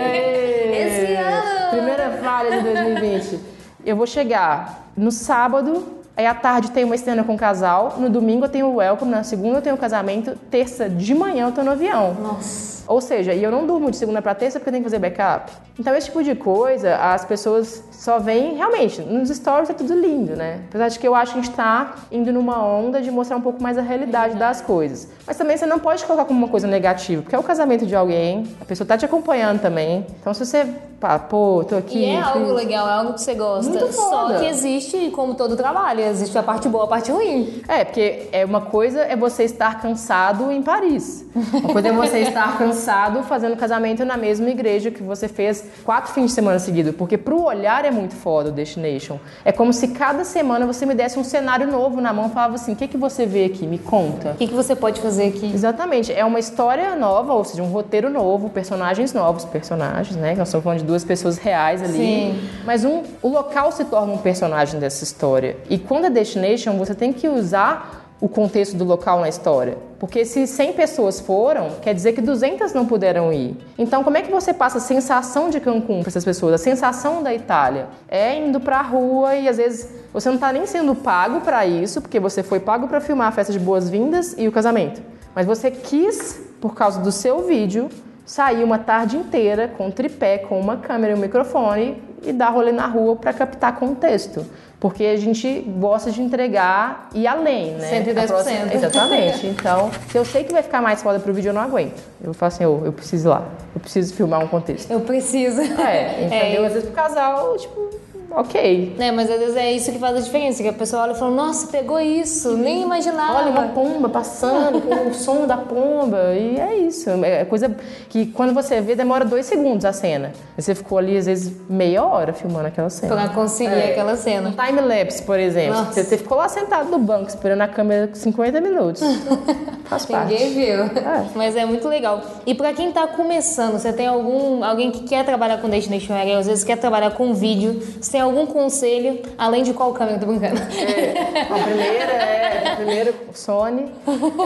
Esse 0.75 1.15
ano. 1.15 1.71
Primeira 1.71 2.11
falha 2.23 2.51
de 2.59 2.75
2020. 2.75 3.41
Eu 3.87 3.97
vou 3.97 4.07
chegar 4.07 4.91
no 4.97 5.13
sábado 5.13 6.01
Aí 6.17 6.27
à 6.27 6.35
tarde 6.35 6.71
tem 6.71 6.85
uma 6.85 6.99
cena 6.99 7.25
com 7.25 7.35
o 7.35 7.39
casal, 7.39 7.95
no 7.99 8.11
domingo 8.11 8.45
eu 8.45 8.49
tenho 8.51 8.67
o 8.67 8.77
welcome, 8.77 9.11
na 9.11 9.23
segunda 9.25 9.57
eu 9.57 9.63
tenho 9.63 9.75
o 9.75 9.79
casamento, 9.79 10.37
terça 10.51 10.87
de 10.87 11.15
manhã 11.15 11.47
eu 11.47 11.53
tô 11.53 11.63
no 11.63 11.71
avião. 11.71 12.15
Nossa. 12.21 12.80
Ou 12.91 13.01
seja, 13.01 13.33
e 13.33 13.41
eu 13.41 13.53
não 13.53 13.69
durmo 13.69 13.89
de 13.89 13.97
segunda 13.97 14.21
para 14.21 14.35
terça 14.35 14.59
porque 14.59 14.69
eu 14.69 14.73
tenho 14.73 14.83
que 14.83 14.91
fazer 14.91 14.99
backup. 14.99 15.53
Então, 15.79 15.95
esse 15.95 16.09
tipo 16.09 16.25
de 16.25 16.35
coisa, 16.35 16.97
as 16.97 17.25
pessoas 17.25 17.85
só 17.93 18.19
veem 18.19 18.57
realmente. 18.57 19.01
Nos 19.01 19.29
stories 19.29 19.71
é 19.71 19.73
tudo 19.73 19.95
lindo, 19.95 20.35
né? 20.35 20.63
Apesar 20.69 20.89
de 20.89 20.99
que 20.99 21.07
eu 21.07 21.15
acho 21.15 21.35
que 21.35 21.39
a 21.39 21.43
gente 21.43 21.55
tá 21.55 21.95
indo 22.11 22.33
numa 22.33 22.61
onda 22.67 23.01
de 23.01 23.09
mostrar 23.09 23.37
um 23.37 23.41
pouco 23.41 23.63
mais 23.63 23.79
a 23.79 23.81
realidade 23.81 24.35
das 24.35 24.61
coisas. 24.61 25.07
Mas 25.25 25.37
também 25.37 25.57
você 25.57 25.67
não 25.67 25.79
pode 25.79 26.05
colocar 26.05 26.25
como 26.25 26.41
uma 26.41 26.49
coisa 26.49 26.67
negativa, 26.67 27.23
porque 27.23 27.37
é 27.37 27.39
o 27.39 27.45
casamento 27.45 27.87
de 27.87 27.95
alguém, 27.95 28.49
a 28.61 28.65
pessoa 28.65 28.85
tá 28.85 28.99
te 28.99 29.05
acompanhando 29.05 29.61
também. 29.61 30.05
Então, 30.21 30.35
se 30.35 30.45
você 30.45 30.67
pá, 30.99 31.19
pô, 31.19 31.65
tô 31.67 31.77
aqui. 31.77 32.01
E 32.01 32.05
é 32.07 32.21
algo 32.21 32.53
legal, 32.53 32.89
é 32.89 32.93
algo 32.93 33.15
que 33.15 33.23
você 33.23 33.35
gosta. 33.35 33.71
Muito 33.71 33.91
foda. 33.93 34.35
Só 34.35 34.41
que 34.41 34.47
existe, 34.47 35.11
como 35.11 35.35
todo 35.35 35.57
trabalho, 35.57 36.01
existe 36.01 36.37
a 36.37 36.43
parte 36.43 36.69
boa, 36.69 36.85
a 36.85 36.89
parte 36.89 37.11
ruim. 37.11 37.63
É, 37.69 37.85
porque 37.85 38.29
é 38.33 38.45
uma 38.45 38.61
coisa 38.61 39.01
é 39.01 39.17
você 39.17 39.45
estar 39.45 39.81
cansado 39.81 40.51
em 40.51 40.63
Paris. 40.63 41.25
Uma 41.35 41.73
coisa 41.73 41.89
é 41.89 41.93
você 41.93 42.19
estar 42.29 42.59
cansado 42.59 42.80
fazendo 43.23 43.57
casamento 43.57 44.05
na 44.05 44.17
mesma 44.17 44.49
igreja 44.51 44.91
que 44.91 45.03
você 45.03 45.29
fez 45.29 45.65
quatro 45.85 46.13
fins 46.13 46.27
de 46.27 46.33
semana 46.33 46.59
seguidos. 46.59 46.95
Porque 46.95 47.17
pro 47.19 47.43
olhar 47.45 47.85
é 47.85 47.91
muito 47.91 48.15
foda 48.15 48.51
o 48.51 48.53
Destination. 48.53 49.19
É 49.45 49.53
como 49.53 49.73
se 49.73 49.89
cada 49.89 50.25
semana 50.25 50.67
você 50.67 50.87
me 50.87 50.95
desse 50.95 51.19
um 51.19 51.25
cenário 51.25 51.67
novo 51.67 52.00
na 52.00 52.13
mão 52.13 52.26
e 52.26 52.31
falava 52.31 52.54
assim: 52.54 52.73
o 52.73 52.76
que, 52.76 52.89
que 52.89 52.97
você 52.97 53.26
vê 53.26 53.45
aqui? 53.45 53.67
Me 53.67 53.78
conta. 53.78 54.33
O 54.33 54.35
que, 54.37 54.49
que 54.49 54.54
você 54.54 54.75
pode 54.75 55.00
fazer 55.00 55.28
aqui? 55.28 55.50
Exatamente. 55.52 56.13
É 56.13 56.25
uma 56.25 56.39
história 56.39 56.95
nova, 56.97 57.33
ou 57.33 57.45
seja, 57.45 57.63
um 57.63 57.71
roteiro 57.71 58.11
novo, 58.11 58.50
personagens 58.50 59.13
novos, 59.13 59.45
personagens, 59.45 60.17
né? 60.17 60.35
Nós 60.37 60.49
estamos 60.49 60.65
falando 60.65 60.78
de 60.78 60.85
duas 60.85 61.04
pessoas 61.04 61.39
reais 61.39 61.83
ali. 61.83 61.93
Sim. 61.93 62.49
Mas 62.65 62.85
um, 62.85 63.02
o 63.23 63.28
local 63.28 63.73
se 63.73 63.85
torna 63.85 64.13
um 64.13 64.19
personagem 64.19 64.78
dessa 64.78 65.04
história. 65.04 65.57
E 65.69 65.78
quando 65.78 66.07
é 66.07 66.11
Destination, 66.11 66.76
você 66.76 66.95
tem 66.95 67.13
que 67.13 67.28
usar 67.28 68.15
o 68.21 68.28
contexto 68.28 68.76
do 68.76 68.85
local 68.85 69.21
na 69.21 69.28
história. 69.28 69.90
Porque 70.00 70.25
se 70.25 70.47
100 70.47 70.73
pessoas 70.73 71.21
foram, 71.21 71.73
quer 71.82 71.95
dizer 71.95 72.15
que 72.15 72.23
200 72.23 72.73
não 72.73 72.86
puderam 72.86 73.30
ir. 73.30 73.54
Então, 73.76 74.02
como 74.02 74.17
é 74.17 74.23
que 74.23 74.30
você 74.30 74.54
passa 74.54 74.78
a 74.78 74.80
sensação 74.80 75.50
de 75.50 75.60
Cancún 75.60 76.00
para 76.00 76.08
essas 76.08 76.25
pessoas? 76.25 76.54
A 76.54 76.58
sensação 76.58 77.23
da 77.23 77.34
Itália 77.34 77.86
é 78.08 78.34
indo 78.34 78.58
para 78.58 78.78
a 78.78 78.82
rua 78.82 79.36
e 79.36 79.47
às 79.47 79.58
vezes 79.58 79.91
você 80.10 80.30
não 80.30 80.36
está 80.36 80.50
nem 80.54 80.65
sendo 80.65 80.95
pago 80.95 81.43
para 81.43 81.67
isso, 81.67 82.00
porque 82.00 82.19
você 82.19 82.43
foi 82.43 82.58
pago 82.58 82.89
para 82.89 82.99
filmar 82.99 83.28
a 83.28 83.30
festa 83.30 83.52
de 83.52 83.58
boas-vindas 83.58 84.34
e 84.39 84.49
o 84.49 84.52
casamento. 84.52 85.02
Mas 85.34 85.45
você 85.47 85.71
quis, 85.71 86.41
por 86.63 86.75
causa 86.75 86.99
do 87.00 87.13
seu 87.13 87.47
vídeo, 87.47 87.91
sair 88.25 88.65
uma 88.65 88.78
tarde 88.78 89.19
inteira 89.19 89.69
com 89.69 89.89
um 89.89 89.91
tripé, 89.91 90.39
com 90.39 90.58
uma 90.58 90.78
câmera 90.78 91.13
e 91.13 91.17
um 91.17 91.21
microfone 91.21 92.02
e 92.23 92.33
dar 92.33 92.50
rolê 92.50 92.73
na 92.73 92.87
rua 92.87 93.17
para 93.17 93.33
captar 93.33 93.76
contexto. 93.76 94.45
Porque 94.78 95.04
a 95.04 95.17
gente 95.17 95.61
gosta 95.78 96.11
de 96.11 96.23
entregar 96.23 97.11
e 97.15 97.26
além, 97.26 97.73
né? 97.73 98.02
110%. 98.02 98.26
Próxima... 98.26 98.73
Exatamente. 98.73 99.47
Então, 99.47 99.91
se 100.11 100.17
eu 100.17 100.25
sei 100.25 100.43
que 100.43 100.52
vai 100.52 100.63
ficar 100.63 100.80
mais 100.80 101.02
foda 101.02 101.21
pro 101.21 101.35
vídeo, 101.35 101.50
eu 101.50 101.52
não 101.52 101.61
aguento. 101.61 102.02
Eu 102.23 102.33
falo 102.33 102.49
assim, 102.49 102.65
oh, 102.65 102.80
eu 102.87 102.93
preciso 102.93 103.28
ir 103.28 103.30
lá. 103.30 103.47
Eu 103.75 103.80
preciso 103.80 104.15
filmar 104.15 104.43
um 104.43 104.49
contexto. 104.49 104.91
Eu 104.91 105.00
preciso. 105.00 105.61
É, 105.61 106.25
entendeu? 106.25 106.65
É. 106.65 106.67
Às 106.67 106.73
vezes 106.73 106.89
pro 106.89 106.95
casal, 106.97 107.59
tipo, 107.59 107.91
ok. 108.30 108.97
É, 108.99 109.12
mas 109.12 109.30
às 109.30 109.38
vezes 109.38 109.56
é 109.56 109.73
isso 109.73 109.93
que 109.93 109.99
faz 109.99 110.16
a 110.16 110.21
diferença, 110.21 110.62
que 110.62 110.69
a 110.69 110.73
pessoa 110.73 111.02
olha 111.02 111.12
e 111.12 111.14
fala, 111.14 111.30
nossa, 111.30 111.66
pegou 111.66 111.99
isso, 112.00 112.56
nem 112.56 112.82
imaginava. 112.82 113.38
Olha 113.38 113.50
uma 113.50 113.69
pomba 113.69 114.08
passando 114.08 114.80
com 114.86 115.08
o 115.08 115.14
som 115.14 115.47
da 115.47 115.56
pomba, 115.56 116.34
e 116.34 116.58
é 116.58 116.76
isso. 116.76 117.10
É 117.25 117.45
coisa 117.45 117.75
que 118.08 118.26
quando 118.26 118.54
você 118.54 118.80
vê, 118.80 118.95
demora 118.95 119.25
dois 119.25 119.47
segundos 119.47 119.84
a 119.84 119.93
cena. 119.93 120.32
Você 120.56 120.75
ficou 120.75 120.99
ali, 120.99 121.16
às 121.16 121.26
vezes, 121.26 121.52
meia 121.69 122.04
hora 122.04 122.32
filmando 122.32 122.66
aquela 122.66 122.90
cena. 122.90 123.14
Pra 123.14 123.28
conseguir 123.28 123.75
é. 123.75 123.90
aquela 123.90 124.16
cena. 124.16 124.50
Um 124.50 124.52
time-lapse, 124.52 125.23
por 125.23 125.38
exemplo. 125.38 125.75
Nossa. 125.75 126.02
Você 126.02 126.16
ficou 126.16 126.38
lá 126.38 126.49
sentado 126.49 126.90
no 126.90 126.99
banco, 126.99 127.28
esperando 127.28 127.62
a 127.62 127.69
câmera 127.69 128.10
50 128.12 128.60
minutos. 128.60 129.02
Faz 129.84 130.06
parte. 130.06 130.32
Ninguém 130.32 130.54
viu. 130.54 130.84
É. 130.84 131.26
Mas 131.34 131.56
é 131.56 131.64
muito 131.64 131.88
legal. 131.88 132.23
E 132.47 132.54
pra 132.54 132.73
quem 132.73 132.93
tá 132.93 133.06
começando, 133.08 133.73
você 133.73 133.93
tem 133.93 134.06
algum, 134.06 134.62
alguém 134.64 134.90
que 134.90 135.00
quer 135.00 135.25
trabalhar 135.25 135.58
com 135.58 135.69
Destination 135.69 136.14
Area, 136.14 136.38
às 136.38 136.47
vezes 136.47 136.64
quer 136.64 136.76
trabalhar 136.76 137.10
com 137.12 137.34
vídeo, 137.34 137.80
você 138.00 138.20
tem 138.21 138.25
algum 138.25 138.45
conselho, 138.45 139.23
além 139.39 139.63
de 139.63 139.73
qual 139.73 139.95
câmera? 139.95 140.19
Tô 140.19 140.26
brincando. 140.26 140.61
É, 140.61 141.41
a 141.41 141.54
primeira 141.65 142.13
é 142.13 142.73
a 142.73 142.76
primeira 142.76 143.15
Sony. 143.33 143.87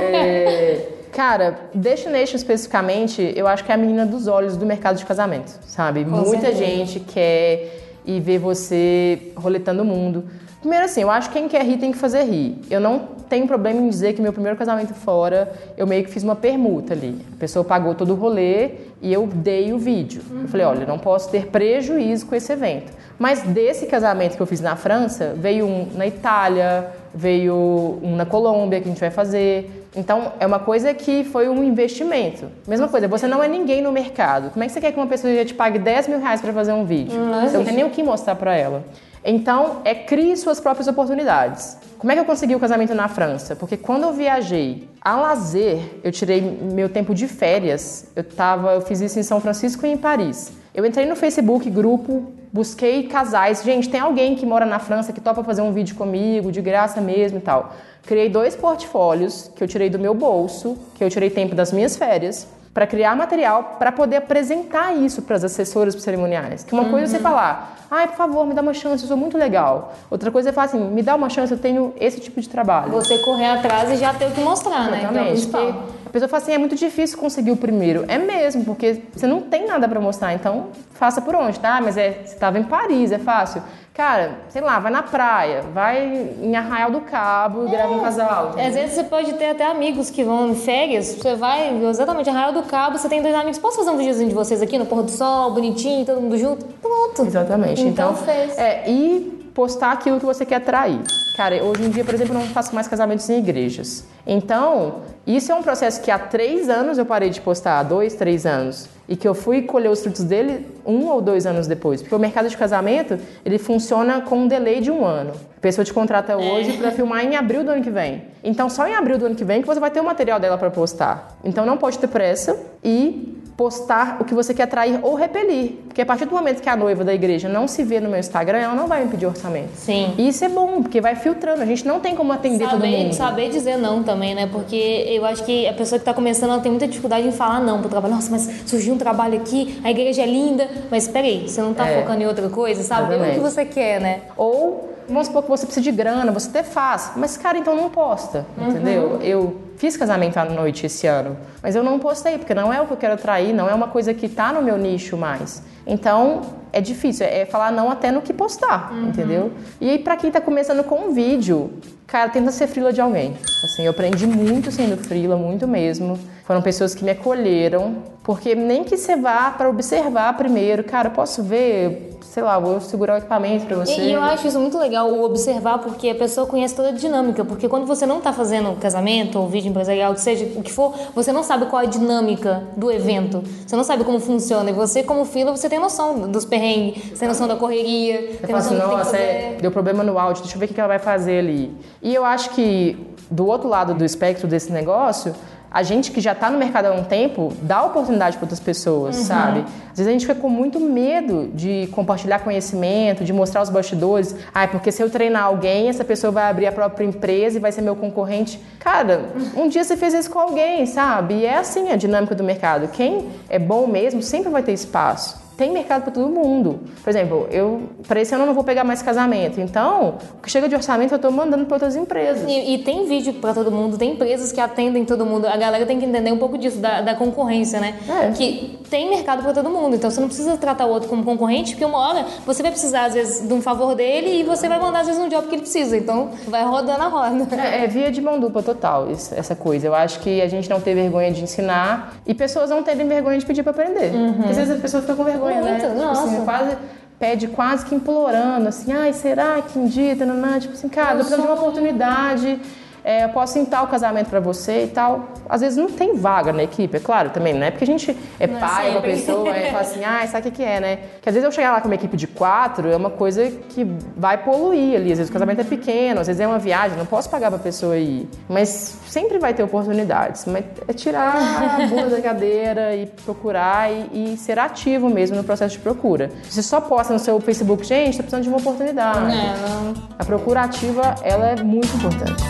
É, 0.01 0.89
cara, 1.11 1.59
Destination 1.75 2.37
especificamente, 2.37 3.33
eu 3.35 3.49
acho 3.49 3.65
que 3.65 3.73
é 3.73 3.75
a 3.75 3.79
menina 3.79 4.07
dos 4.07 4.29
olhos 4.29 4.57
do 4.57 4.65
mercado 4.65 4.97
de 4.97 5.05
casamento, 5.05 5.59
sabe? 5.67 6.05
Com 6.05 6.11
Muita 6.11 6.53
certeza. 6.53 6.65
gente 6.65 7.01
quer 7.01 7.81
ir 8.07 8.21
ver 8.21 8.39
você 8.39 9.33
roletando 9.35 9.83
o 9.83 9.85
mundo. 9.85 10.25
Primeiro 10.61 10.85
assim, 10.85 11.03
eu 11.03 11.11
acho 11.11 11.31
que 11.31 11.39
quem 11.39 11.49
quer 11.49 11.65
rir 11.65 11.79
tem 11.79 11.91
que 11.91 11.99
fazer 11.99 12.23
rir. 12.23 12.57
Eu 12.71 12.81
não 12.81 13.09
tenho 13.29 13.47
problema 13.47 13.81
em 13.81 13.89
dizer 13.89 14.13
que 14.15 14.23
meu 14.23 14.33
primeiro 14.33 14.57
casamento 14.57 14.95
fora, 14.95 15.53
eu 15.77 15.87
meio 15.87 16.05
que 16.05 16.11
fiz 16.11 16.23
uma 16.23 16.37
permuta 16.37 16.95
ali. 16.95 17.21
A 17.35 17.39
pessoa 17.39 17.65
pagou 17.65 17.95
todo 17.95 18.13
o 18.13 18.17
rolê 18.17 18.71
e 19.01 19.13
eu 19.13 19.27
dei 19.27 19.73
o 19.73 19.79
vídeo. 19.79 20.23
Uhum. 20.31 20.43
Eu 20.43 20.49
falei, 20.49 20.67
olha, 20.67 20.87
não 20.87 20.99
posso 20.99 21.31
ter 21.31 21.47
prejuízo 21.47 22.27
com 22.27 22.35
esse 22.35 22.53
evento. 22.53 22.93
Mas 23.19 23.43
desse 23.43 23.87
casamento 23.87 24.37
que 24.37 24.43
eu 24.43 24.47
fiz 24.47 24.61
na 24.61 24.77
França, 24.77 25.35
veio 25.37 25.67
um 25.67 25.89
na 25.95 26.07
Itália, 26.07 26.89
veio 27.15 27.99
um 28.03 28.17
na 28.17 28.27
Colômbia 28.27 28.81
que 28.81 28.87
a 28.87 28.91
gente 28.91 29.01
vai 29.01 29.11
fazer. 29.11 29.89
Então, 29.97 30.33
é 30.41 30.47
uma 30.47 30.59
coisa 30.59 30.93
que 30.93 31.23
foi 31.23 31.49
um 31.49 31.63
investimento. 31.63 32.47
Mesma 32.67 32.89
coisa, 32.89 33.07
você 33.07 33.29
não 33.29 33.43
é 33.43 33.47
ninguém 33.47 33.81
no 33.81 33.93
mercado. 33.93 34.51
Como 34.51 34.65
é 34.65 34.67
que 34.67 34.73
você 34.73 34.81
quer 34.81 34.91
que 34.91 34.99
uma 34.99 35.07
pessoa 35.07 35.33
já 35.35 35.45
te 35.45 35.55
pague 35.55 35.79
10 35.79 36.09
mil 36.09 36.19
reais 36.19 36.41
para 36.41 36.53
fazer 36.53 36.73
um 36.73 36.85
vídeo? 36.85 37.19
Não 37.19 37.49
você 37.49 37.57
não 37.57 37.65
tem 37.65 37.75
nem 37.75 37.85
o 37.85 37.91
que 37.91 38.03
mostrar 38.03 38.35
para 38.35 38.57
ela. 38.57 38.83
Então, 39.25 39.81
é 39.85 39.95
crie 39.95 40.37
suas 40.37 40.61
próprias 40.61 40.87
oportunidades. 40.87 41.79
Como 41.99 42.13
é 42.13 42.15
que 42.15 42.21
eu 42.21 42.27
consegui 42.27 42.55
o 42.55 42.61
casamento 42.61 42.95
na 42.95 43.09
França? 43.09 43.57
Porque 43.57 43.79
quando 43.79 44.03
eu 44.03 44.13
viajei 44.13 44.87
a 45.01 45.17
lazer, 45.17 45.79
eu 46.05 46.13
tirei 46.13 46.43
meu 46.43 46.91
tempo 46.91 47.15
de 47.15 47.27
férias. 47.27 48.07
Eu 48.15 48.23
tava, 48.23 48.73
eu 48.75 48.83
fiz 48.83 49.01
isso 49.01 49.19
em 49.19 49.23
São 49.23 49.41
Francisco 49.41 49.87
e 49.87 49.91
em 49.91 49.97
Paris. 49.97 50.53
Eu 50.75 50.85
entrei 50.85 51.07
no 51.07 51.17
Facebook, 51.17 51.71
grupo, 51.71 52.33
busquei 52.53 53.05
casais. 53.05 53.63
Gente, 53.63 53.89
tem 53.89 54.01
alguém 54.01 54.35
que 54.35 54.45
mora 54.45 54.67
na 54.67 54.79
França 54.79 55.11
que 55.11 55.21
topa 55.23 55.43
fazer 55.43 55.63
um 55.63 55.73
vídeo 55.73 55.97
comigo, 55.97 56.53
de 56.53 56.61
graça 56.61 57.01
mesmo 57.01 57.39
e 57.39 57.41
tal. 57.41 57.75
Criei 58.03 58.29
dois 58.29 58.55
portfólios 58.55 59.51
que 59.57 59.65
eu 59.65 59.69
tirei 59.69 59.89
do 59.89 59.99
meu 59.99 60.13
bolso, 60.13 60.77
que 60.95 61.03
eu 61.03 61.09
tirei 61.09 61.31
tempo 61.31 61.55
das 61.55 61.73
minhas 61.73 61.97
férias 61.97 62.47
para 62.75 62.89
criar 62.89 63.15
material 63.15 63.77
para 63.79 63.93
poder 63.93 64.17
apresentar 64.17 64.93
isso 64.97 65.23
para 65.23 65.37
as 65.37 65.45
assessoras 65.45 65.95
cerimoniais. 65.95 66.65
Que 66.65 66.75
uma 66.75 66.87
coisa 66.87 67.05
é 67.05 67.09
você 67.17 67.23
falar, 67.23 67.87
ai, 67.89 68.09
por 68.09 68.17
favor, 68.17 68.45
me 68.45 68.53
dá 68.53 68.61
uma 68.61 68.75
chance, 68.75 69.05
eu 69.05 69.09
sou 69.09 69.17
muito 69.17 69.39
legal. 69.39 69.95
Outra 70.11 70.29
coisa 70.33 70.49
é 70.49 70.53
falar 70.53 70.67
assim, 70.67 70.81
me 70.81 71.01
dá 71.01 71.15
uma 71.15 71.31
chance, 71.31 71.53
eu 71.53 71.59
tenho 71.59 71.95
esse 72.01 72.21
tipo 72.21 72.41
de 72.41 72.49
trabalho. 72.49 72.91
Você 72.91 73.19
correr 73.19 73.47
atrás 73.47 73.91
e 73.93 73.97
já 73.97 74.13
ter 74.13 74.27
o 74.27 74.33
que 74.33 74.41
mostrar, 74.41 74.91
né? 74.91 74.99
Exatamente. 75.05 75.47
Porque 75.47 75.75
a 76.04 76.04
pessoa 76.15 76.29
fala 76.29 76.43
assim, 76.45 76.53
é 76.53 76.59
muito 76.59 76.77
difícil 76.77 77.19
conseguir 77.19 77.51
o 77.51 77.57
primeiro. 77.57 78.05
É 78.07 78.19
mesmo, 78.19 78.65
porque 78.65 79.03
você 79.13 79.27
não 79.27 79.41
tem 79.41 79.67
nada 79.67 79.89
para 79.89 80.01
mostrar, 80.01 80.33
então 80.33 80.69
faça 80.93 81.21
por 81.21 81.35
onde, 81.35 81.59
tá? 81.59 81.81
Mas 81.83 81.97
é, 81.97 82.23
você 82.25 82.35
estava 82.35 82.57
em 82.57 82.63
Paris, 82.63 83.11
é 83.11 83.19
fácil. 83.19 83.61
Cara, 83.93 84.39
sei 84.49 84.63
lá, 84.63 84.79
vai 84.79 84.93
na 84.93 85.03
praia, 85.03 85.63
vai 85.75 86.29
em 86.41 86.55
Arraial 86.55 86.93
do 86.93 87.01
Cabo 87.01 87.67
e 87.67 87.71
grava 87.71 87.93
um 87.93 88.01
casal. 88.01 88.55
Às 88.57 88.75
vezes 88.75 88.95
você 88.95 89.05
pode 89.05 89.33
ter 89.35 89.51
até 89.51 89.67
amigos 89.67 90.09
que 90.09 90.23
vão 90.23 90.51
em 90.51 90.55
férias, 90.55 91.07
você 91.15 91.35
vai 91.35 91.83
exatamente 91.83 92.31
Arraial 92.31 92.53
do 92.53 92.63
Cabo, 92.63 92.97
você 92.97 93.09
tem 93.09 93.21
dois 93.21 93.35
amigos, 93.35 93.59
posso 93.59 93.79
fazer 93.79 93.91
um 93.91 93.97
videozinho 93.97 94.29
de 94.29 94.35
vocês 94.37 94.63
aqui 94.63 94.79
no 94.79 94.87
pôr 94.87 95.03
do 95.03 95.11
sol, 95.11 95.51
bonitinho, 95.51 96.07
todo 96.07 96.21
mundo 96.21 96.39
junto? 96.39 96.65
Pronto. 96.65 97.25
Exatamente. 97.25 97.83
Então, 97.83 98.13
Então, 98.13 98.25
fez. 98.25 98.57
É, 98.57 98.89
e 98.89 99.51
postar 99.53 99.93
aquilo 99.93 100.21
que 100.21 100.27
você 100.27 100.45
quer 100.47 100.57
atrair. 100.57 101.01
Cara, 101.37 101.63
hoje 101.63 101.85
em 101.85 101.91
dia, 101.91 102.05
por 102.05 102.15
exemplo, 102.15 102.35
eu 102.35 102.41
não 102.41 102.47
faço 102.49 102.73
mais 102.75 102.87
casamentos 102.87 103.29
em 103.29 103.39
igrejas. 103.39 104.05
Então, 104.27 105.03
isso 105.27 105.51
é 105.51 105.55
um 105.55 105.63
processo 105.63 106.03
que 106.03 106.11
há 106.11 106.19
três 106.19 106.69
anos 106.69 106.99
eu 106.99 107.07
parei 107.07 107.31
de 107.31 107.41
postar, 107.41 107.79
há 107.79 107.83
dois, 107.83 108.15
três 108.15 108.45
anos. 108.45 108.89
E 109.07 109.17
que 109.17 109.29
eu 109.29 109.35
fui 109.35 109.63
colher 109.63 109.91
os 109.91 110.01
frutos 110.01 110.25
dele 110.25 110.67
um 110.85 111.07
ou 111.09 111.21
dois 111.21 111.47
anos 111.47 111.67
depois. 111.67 112.01
Porque 112.01 112.15
o 112.15 112.19
mercado 112.19 112.49
de 112.49 112.57
casamento, 112.57 113.19
ele 113.45 113.59
funciona 113.59 114.23
com 114.23 114.37
um 114.39 114.49
delay 114.49 114.81
de 114.81 114.91
um 114.91 115.05
ano. 115.05 115.33
A 115.57 115.61
pessoa 115.61 115.85
te 115.85 115.93
contrata 115.93 116.37
hoje 116.37 116.73
para 116.79 116.91
filmar 116.91 117.25
em 117.25 117.37
abril 117.37 117.63
do 117.65 117.71
ano 117.71 117.83
que 117.83 117.91
vem. 117.91 118.23
Então, 118.43 118.69
só 118.71 118.87
em 118.87 118.95
abril 118.95 119.19
do 119.19 119.27
ano 119.27 119.35
que 119.35 119.45
vem 119.45 119.61
que 119.61 119.67
você 119.67 119.79
vai 119.81 119.91
ter 119.91 120.01
o 120.01 120.05
material 120.05 120.41
dela 120.41 120.57
para 120.57 120.71
postar. 120.71 121.37
Então, 121.45 121.67
não 121.67 121.77
pode 121.77 121.99
ter 121.99 122.09
pressa 122.09 122.59
e 122.83 123.39
postar 123.57 124.17
o 124.21 124.25
que 124.25 124.35
você 124.35 124.53
quer 124.53 124.65
atrair 124.65 124.99
ou 125.03 125.15
repelir. 125.15 125.73
Porque 125.87 126.03
a 126.03 126.07
partir 126.07 126.25
do 126.25 126.35
momento 126.35 126.61
que 126.61 126.69
a 126.69 126.77
noiva 126.77 127.05
da 127.05 127.15
igreja 127.15 127.49
não 127.49 127.69
se 127.69 127.85
vê 127.85 128.01
no 128.01 128.11
meu 128.11 128.19
Instagram, 128.19 128.59
ela 128.59 128.75
não 128.75 128.87
vai 128.89 129.05
me 129.05 129.11
pedir 129.11 129.27
orçamento. 129.27 129.71
Sim. 129.77 130.13
E 130.19 130.29
isso 130.29 130.45
é 130.45 130.49
bom, 130.49 130.83
porque 130.83 131.01
vai 131.01 131.15
filtrando. 131.15 131.63
A 131.63 131.67
gente 131.67 131.87
não 131.87 132.01
tem 132.01 132.17
como 132.17 132.33
atender 132.33 132.65
todo 132.69 132.81
Saber, 132.81 132.89
mundo. 133.05 133.13
saber 133.15 133.51
dizer 133.51 133.77
não 133.77 134.03
também, 134.03 134.35
né? 134.35 134.49
Porque 134.51 134.77
eu 135.17 135.25
acho 135.25 135.45
que 135.45 135.67
a 135.67 135.73
pessoa 135.73 135.99
que 135.99 136.03
está 136.03 136.13
começando 136.15 136.51
ela 136.51 136.61
tem 136.61 136.71
muita 136.71 136.87
dificuldade 136.87 137.27
em 137.27 137.33
falar 137.33 137.61
não 137.61 137.81
pro 137.81 137.89
trabalho. 137.89 138.15
Nossa, 138.15 138.31
mas 138.31 138.49
surgiu 138.67 138.95
um 138.95 138.99
trabalho 138.99 139.37
aqui, 139.39 139.81
a 139.85 139.91
igreja 139.91 140.23
é 140.23 140.27
linda, 140.27 140.69
mas 140.91 141.09
peraí, 141.09 141.49
você 141.49 141.61
não 141.61 141.75
tá 141.75 141.87
É. 141.89 142.01
focando 142.01 142.23
em 142.23 142.27
outra 142.27 142.49
coisa, 142.49 142.83
sabe? 142.83 143.17
Vê 143.17 143.31
o 143.31 143.35
que 143.35 143.41
você 143.41 143.65
quer, 143.65 144.01
né? 144.01 144.21
Ou, 144.37 144.91
vamos 145.09 145.27
supor 145.27 145.43
que 145.43 145.49
você 145.51 145.67
precisa 145.67 145.83
de 145.85 145.93
grana, 145.93 146.31
você 146.33 146.49
até 146.49 146.63
faz. 146.63 147.13
Mas, 147.17 147.37
cara, 147.37 147.59
então 147.59 147.75
não 147.77 147.91
posta, 147.91 148.47
Uhum. 148.59 148.69
entendeu? 148.69 149.19
Eu 149.23 149.57
fiz 149.77 149.97
casamento 149.97 150.37
à 150.39 150.45
noite 150.45 150.87
esse 150.87 151.07
ano, 151.07 151.37
mas 151.63 151.75
eu 151.77 151.83
não 151.83 151.99
postei, 151.99 152.39
porque 152.39 152.55
não 152.55 152.73
é 152.73 152.81
o 152.81 152.87
que 152.87 152.93
eu 152.93 152.97
quero 152.97 153.15
atrair, 153.15 153.53
não 153.53 153.69
é 153.69 153.75
uma 153.75 153.89
coisa 153.89 154.15
que 154.15 154.29
tá 154.29 154.53
no 154.53 154.63
meu 154.63 154.79
nicho 154.79 155.17
mais. 155.17 155.63
Então, 155.87 156.41
é 156.73 156.81
difícil, 156.81 157.27
é 157.27 157.45
falar 157.45 157.71
não 157.71 157.91
até 157.91 158.11
no 158.11 158.23
que 158.23 158.33
postar, 158.33 158.93
Uhum. 158.93 159.09
entendeu? 159.09 159.53
E 159.81 159.91
aí, 159.91 159.99
pra 159.99 160.17
quem 160.17 160.31
tá 160.31 160.41
começando 160.41 160.83
com 160.85 160.97
um 161.09 161.13
vídeo, 161.13 161.71
cara, 162.07 162.29
tenta 162.31 162.51
ser 162.51 162.67
frila 162.67 162.93
de 162.93 163.01
alguém. 163.01 163.35
Assim, 163.63 163.83
eu 163.85 163.91
aprendi 163.91 164.27
muito 164.27 164.71
sendo 164.73 164.97
frila, 164.97 165.37
muito 165.37 165.69
mesmo. 165.69 166.19
Foram 166.45 166.61
pessoas 166.63 166.95
que 166.95 167.05
me 167.05 167.11
acolheram, 167.11 167.97
porque 168.23 168.55
nem 168.55 168.85
que 168.85 168.97
você 168.97 169.17
vá 169.17 169.51
pra 169.51 169.69
observar 169.69 170.37
primeiro, 170.37 170.85
cara, 170.85 171.09
eu 171.09 171.13
posso 171.13 171.43
ver, 171.43 172.19
sei 172.23 172.43
lá, 172.43 172.59
vou 172.59 172.83
segurar 172.83 173.15
o 173.15 173.17
equipamento 173.17 173.65
pra 173.65 173.77
você. 173.79 173.99
E, 173.99 174.13
eu 174.13 174.23
acho 174.23 174.47
isso 174.47 174.61
muito 174.61 174.77
legal, 174.79 175.11
o 175.11 175.25
observar, 175.25 175.79
porque 175.79 176.11
a 176.11 176.15
pessoa 176.15 176.47
conhece 176.47 176.75
toda 176.75 176.89
a 176.91 176.93
dinâmica. 176.93 177.47
Porque 177.47 177.67
quando 177.67 177.87
você 177.87 178.05
não 178.05 178.21
tá 178.21 178.31
fazendo 178.31 178.79
casamento 178.79 179.39
ou 179.41 179.49
vídeo 179.49 179.71
empresarial, 179.71 180.15
seja 180.19 180.45
o 180.57 180.63
que 180.63 180.71
for, 180.71 180.93
você 181.15 181.33
não 181.33 181.43
sabe 181.43 181.65
qual 181.67 181.81
é 181.81 181.87
a 181.87 181.89
dinâmica 181.89 182.65
do 182.77 182.93
evento. 182.93 183.43
Você 183.67 183.75
não 183.75 183.85
sabe 183.85 184.05
como 184.05 184.21
funciona. 184.21 184.69
E 184.69 184.73
você, 184.75 185.03
como 185.03 185.25
fila, 185.25 185.51
você 185.51 185.67
tem 185.67 185.74
noção 185.79 186.31
dos 186.31 186.45
perrengues, 186.45 187.03
você 187.11 187.17
tem 187.21 187.29
noção 187.29 187.47
da 187.49 187.57
correria, 187.57 188.21
Você 188.21 188.27
tem 188.39 188.47
fala 188.47 188.59
assim, 188.59 188.77
tem 188.79 188.87
nossa, 188.87 189.17
é, 189.17 189.57
deu 189.61 189.71
problema 189.71 190.03
no 190.03 190.19
áudio, 190.19 190.43
deixa 190.43 190.57
eu 190.57 190.61
ver 190.61 190.67
o 190.67 190.69
que 190.69 190.75
que 190.75 190.81
ela 190.81 190.89
vai 190.89 190.99
fazer 190.99 191.39
ali. 191.39 191.73
E 192.03 192.15
eu 192.15 192.25
acho 192.25 192.51
que 192.51 192.97
do 193.31 193.47
outro 193.47 193.69
lado 193.69 193.95
do 193.95 194.05
espectro 194.05 194.47
desse 194.47 194.71
negócio, 194.73 195.35
a 195.71 195.83
gente 195.83 196.13
que 196.13 196.21
já 196.21 196.31
está 196.33 196.49
no 196.51 196.57
mercado 196.57 196.87
há 196.87 196.93
um 196.93 197.03
tempo 197.03 197.53
dá 197.61 197.83
oportunidade 197.83 198.37
para 198.37 198.45
outras 198.45 198.61
pessoas, 198.61 199.17
Uhum. 199.19 199.25
sabe? 199.25 199.65
Às 199.91 199.99
vezes 199.99 200.07
a 200.07 200.13
gente 200.13 200.25
fica 200.25 200.39
com 200.41 200.49
muito 200.49 200.79
medo 200.79 201.51
de 201.53 201.89
compartilhar 201.91 202.39
conhecimento, 202.41 203.25
de 203.25 203.33
mostrar 203.33 203.61
os 203.61 203.71
bastidores. 203.71 204.37
Ah, 204.55 204.69
porque 204.69 204.93
se 204.93 205.03
eu 205.03 205.11
treinar 205.11 205.43
alguém, 205.45 205.89
essa 205.89 206.05
pessoa 206.05 206.31
vai 206.31 206.45
abrir 206.49 206.67
a 206.67 206.73
própria 206.73 207.05
empresa 207.05 207.57
e 207.57 207.61
vai 207.61 207.73
ser 207.73 207.81
meu 207.83 207.97
concorrente. 207.97 208.61
Cara, 208.79 209.31
um 209.57 209.67
dia 209.69 209.83
você 209.83 209.97
fez 209.97 210.15
isso 210.15 210.31
com 210.31 210.39
alguém, 210.39 210.87
sabe? 210.87 211.35
E 211.35 211.45
é 211.47 211.57
assim 211.59 211.91
a 211.91 211.97
dinâmica 211.97 212.37
do 212.37 212.45
mercado. 212.45 212.87
Quem 212.89 213.29
é 213.49 213.59
bom 213.59 213.89
mesmo 213.89 214.23
sempre 214.23 214.51
vai 214.51 214.63
ter 214.63 214.73
espaço 214.73 215.43
tem 215.57 215.73
mercado 215.73 216.03
para 216.03 216.13
todo 216.13 216.29
mundo. 216.29 216.81
Por 217.03 217.11
exemplo, 217.11 217.47
eu 217.51 217.83
para 218.07 218.21
esse 218.21 218.35
ano 218.35 218.45
eu 218.45 218.47
não 218.49 218.55
vou 218.55 218.65
pegar 218.65 218.85
mais 218.85 219.03
casamento. 219.03 219.61
Então, 219.61 220.15
o 220.39 220.43
que 220.43 220.51
chega 220.51 220.69
de 220.69 220.75
orçamento 220.75 221.13
eu 221.13 221.17
estou 221.17 221.31
mandando 221.31 221.65
para 221.67 221.77
outras 221.77 221.97
empresas. 221.97 222.45
E, 222.49 222.75
e 222.75 222.79
tem 222.79 223.07
vídeo 223.07 223.35
pra 223.35 223.55
todo 223.55 223.71
mundo, 223.71 223.97
tem 223.97 224.13
empresas 224.13 224.53
que 224.53 224.61
atendem 224.61 225.05
todo 225.05 225.25
mundo. 225.25 225.47
A 225.47 225.57
galera 225.57 225.87
tem 225.87 225.99
que 225.99 226.05
entender 226.05 226.33
um 226.33 226.39
pouco 226.39 226.59
disso, 226.59 226.79
da, 226.79 227.01
da 227.01 227.15
concorrência, 227.15 227.81
né? 227.81 227.95
É. 228.09 228.31
Que 228.33 228.79
tem 228.91 229.09
mercado 229.09 229.43
pra 229.43 229.53
todo 229.53 229.71
mundo. 229.71 229.97
Então 229.97 230.11
você 230.11 230.21
não 230.21 230.29
precisa 230.29 230.57
tratar 230.57 230.87
o 230.87 230.91
outro 230.91 231.09
como 231.09 231.25
concorrente, 231.25 231.73
porque 231.73 231.85
uma 231.85 231.99
hora 231.99 232.27
você 232.47 232.63
vai 232.63 232.71
precisar, 232.71 233.07
às 233.07 233.15
vezes, 233.15 233.47
de 233.47 233.53
um 233.55 233.61
favor 233.63 233.95
dele 233.95 234.41
e 234.41 234.43
você 234.43 234.69
vai 234.69 234.79
mandar, 234.81 235.01
às 235.01 235.07
vezes, 235.07 235.21
um 235.23 235.29
job 235.29 235.47
que 235.49 235.55
ele 235.55 235.63
precisa. 235.63 235.97
Então 235.97 236.31
vai 236.49 236.65
rodando 236.65 237.03
a 237.03 237.09
roda. 237.09 237.55
É, 237.57 237.85
é 237.85 237.87
via 237.87 238.11
de 238.11 238.21
mão 238.21 238.39
dupla 238.39 238.63
total 238.63 239.11
isso- 239.11 239.35
essa 239.35 239.55
coisa. 239.55 239.87
Eu 239.87 239.95
acho 239.95 240.21
que 240.21 240.41
a 240.41 240.49
gente 240.49 240.69
não 240.69 240.81
ter 240.81 240.95
vergonha 240.95 241.31
de 241.31 241.43
ensinar 241.43 242.15
e 242.27 242.35
pessoas 242.35 242.71
não 242.71 242.83
terem 242.83 243.07
vergonha 243.07 243.39
de 243.39 243.47
pedir 243.47 243.63
para 243.63 243.71
aprender. 243.73 244.11
Porque 244.37 244.51
às 244.51 244.57
vezes 244.57 244.77
a 244.77 244.81
pessoa 244.81 245.01
fica 245.01 245.15
com 245.15 245.25
vergonha, 245.25 245.44
né? 245.51 245.71
Muito, 245.71 245.87
Tipo 245.87 245.95
nossa. 245.95 246.25
assim, 246.25 246.45
quase 246.45 246.77
pede 247.19 247.49
quase 247.49 247.87
que 247.87 247.95
implorando, 247.95 248.69
assim, 248.69 248.93
ai, 248.93 249.13
será 249.13 249.63
que 249.63 249.79
um 249.79 249.87
dia, 249.87 250.15
tipo 250.61 250.75
assim, 250.75 250.89
cara, 250.89 251.13
eu 251.13 251.17
preciso 251.19 251.41
de 251.41 251.47
uma 251.47 251.55
oportunidade, 251.55 252.61
é, 253.05 253.25
eu 253.25 253.29
posso 253.29 253.59
entrar 253.59 253.83
o 253.83 253.87
casamento 253.87 254.31
para 254.31 254.41
você 254.41 254.85
e 254.85 254.87
tal. 254.89 255.29
Às 255.49 255.61
vezes 255.61 255.77
não 255.77 255.89
tem 255.89 256.17
vaga 256.17 256.53
na 256.53 256.63
equipe, 256.63 256.97
é 256.97 257.01
claro, 257.01 257.31
também, 257.31 257.53
não 257.53 257.67
é 257.67 257.71
porque 257.71 257.85
a 257.85 257.87
gente 257.87 258.17
é 258.41 258.47
Não 258.47 258.57
é 258.57 258.61
pai, 258.61 258.87
é 258.87 258.91
uma 258.91 259.01
sempre. 259.03 259.11
pessoa, 259.13 259.57
é 259.57 259.67
fala 259.71 259.81
assim, 259.81 260.05
ah, 260.05 260.27
sabe 260.27 260.49
o 260.49 260.51
que, 260.51 260.57
que 260.57 260.65
é, 260.65 260.81
né? 260.81 260.99
Que 261.21 261.29
às 261.29 261.35
vezes 261.35 261.45
eu 261.45 261.53
chegar 261.53 261.73
lá 261.73 261.81
com 261.81 261.89
uma 261.89 261.95
equipe 261.95 262.17
de 262.17 262.27
quatro 262.27 262.89
é 262.91 262.97
uma 262.97 263.11
coisa 263.11 263.51
que 263.69 263.85
vai 264.17 264.39
poluir 264.43 264.97
ali. 264.97 265.13
Às 265.13 265.19
vezes 265.19 265.31
o 265.31 265.33
casamento 265.33 265.61
é 265.61 265.65
pequeno, 265.65 266.21
às 266.21 266.27
vezes 266.27 266.41
é 266.41 266.47
uma 266.47 266.59
viagem, 266.59 266.97
não 266.97 267.07
posso 267.07 267.29
pagar 267.29 267.51
pra 267.51 267.59
pessoa 267.59 267.97
ir. 267.97 268.29
Mas 268.49 268.99
sempre 269.07 269.39
vai 269.39 269.53
ter 269.53 269.63
oportunidades. 269.63 270.47
Mas 270.47 270.65
é 270.89 270.93
tirar 270.93 271.35
a 271.37 271.87
bunda 271.87 272.09
da 272.09 272.23
cadeira 272.23 272.97
e 272.97 273.07
procurar 273.07 273.93
e, 273.93 274.33
e 274.33 274.37
ser 274.39 274.59
ativo 274.59 275.11
mesmo 275.11 275.37
no 275.37 275.45
processo 275.45 275.77
de 275.77 275.83
procura. 275.83 276.31
Você 276.49 276.63
só 276.63 276.81
posta 276.81 277.13
no 277.13 277.19
seu 277.19 277.39
Facebook, 277.41 277.85
gente, 277.85 278.17
tô 278.17 278.23
precisando 278.23 278.43
de 278.43 278.49
uma 278.49 278.59
oportunidade. 278.59 279.33
É, 279.33 279.55
não. 279.69 279.95
A 280.19 280.25
procura 280.25 280.63
ativa, 280.63 281.15
ela 281.23 281.49
é 281.49 281.63
muito 281.63 281.95
importante. 281.97 282.43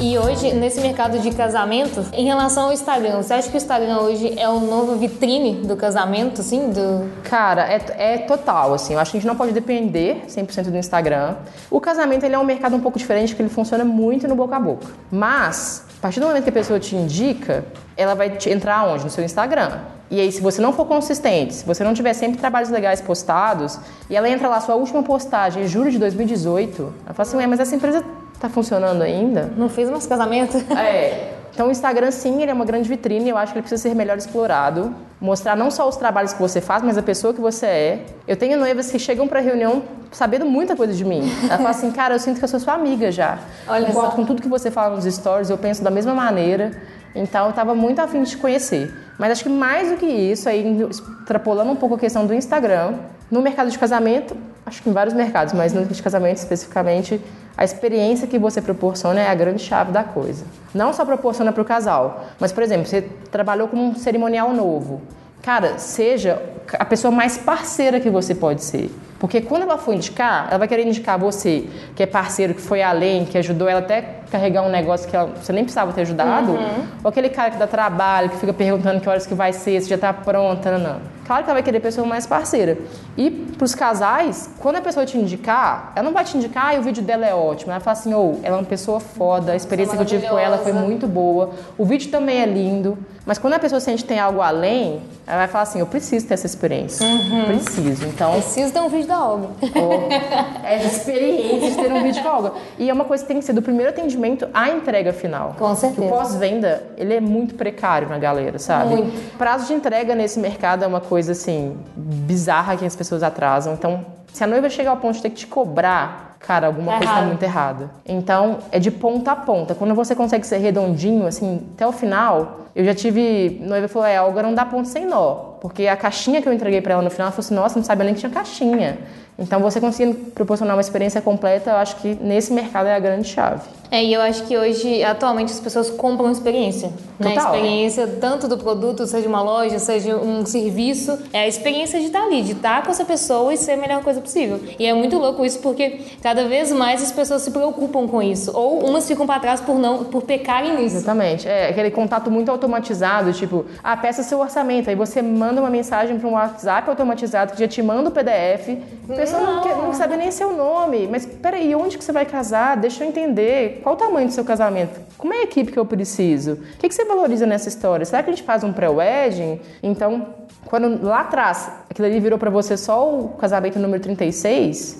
E 0.00 0.16
hoje, 0.16 0.54
nesse 0.54 0.80
mercado 0.80 1.18
de 1.18 1.32
casamento, 1.32 2.06
em 2.12 2.24
relação 2.24 2.66
ao 2.66 2.72
Instagram, 2.72 3.20
você 3.20 3.34
acha 3.34 3.48
que 3.48 3.56
o 3.56 3.58
Instagram 3.58 3.98
hoje 3.98 4.38
é 4.38 4.48
o 4.48 4.60
novo 4.60 4.96
vitrine 4.96 5.66
do 5.66 5.76
casamento, 5.76 6.40
assim? 6.40 6.70
Do... 6.70 7.10
Cara, 7.24 7.66
é, 7.68 8.14
é 8.14 8.18
total, 8.18 8.74
assim. 8.74 8.94
Eu 8.94 9.00
acho 9.00 9.10
que 9.10 9.16
a 9.16 9.20
gente 9.20 9.26
não 9.26 9.34
pode 9.34 9.50
depender 9.50 10.22
100% 10.28 10.70
do 10.70 10.76
Instagram. 10.76 11.34
O 11.68 11.80
casamento, 11.80 12.24
ele 12.24 12.36
é 12.36 12.38
um 12.38 12.44
mercado 12.44 12.76
um 12.76 12.80
pouco 12.80 12.96
diferente, 12.96 13.30
porque 13.30 13.42
ele 13.42 13.48
funciona 13.48 13.84
muito 13.84 14.28
no 14.28 14.36
boca 14.36 14.54
a 14.54 14.60
boca. 14.60 14.86
Mas, 15.10 15.84
a 15.98 16.00
partir 16.00 16.20
do 16.20 16.26
momento 16.26 16.44
que 16.44 16.50
a 16.50 16.52
pessoa 16.52 16.78
te 16.78 16.94
indica, 16.94 17.64
ela 17.96 18.14
vai 18.14 18.38
entrar 18.46 18.86
onde? 18.86 19.02
No 19.02 19.10
seu 19.10 19.24
Instagram. 19.24 19.80
E 20.08 20.20
aí, 20.20 20.30
se 20.30 20.40
você 20.40 20.62
não 20.62 20.72
for 20.72 20.86
consistente, 20.86 21.54
se 21.54 21.66
você 21.66 21.82
não 21.82 21.92
tiver 21.92 22.14
sempre 22.14 22.38
trabalhos 22.38 22.70
legais 22.70 23.00
postados, 23.00 23.80
e 24.08 24.16
ela 24.16 24.28
entra 24.28 24.48
lá, 24.48 24.60
sua 24.60 24.76
última 24.76 25.02
postagem, 25.02 25.64
em 25.64 25.66
julho 25.66 25.90
de 25.90 25.98
2018, 25.98 26.94
ela 27.04 27.14
fala 27.14 27.28
assim, 27.28 27.36
ué, 27.36 27.46
mas 27.48 27.58
essa 27.58 27.74
empresa 27.74 28.04
tá 28.38 28.48
funcionando 28.48 29.02
ainda? 29.02 29.50
Não 29.56 29.68
fez 29.68 29.90
mais 29.90 30.06
casamento? 30.06 30.56
É. 30.76 31.34
Então 31.58 31.66
o 31.66 31.70
Instagram 31.72 32.12
sim, 32.12 32.40
ele 32.40 32.52
é 32.52 32.54
uma 32.54 32.64
grande 32.64 32.88
vitrine, 32.88 33.30
eu 33.30 33.36
acho 33.36 33.52
que 33.52 33.58
ele 33.58 33.62
precisa 33.62 33.82
ser 33.82 33.92
melhor 33.92 34.16
explorado, 34.16 34.94
mostrar 35.20 35.56
não 35.56 35.72
só 35.72 35.88
os 35.88 35.96
trabalhos 35.96 36.32
que 36.32 36.40
você 36.40 36.60
faz, 36.60 36.84
mas 36.84 36.96
a 36.96 37.02
pessoa 37.02 37.34
que 37.34 37.40
você 37.40 37.66
é. 37.66 38.06
Eu 38.28 38.36
tenho 38.36 38.56
noivas 38.56 38.88
que 38.92 38.96
chegam 38.96 39.26
pra 39.26 39.40
reunião 39.40 39.82
sabendo 40.12 40.46
muita 40.46 40.76
coisa 40.76 40.94
de 40.94 41.04
mim. 41.04 41.28
Ela 41.50 41.56
fala 41.56 41.70
assim, 41.70 41.90
cara, 41.90 42.14
eu 42.14 42.18
sinto 42.20 42.38
que 42.38 42.44
eu 42.44 42.48
sou 42.48 42.60
sua 42.60 42.74
amiga 42.74 43.10
já. 43.10 43.40
Olha 43.66 43.86
Concordo 43.86 44.14
com 44.14 44.24
tudo 44.24 44.40
que 44.40 44.48
você 44.48 44.70
fala 44.70 44.94
nos 44.94 45.04
stories, 45.12 45.50
eu 45.50 45.58
penso 45.58 45.82
da 45.82 45.90
mesma 45.90 46.14
maneira. 46.14 46.70
Então 47.18 47.46
eu 47.46 47.52
tava 47.52 47.74
muito 47.74 48.00
afim 48.00 48.22
de 48.22 48.30
te 48.30 48.36
conhecer. 48.36 48.92
Mas 49.18 49.32
acho 49.32 49.42
que 49.42 49.48
mais 49.48 49.90
do 49.90 49.96
que 49.96 50.06
isso, 50.06 50.48
aí 50.48 50.86
extrapolando 50.88 51.70
um 51.70 51.76
pouco 51.76 51.96
a 51.96 51.98
questão 51.98 52.26
do 52.26 52.32
Instagram, 52.32 52.94
no 53.30 53.42
mercado 53.42 53.70
de 53.70 53.78
casamento, 53.78 54.36
acho 54.64 54.82
que 54.82 54.88
em 54.88 54.92
vários 54.92 55.14
mercados, 55.14 55.52
mas 55.52 55.72
no 55.72 55.84
de 55.84 56.02
casamento 56.02 56.36
especificamente, 56.36 57.20
a 57.56 57.64
experiência 57.64 58.26
que 58.26 58.38
você 58.38 58.62
proporciona 58.62 59.20
é 59.20 59.28
a 59.28 59.34
grande 59.34 59.62
chave 59.62 59.90
da 59.90 60.04
coisa. 60.04 60.44
Não 60.72 60.92
só 60.92 61.04
proporciona 61.04 61.52
para 61.52 61.60
o 61.62 61.64
casal, 61.64 62.26
mas, 62.38 62.52
por 62.52 62.62
exemplo, 62.62 62.86
você 62.86 63.02
trabalhou 63.30 63.68
com 63.68 63.76
um 63.76 63.94
cerimonial 63.96 64.52
novo. 64.52 65.02
Cara, 65.42 65.78
seja 65.78 66.40
a 66.78 66.84
pessoa 66.84 67.10
mais 67.10 67.36
parceira 67.36 67.98
que 67.98 68.10
você 68.10 68.34
pode 68.34 68.62
ser. 68.62 68.90
Porque 69.18 69.40
quando 69.40 69.62
ela 69.62 69.78
for 69.78 69.94
indicar, 69.94 70.46
ela 70.48 70.58
vai 70.58 70.68
querer 70.68 70.86
indicar 70.86 71.18
você, 71.18 71.64
que 71.96 72.02
é 72.02 72.06
parceiro, 72.06 72.54
que 72.54 72.60
foi 72.60 72.82
além, 72.82 73.24
que 73.24 73.36
ajudou 73.36 73.68
ela 73.68 73.80
até 73.80 74.18
carregar 74.30 74.62
um 74.62 74.68
negócio 74.68 75.08
que 75.08 75.16
ela, 75.16 75.30
você 75.42 75.52
nem 75.52 75.64
precisava 75.64 75.92
ter 75.92 76.02
ajudado, 76.02 76.52
Uhum. 76.52 76.84
ou 77.02 77.08
aquele 77.08 77.28
cara 77.30 77.50
que 77.50 77.56
dá 77.56 77.66
trabalho, 77.66 78.28
que 78.30 78.36
fica 78.36 78.52
perguntando 78.52 79.00
que 79.00 79.08
horas 79.08 79.26
que 79.26 79.34
vai 79.34 79.52
ser, 79.52 79.80
se 79.80 79.88
já 79.88 79.98
tá 79.98 80.12
pronta, 80.12 80.70
não, 80.72 80.78
não. 80.78 81.00
Claro 81.26 81.44
que 81.44 81.50
ela 81.50 81.56
vai 81.56 81.62
querer 81.62 81.80
pessoa 81.80 82.06
mais 82.06 82.26
parceira. 82.26 82.78
E 83.16 83.30
pros 83.30 83.74
casais, 83.74 84.48
quando 84.60 84.76
a 84.76 84.80
pessoa 84.80 85.04
te 85.04 85.18
indicar, 85.18 85.92
ela 85.94 86.02
não 86.04 86.12
vai 86.14 86.24
te 86.24 86.36
indicar, 86.38 86.74
ah, 86.74 86.78
o 86.78 86.82
vídeo 86.82 87.02
dela 87.02 87.26
é 87.26 87.34
ótimo. 87.34 87.70
Ela 87.70 87.80
fala 87.80 87.98
assim, 87.98 88.14
ô, 88.14 88.36
ela 88.42 88.56
é 88.56 88.58
uma 88.60 88.64
pessoa 88.64 88.98
foda, 88.98 89.52
a 89.52 89.56
experiência 89.56 89.94
que 89.94 90.02
eu 90.02 90.06
tive 90.06 90.26
com 90.26 90.38
ela 90.38 90.56
foi 90.58 90.72
muito 90.72 91.06
boa, 91.06 91.50
o 91.76 91.84
vídeo 91.84 92.10
também 92.10 92.40
é 92.40 92.46
lindo. 92.46 92.96
Mas 93.26 93.36
quando 93.36 93.54
a 93.54 93.58
pessoa 93.58 93.78
sente 93.78 94.02
que 94.04 94.08
tem 94.08 94.18
algo 94.18 94.40
além, 94.40 95.02
ela 95.26 95.36
vai 95.38 95.48
falar 95.48 95.64
assim, 95.64 95.80
eu 95.80 95.86
preciso 95.86 96.26
ter 96.26 96.32
essa 96.32 96.46
experiência. 96.46 97.06
Uhum. 97.06 97.44
Preciso. 97.44 98.06
Então, 98.06 98.32
Preciso 98.32 98.72
ter 98.72 98.80
um 98.80 98.88
vídeo 98.88 99.06
da 99.08 99.24
Olga. 99.24 99.48
Ó, 99.74 100.64
essa 100.64 100.86
experiência 100.86 101.70
de 101.70 101.76
ter 101.76 101.92
um 101.92 102.02
vídeo 102.02 102.22
com 102.22 102.28
a 102.28 102.36
Olga. 102.36 102.52
E 102.78 102.88
é 102.88 102.92
uma 102.92 103.04
coisa 103.04 103.24
que 103.24 103.28
tem 103.28 103.38
que 103.38 103.44
ser 103.44 103.52
do 103.52 103.62
primeiro 103.62 103.90
atendimento 103.90 104.46
à 104.54 104.68
entrega 104.68 105.12
final. 105.12 105.56
Com 105.58 105.74
certeza. 105.74 106.06
O 106.06 106.10
pós-venda, 106.10 106.84
ele 106.96 107.14
é 107.14 107.20
muito 107.20 107.54
precário 107.54 108.08
na 108.08 108.18
galera, 108.18 108.58
sabe? 108.58 108.94
Muito. 108.94 109.36
Prazo 109.36 109.66
de 109.66 109.72
entrega 109.72 110.14
nesse 110.14 110.38
mercado 110.38 110.84
é 110.84 110.86
uma 110.86 111.00
coisa, 111.00 111.32
assim, 111.32 111.76
bizarra 111.96 112.76
que 112.76 112.84
as 112.84 112.94
pessoas 112.94 113.22
atrasam. 113.22 113.72
Então, 113.72 114.17
se 114.32 114.44
a 114.44 114.46
noiva 114.46 114.68
chegar 114.70 114.90
ao 114.90 114.96
ponto 114.98 115.14
de 115.16 115.22
ter 115.22 115.30
que 115.30 115.36
te 115.36 115.46
cobrar, 115.46 116.36
cara, 116.38 116.66
alguma 116.68 116.92
Tá 116.92 116.98
coisa 116.98 117.12
tá 117.12 117.18
errado. 117.18 117.28
muito 117.28 117.42
errada. 117.42 117.90
Então, 118.06 118.58
é 118.70 118.78
de 118.78 118.90
ponta 118.90 119.32
a 119.32 119.36
ponta. 119.36 119.74
Quando 119.74 119.94
você 119.94 120.14
consegue 120.14 120.46
ser 120.46 120.58
redondinho, 120.58 121.26
assim, 121.26 121.66
até 121.74 121.86
o 121.86 121.92
final, 121.92 122.60
eu 122.76 122.84
já 122.84 122.94
tive. 122.94 123.58
Noiva 123.62 123.88
falou: 123.88 124.06
é, 124.06 124.16
a 124.16 124.24
Olga 124.24 124.42
não 124.42 124.54
dá 124.54 124.64
ponto 124.64 124.86
sem 124.88 125.04
nó. 125.06 125.34
Porque 125.60 125.88
a 125.88 125.96
caixinha 125.96 126.40
que 126.40 126.48
eu 126.48 126.52
entreguei 126.52 126.80
pra 126.80 126.92
ela 126.92 127.02
no 127.02 127.10
final, 127.10 127.26
ela 127.26 127.32
falou 127.32 127.44
assim: 127.44 127.54
nossa, 127.54 127.78
não 127.78 127.84
sabia 127.84 128.04
nem 128.04 128.14
que 128.14 128.20
tinha 128.20 128.30
caixinha. 128.30 128.98
Então, 129.38 129.60
você 129.60 129.80
conseguindo 129.80 130.16
proporcionar 130.30 130.74
uma 130.76 130.80
experiência 130.80 131.20
completa, 131.20 131.70
eu 131.70 131.76
acho 131.76 131.96
que 131.96 132.16
nesse 132.20 132.52
mercado 132.52 132.86
é 132.86 132.94
a 132.94 132.98
grande 132.98 133.26
chave. 133.28 133.62
É, 133.90 134.04
e 134.04 134.12
eu 134.12 134.20
acho 134.20 134.42
que 134.44 134.56
hoje, 134.56 135.02
atualmente, 135.02 135.52
as 135.52 135.60
pessoas 135.60 135.88
compram 135.90 136.30
experiência. 136.30 136.92
Né? 137.18 137.30
Total. 137.30 137.54
Experiência 137.54 138.06
tanto 138.20 138.46
do 138.46 138.58
produto, 138.58 139.06
seja 139.06 139.28
uma 139.28 139.42
loja, 139.42 139.78
seja 139.78 140.16
um 140.16 140.44
serviço. 140.44 141.18
É 141.32 141.40
a 141.40 141.48
experiência 141.48 141.98
de 141.98 142.06
estar 142.06 142.22
ali, 142.22 142.42
de 142.42 142.52
estar 142.52 142.82
com 142.82 142.90
essa 142.90 143.04
pessoa 143.04 143.52
e 143.52 143.56
ser 143.56 143.72
a 143.72 143.76
melhor 143.76 144.02
coisa 144.04 144.20
possível. 144.20 144.60
E 144.78 144.86
é 144.86 144.92
muito 144.92 145.16
louco 145.18 145.44
isso 145.44 145.58
porque 145.60 146.00
cada 146.22 146.46
vez 146.46 146.70
mais 146.70 147.02
as 147.02 147.10
pessoas 147.10 147.42
se 147.42 147.50
preocupam 147.50 148.06
com 148.06 148.22
isso. 148.22 148.50
Ou 148.54 148.84
umas 148.86 149.08
ficam 149.08 149.26
para 149.26 149.40
trás 149.40 149.60
por 149.60 149.78
não 149.78 150.04
por 150.04 150.22
pecarem 150.22 150.76
nisso. 150.76 150.96
Exatamente. 150.96 151.48
É 151.48 151.68
aquele 151.70 151.90
contato 151.90 152.30
muito 152.30 152.50
automatizado, 152.50 153.32
tipo, 153.32 153.64
ah, 153.82 153.96
peça 153.96 154.22
seu 154.22 154.38
orçamento. 154.38 154.90
Aí 154.90 154.94
você 154.96 155.22
manda 155.22 155.60
uma 155.60 155.70
mensagem 155.70 156.18
para 156.18 156.28
um 156.28 156.32
WhatsApp 156.34 156.88
automatizado 156.90 157.52
que 157.54 157.58
já 157.60 157.66
te 157.68 157.82
manda 157.82 158.10
o 158.10 158.12
PDF. 158.12 158.76
A 159.08 159.14
pessoa 159.14 159.40
não, 159.42 159.56
Não. 159.56 159.62
quer- 159.62 159.76
não 159.76 159.92
sabe 159.94 160.16
nem 160.16 160.30
seu 160.30 160.52
nome. 160.52 161.08
Mas 161.10 161.24
peraí, 161.26 161.74
onde 161.74 161.96
que 161.98 162.04
você 162.04 162.12
vai 162.12 162.26
casar? 162.26 162.76
Deixa 162.76 163.02
eu 163.02 163.08
entender. 163.08 163.77
Qual 163.82 163.94
o 163.94 163.98
tamanho 163.98 164.26
do 164.28 164.32
seu 164.32 164.44
casamento? 164.44 165.00
Como 165.16 165.32
é 165.34 165.38
a 165.38 165.42
equipe 165.42 165.72
que 165.72 165.78
eu 165.78 165.84
preciso? 165.86 166.52
O 166.52 166.78
que, 166.78 166.88
que 166.88 166.94
você 166.94 167.04
valoriza 167.04 167.46
nessa 167.46 167.68
história? 167.68 168.04
Será 168.04 168.22
que 168.22 168.30
a 168.30 168.32
gente 168.32 168.44
faz 168.44 168.62
um 168.64 168.72
pré-wedding? 168.72 169.60
Então, 169.82 170.26
quando 170.64 171.02
lá 171.04 171.20
atrás 171.20 171.70
aquilo 171.90 172.06
ali 172.06 172.20
virou 172.20 172.38
para 172.38 172.50
você 172.50 172.76
só 172.76 173.08
o 173.08 173.30
casamento 173.30 173.78
número 173.78 174.02
36, 174.02 174.98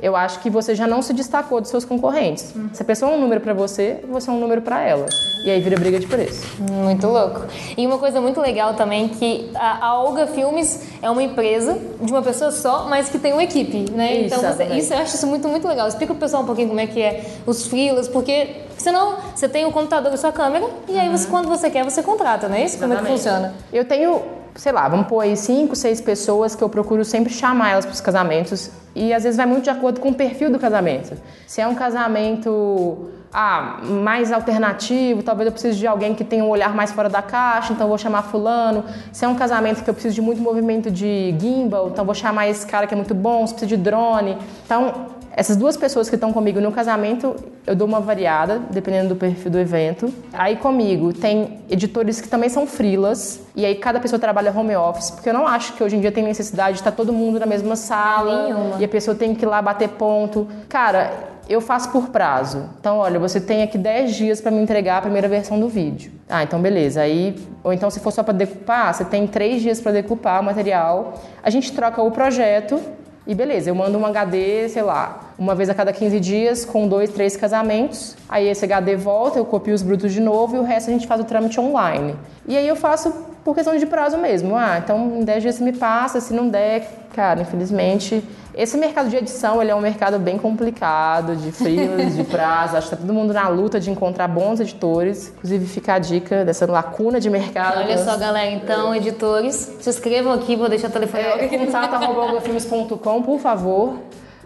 eu 0.00 0.16
acho 0.16 0.40
que 0.40 0.48
você 0.50 0.74
já 0.74 0.86
não 0.86 1.02
se 1.02 1.12
destacou 1.12 1.60
dos 1.60 1.70
seus 1.70 1.84
concorrentes. 1.84 2.52
Se 2.72 2.82
a 2.82 2.84
pessoa 2.84 3.12
é 3.12 3.14
um 3.14 3.20
número 3.20 3.40
para 3.40 3.52
você, 3.52 4.00
você 4.10 4.30
é 4.30 4.32
um 4.32 4.40
número 4.40 4.62
para 4.62 4.80
ela. 4.82 5.06
E 5.44 5.50
aí 5.50 5.60
vira 5.60 5.76
briga 5.78 5.98
de 6.00 6.06
preço. 6.06 6.46
Muito 6.70 7.06
louco. 7.06 7.42
E 7.76 7.86
uma 7.86 7.98
coisa 7.98 8.20
muito 8.20 8.40
legal 8.40 8.74
também 8.74 9.08
que 9.08 9.50
a, 9.54 9.86
a 9.88 10.00
Olga 10.00 10.26
Filmes 10.28 10.80
é 11.02 11.10
uma 11.10 11.22
empresa 11.22 11.78
de 12.00 12.10
uma 12.12 12.22
pessoa 12.22 12.50
só, 12.52 12.86
mas 12.88 13.08
que 13.08 13.18
tem 13.18 13.32
uma 13.32 13.42
equipe, 13.42 13.90
né? 13.90 14.14
Isso, 14.18 14.34
então 14.36 14.52
você- 14.52 14.64
isso 14.76 14.94
eu 14.94 14.98
acho 14.98 15.14
isso 15.16 15.26
muito 15.26 15.48
muito 15.48 15.66
legal. 15.68 15.86
Explica 15.88 16.12
pro 16.14 16.20
pessoal 16.20 16.42
um 16.42 16.46
pouquinho 16.46 16.68
como 16.68 16.80
é 16.80 16.86
que 16.86 17.00
é 17.02 17.24
os 17.46 17.66
freelas, 17.66 18.08
porque 18.12 18.62
senão 18.78 19.16
você 19.34 19.48
tem 19.48 19.64
o 19.64 19.72
computador 19.72 20.12
e 20.12 20.16
sua 20.16 20.32
câmera 20.32 20.68
e 20.88 20.98
aí 20.98 21.08
você, 21.08 21.26
quando 21.28 21.48
você 21.48 21.70
quer 21.70 21.84
você 21.84 22.02
contrata, 22.02 22.48
não 22.48 22.56
é 22.56 22.64
isso? 22.64 22.78
Como 22.78 22.92
é 22.92 22.96
que 22.96 23.02
Exatamente. 23.02 23.22
funciona? 23.22 23.54
Eu 23.72 23.84
tenho, 23.84 24.22
sei 24.54 24.72
lá, 24.72 24.88
vamos 24.88 25.06
pôr 25.06 25.20
aí 25.20 25.36
cinco, 25.36 25.74
seis 25.74 26.00
pessoas 26.00 26.54
que 26.54 26.62
eu 26.62 26.68
procuro 26.68 27.04
sempre 27.04 27.32
chamar 27.32 27.70
elas 27.70 27.84
para 27.84 27.94
os 27.94 28.00
casamentos 28.00 28.70
e 28.94 29.12
às 29.12 29.22
vezes 29.22 29.36
vai 29.36 29.46
muito 29.46 29.64
de 29.64 29.70
acordo 29.70 30.00
com 30.00 30.10
o 30.10 30.14
perfil 30.14 30.50
do 30.50 30.58
casamento. 30.58 31.16
Se 31.46 31.60
é 31.60 31.66
um 31.66 31.74
casamento 31.74 33.10
ah, 33.32 33.78
mais 33.82 34.30
alternativo, 34.30 35.22
talvez 35.22 35.46
eu 35.46 35.52
precise 35.52 35.78
de 35.78 35.86
alguém 35.86 36.14
que 36.14 36.22
tenha 36.22 36.44
um 36.44 36.50
olhar 36.50 36.74
mais 36.74 36.92
fora 36.92 37.08
da 37.08 37.22
caixa, 37.22 37.72
então 37.72 37.86
eu 37.86 37.88
vou 37.88 37.96
chamar 37.96 38.22
fulano. 38.24 38.84
Se 39.10 39.24
é 39.24 39.28
um 39.28 39.34
casamento 39.34 39.82
que 39.82 39.88
eu 39.88 39.94
preciso 39.94 40.14
de 40.14 40.20
muito 40.20 40.42
movimento 40.42 40.90
de 40.90 41.34
gimbal, 41.40 41.88
então 41.88 42.02
eu 42.02 42.06
vou 42.06 42.14
chamar 42.14 42.48
esse 42.48 42.66
cara 42.66 42.86
que 42.86 42.92
é 42.92 42.96
muito 42.96 43.14
bom, 43.14 43.46
se 43.46 43.54
precisa 43.54 43.74
de 43.74 43.82
drone. 43.82 44.36
Então, 44.66 45.06
essas 45.34 45.56
duas 45.56 45.76
pessoas 45.76 46.08
que 46.08 46.14
estão 46.14 46.32
comigo 46.32 46.60
no 46.60 46.70
casamento, 46.70 47.34
eu 47.66 47.74
dou 47.74 47.88
uma 47.88 48.00
variada, 48.00 48.60
dependendo 48.70 49.10
do 49.10 49.16
perfil 49.16 49.50
do 49.50 49.58
evento. 49.58 50.12
Aí 50.32 50.56
comigo 50.56 51.12
tem 51.12 51.60
editores 51.70 52.20
que 52.20 52.28
também 52.28 52.50
são 52.50 52.66
freelas, 52.66 53.40
e 53.56 53.64
aí 53.64 53.74
cada 53.76 53.98
pessoa 53.98 54.18
trabalha 54.18 54.52
home 54.54 54.76
office, 54.76 55.10
porque 55.10 55.28
eu 55.28 55.34
não 55.34 55.46
acho 55.46 55.72
que 55.72 55.82
hoje 55.82 55.96
em 55.96 56.00
dia 56.00 56.12
tem 56.12 56.22
necessidade 56.22 56.74
de 56.74 56.80
estar 56.80 56.92
todo 56.92 57.12
mundo 57.12 57.40
na 57.40 57.46
mesma 57.46 57.76
sala 57.76 58.44
Nenhuma. 58.44 58.76
e 58.78 58.84
a 58.84 58.88
pessoa 58.88 59.14
tem 59.14 59.34
que 59.34 59.44
ir 59.44 59.48
lá 59.48 59.62
bater 59.62 59.88
ponto. 59.88 60.46
Cara, 60.68 61.10
eu 61.48 61.60
faço 61.60 61.90
por 61.90 62.08
prazo. 62.08 62.68
Então, 62.78 62.98
olha, 62.98 63.18
você 63.18 63.40
tem 63.40 63.62
aqui 63.62 63.78
10 63.78 64.14
dias 64.14 64.40
para 64.40 64.50
me 64.50 64.60
entregar 64.60 64.98
a 64.98 65.02
primeira 65.02 65.28
versão 65.28 65.58
do 65.58 65.68
vídeo. 65.68 66.12
Ah, 66.28 66.42
então 66.42 66.60
beleza. 66.60 67.00
Aí, 67.00 67.34
ou 67.64 67.72
então 67.72 67.90
se 67.90 68.00
for 68.00 68.10
só 68.10 68.22
para 68.22 68.34
decupar, 68.34 68.94
você 68.94 69.04
tem 69.04 69.26
3 69.26 69.62
dias 69.62 69.80
para 69.80 69.92
decupar 69.92 70.40
o 70.40 70.44
material. 70.44 71.14
A 71.42 71.50
gente 71.50 71.72
troca 71.72 72.02
o 72.02 72.10
projeto 72.10 72.80
e 73.24 73.34
beleza, 73.34 73.70
eu 73.70 73.74
mando 73.74 73.96
um 73.98 74.04
HD, 74.04 74.68
sei 74.68 74.82
lá, 74.82 75.32
uma 75.38 75.54
vez 75.54 75.70
a 75.70 75.74
cada 75.74 75.92
15 75.92 76.18
dias, 76.18 76.64
com 76.64 76.88
dois, 76.88 77.10
três 77.10 77.36
casamentos. 77.36 78.16
Aí 78.28 78.48
esse 78.48 78.64
HD 78.64 78.96
volta, 78.96 79.38
eu 79.38 79.44
copio 79.44 79.72
os 79.72 79.82
brutos 79.82 80.12
de 80.12 80.20
novo 80.20 80.56
e 80.56 80.58
o 80.58 80.64
resto 80.64 80.90
a 80.90 80.92
gente 80.92 81.06
faz 81.06 81.20
o 81.20 81.24
trâmite 81.24 81.60
online. 81.60 82.16
E 82.48 82.56
aí 82.56 82.66
eu 82.66 82.74
faço 82.74 83.31
por 83.44 83.54
questão 83.54 83.76
de 83.76 83.86
prazo 83.86 84.16
mesmo. 84.18 84.56
Ah, 84.56 84.78
então 84.78 85.18
em 85.20 85.24
10 85.24 85.42
dias 85.42 85.54
você 85.56 85.64
me 85.64 85.72
passa, 85.72 86.20
se 86.20 86.32
não 86.32 86.48
der, 86.48 86.88
cara, 87.14 87.40
infelizmente. 87.42 88.22
Esse 88.54 88.76
mercado 88.76 89.08
de 89.08 89.16
edição, 89.16 89.62
ele 89.62 89.70
é 89.70 89.74
um 89.74 89.80
mercado 89.80 90.18
bem 90.18 90.36
complicado, 90.36 91.34
de 91.34 91.50
freelas, 91.52 92.14
de 92.14 92.22
prazo. 92.30 92.76
Acho 92.76 92.90
que 92.90 92.96
tá 92.96 93.00
todo 93.00 93.12
mundo 93.14 93.32
na 93.32 93.48
luta 93.48 93.80
de 93.80 93.90
encontrar 93.90 94.28
bons 94.28 94.60
editores. 94.60 95.32
Inclusive 95.38 95.64
fica 95.66 95.94
a 95.94 95.98
dica 95.98 96.44
dessa 96.44 96.70
lacuna 96.70 97.18
de 97.18 97.30
mercado. 97.30 97.78
Olha 97.78 97.96
só, 97.96 98.16
galera, 98.18 98.50
então, 98.50 98.94
editores, 98.94 99.54
se 99.80 99.88
inscrevam 99.88 100.34
aqui, 100.34 100.54
vou 100.54 100.68
deixar 100.68 100.88
o 100.88 100.92
telefone 100.92 101.22
É, 101.22 101.44
aqui. 101.46 101.56
contato.filmes.com, 101.58 103.22
por 103.22 103.38
favor. 103.40 103.94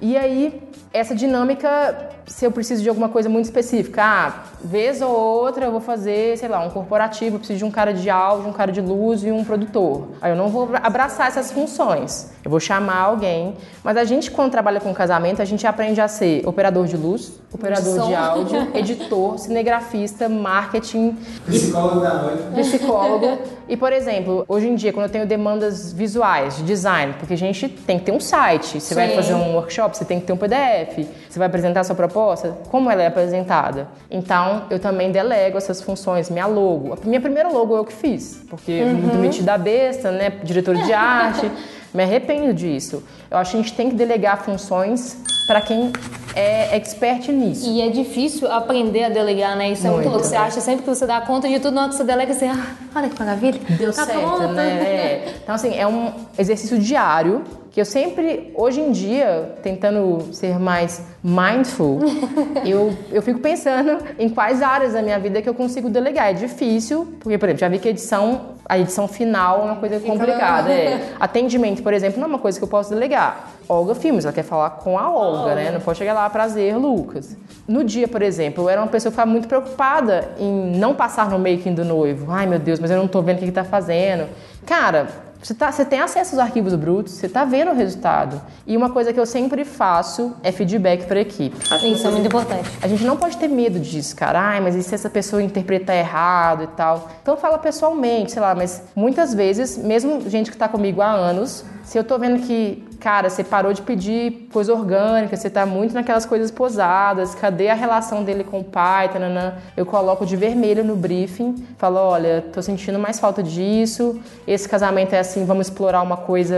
E 0.01 0.17
aí, 0.17 0.63
essa 0.97 1.15
dinâmica, 1.15 2.11
se 2.27 2.45
eu 2.45 2.51
preciso 2.51 2.83
de 2.83 2.89
alguma 2.89 3.09
coisa 3.09 3.29
muito 3.29 3.45
específica, 3.45 4.03
ah, 4.03 4.43
vez 4.63 5.01
ou 5.01 5.11
outra 5.11 5.67
eu 5.67 5.71
vou 5.71 5.81
fazer, 5.81 6.37
sei 6.39 6.49
lá, 6.49 6.61
um 6.61 6.71
corporativo, 6.71 7.37
eu 7.37 7.39
preciso 7.39 7.59
de 7.59 7.65
um 7.65 7.71
cara 7.71 7.93
de 7.93 8.09
áudio, 8.11 8.49
um 8.49 8.53
cara 8.53 8.73
de 8.73 8.81
luz 8.81 9.23
e 9.25 9.31
um 9.31 9.45
produtor. 9.45 10.09
Aí 10.21 10.33
eu 10.33 10.37
não 10.37 10.49
vou 10.49 10.69
abraçar 10.83 11.29
essas 11.29 11.53
funções. 11.53 12.31
Eu 12.45 12.51
vou 12.51 12.61
chamar 12.61 12.99
alguém. 12.99 13.55
Mas 13.83 13.97
a 13.97 14.05
gente, 14.05 14.31
quando 14.31 14.53
trabalha 14.53 14.79
com 14.81 14.95
casamento, 14.95 15.43
a 15.43 15.45
gente 15.45 15.67
aprende 15.67 16.01
a 16.01 16.07
ser 16.07 16.47
operador 16.47 16.87
de 16.87 16.97
luz, 16.97 17.41
operador 17.53 18.07
de 18.07 18.15
áudio, 18.15 18.69
editor, 18.75 19.37
cinegrafista, 19.39 20.29
marketing, 20.29 21.17
Psicólogo 21.45 22.01
da 22.01 22.15
noite. 22.23 22.43
psicólogo. 22.55 23.39
E, 23.69 23.77
por 23.77 23.93
exemplo, 23.93 24.45
hoje 24.47 24.69
em 24.69 24.77
dia, 24.77 24.93
quando 24.93 25.07
eu 25.07 25.13
tenho 25.13 25.27
demandas 25.27 25.93
visuais, 25.93 26.57
de 26.57 26.63
design, 26.63 27.15
porque 27.19 27.35
a 27.35 27.39
gente 27.39 27.69
tem 27.69 27.99
que 27.99 28.05
ter 28.05 28.13
um 28.13 28.21
site, 28.21 28.81
você 28.81 28.95
vai 28.95 29.09
Sim. 29.09 29.17
fazer 29.17 29.35
um 29.35 29.55
workshop, 29.57 29.97
você 29.97 30.05
tem 30.05 30.21
que 30.21 30.27
ter 30.27 30.33
um 30.33 30.37
PDF, 30.37 30.86
você 31.29 31.39
vai 31.39 31.49
apresentar 31.49 31.81
a 31.81 31.85
sua 31.85 31.95
proposta, 31.95 32.57
como 32.71 32.91
ela 32.91 33.03
é 33.03 33.07
apresentada? 33.07 33.89
Então, 34.11 34.65
eu 34.71 34.79
também 34.79 35.11
delego 35.11 35.59
essas 35.59 35.83
funções, 35.83 36.31
minha 36.31 36.47
logo. 36.47 36.95
A 36.95 37.07
minha 37.07 37.21
primeira 37.21 37.49
logo 37.49 37.77
eu 37.77 37.85
que 37.85 37.93
fiz, 37.93 38.43
porque 38.49 38.85
muito 38.85 39.17
metida 39.17 39.55
a 39.55 39.59
besta, 39.59 40.11
né, 40.11 40.31
diretor 40.43 40.75
de 40.77 40.93
arte, 40.95 41.51
me 41.93 42.03
arrependo 42.03 42.53
disso. 42.53 43.03
Eu 43.31 43.39
acho 43.39 43.53
que 43.53 43.57
a 43.57 43.61
gente 43.63 43.75
tem 43.75 43.89
que 43.91 43.97
delegar 43.97 44.43
funções 44.45 45.17
para 45.47 45.61
quem 45.61 45.93
é 46.35 46.77
expert 46.77 47.29
nisso. 47.29 47.69
E 47.71 47.81
é 47.81 47.89
difícil 47.89 48.51
aprender 48.51 49.05
a 49.05 49.09
delegar, 49.09 49.57
né? 49.57 49.71
Isso 49.71 49.87
é 49.87 49.91
muito, 49.91 50.03
Muito. 50.03 50.13
louco. 50.15 50.27
Você 50.27 50.37
acha 50.37 50.61
sempre 50.61 50.83
que 50.83 50.89
você 50.89 51.07
dá 51.07 51.21
conta 51.21 51.49
de 51.49 51.59
tudo, 51.61 51.75
na 51.75 51.83
hora 51.83 51.91
que 51.91 51.97
você 51.97 52.05
delega, 52.05 52.35
você, 52.35 52.47
ah, 52.47 52.67
olha 52.95 53.09
que 53.09 53.19
maravilha. 53.19 53.61
Deu 53.79 53.93
tá 53.93 54.05
certo, 54.05 54.21
pronto. 54.21 54.49
né? 54.49 54.69
É. 54.69 55.35
Então, 55.43 55.55
assim, 55.55 55.75
é 55.79 55.87
um 55.87 56.13
exercício 56.37 56.79
diário 56.79 57.45
que 57.77 57.81
eu 57.83 57.85
sempre, 57.85 58.55
hoje 58.55 58.81
em 58.81 58.91
dia, 58.91 59.53
tentando 59.63 60.33
ser 60.33 60.59
mais 60.59 61.03
mindful, 61.23 61.99
eu, 62.65 62.97
eu 63.13 63.21
fico 63.21 63.39
pensando 63.39 63.99
em 64.19 64.31
quais 64.31 64.63
áreas 64.63 64.95
da 64.95 65.03
minha 65.03 65.19
vida 65.19 65.43
que 65.43 65.49
eu 65.49 65.53
consigo 65.53 65.91
delegar. 65.91 66.31
É 66.31 66.33
difícil, 66.33 67.07
porque, 67.21 67.37
por 67.37 67.47
exemplo, 67.51 67.61
já 67.61 67.69
vi 67.69 67.79
que 67.79 67.89
a 67.89 67.91
edição, 67.91 68.41
a 68.65 68.79
edição 68.79 69.07
final 69.07 69.61
é 69.61 69.65
uma 69.65 69.77
coisa 69.77 70.01
complicada. 70.01 70.73
É. 70.73 71.13
Atendimento, 71.21 71.83
por 71.83 71.93
exemplo, 71.93 72.19
não 72.19 72.25
é 72.25 72.31
uma 72.31 72.39
coisa 72.39 72.59
que 72.59 72.65
eu 72.65 72.69
posso 72.69 72.89
delegar. 72.89 73.51
Olga 73.69 73.95
Filmes, 73.95 74.25
ela 74.25 74.33
quer 74.33 74.45
falar 74.45 74.71
com 74.71 74.99
a 74.99 75.11
Olga, 75.11 75.55
né? 75.55 75.71
Não 75.71 75.81
pode 75.83 75.99
chegar 75.99 76.15
lá, 76.15 76.31
prazer, 76.31 76.75
Lucas. 76.79 77.37
No 77.69 77.85
dia, 77.85 78.09
por 78.09 78.23
exemplo, 78.23 78.65
eu 78.65 78.71
era 78.71 78.81
uma 78.81 78.89
pessoa 78.89 79.11
que 79.11 79.17
ficava 79.17 79.31
muito 79.31 79.49
preocupada 79.49 80.31
em 80.39 80.79
não 80.79 80.95
passar 80.95 81.29
no 81.29 81.39
making 81.39 81.75
do 81.75 81.85
noivo. 81.85 82.33
Ai, 82.33 82.47
meu 82.47 82.59
Deus, 82.59 82.81
mas 82.81 82.91
eu 82.91 82.97
não 82.97 83.07
tô 83.07 83.21
vendo 83.21 83.37
o 83.37 83.39
que 83.41 83.45
ele 83.45 83.53
tá 83.53 83.65
fazendo. 83.65 84.31
Cara, 84.65 85.26
Você, 85.43 85.55
tá, 85.55 85.71
você 85.71 85.85
tem 85.85 86.01
acesso 86.01 86.35
aos 86.35 86.45
arquivos 86.45 86.75
brutos, 86.75 87.13
você 87.15 87.29
tá 87.29 87.45
vendo 87.45 87.71
o 87.71 87.75
resultado. 87.75 88.41
E 88.67 88.77
uma 88.77 88.91
coisa 88.91 89.13
que 89.13 89.21
eu 89.21 89.27
sempre 89.27 89.65
faço 89.65 90.35
é 90.43 90.51
feedback 90.51 91.07
para 91.07 91.19
a 91.19 91.23
equipe. 91.23 91.57
Isso 91.85 92.07
é 92.07 92.11
muito 92.11 92.27
importante. 92.27 92.69
A 92.83 92.89
gente 92.89 93.05
não 93.05 93.17
pode 93.17 93.37
ter 93.37 93.49
medo 93.49 93.79
disso, 93.79 94.17
cara. 94.17 94.41
Ai, 94.41 94.61
mas 94.61 94.75
e 94.75 94.83
se 94.83 94.95
essa 94.95 95.09
pessoa 95.11 95.43
interpretar 95.43 95.97
errado 95.97 96.65
e 96.65 96.67
tal? 96.69 97.09
Então 97.23 97.37
fala 97.37 97.59
pessoalmente, 97.59 98.33
sei 98.33 98.43
lá, 98.43 98.55
mas 98.55 98.83
muitas 98.95 99.35
vezes, 99.35 99.79
mesmo 99.79 100.29
gente 100.29 100.51
que 100.51 100.57
tá 100.57 100.69
comigo 100.69 101.01
há 101.01 101.11
anos, 101.11 101.65
se 101.87 101.97
eu 101.97 102.03
tô 102.03 102.19
vendo 102.19 102.41
que, 102.45 102.85
cara, 102.99 103.31
você 103.31 103.45
parou 103.45 103.73
de 103.73 103.81
pedir 103.81 104.49
coisa 104.53 104.75
orgânica, 104.75 105.37
você 105.37 105.49
tá 105.49 105.65
muito 105.65 105.95
naquelas 105.95 106.27
coisas 106.27 106.51
posadas, 106.51 107.33
cadê 107.33 107.69
a 107.69 107.75
relação 107.75 108.25
dele 108.25 108.43
com 108.43 108.59
o 108.59 108.65
pai, 108.65 109.09
tananã, 109.09 109.55
eu 109.77 109.87
coloco 109.87 110.27
de 110.27 110.35
vermelho 110.35 110.83
no 110.83 110.97
briefing, 110.97 111.55
falo, 111.79 111.99
olha, 111.99 112.45
tô 112.53 112.61
sentindo 112.61 112.99
mais 112.99 113.21
falta 113.21 113.41
disso, 113.41 114.21
esse 114.49 114.69
casamento 114.69 115.15
é 115.15 115.21
assim, 115.21 115.45
vamos 115.45 115.69
explorar 115.69 116.03
uma 116.03 116.17
coisa 116.17 116.57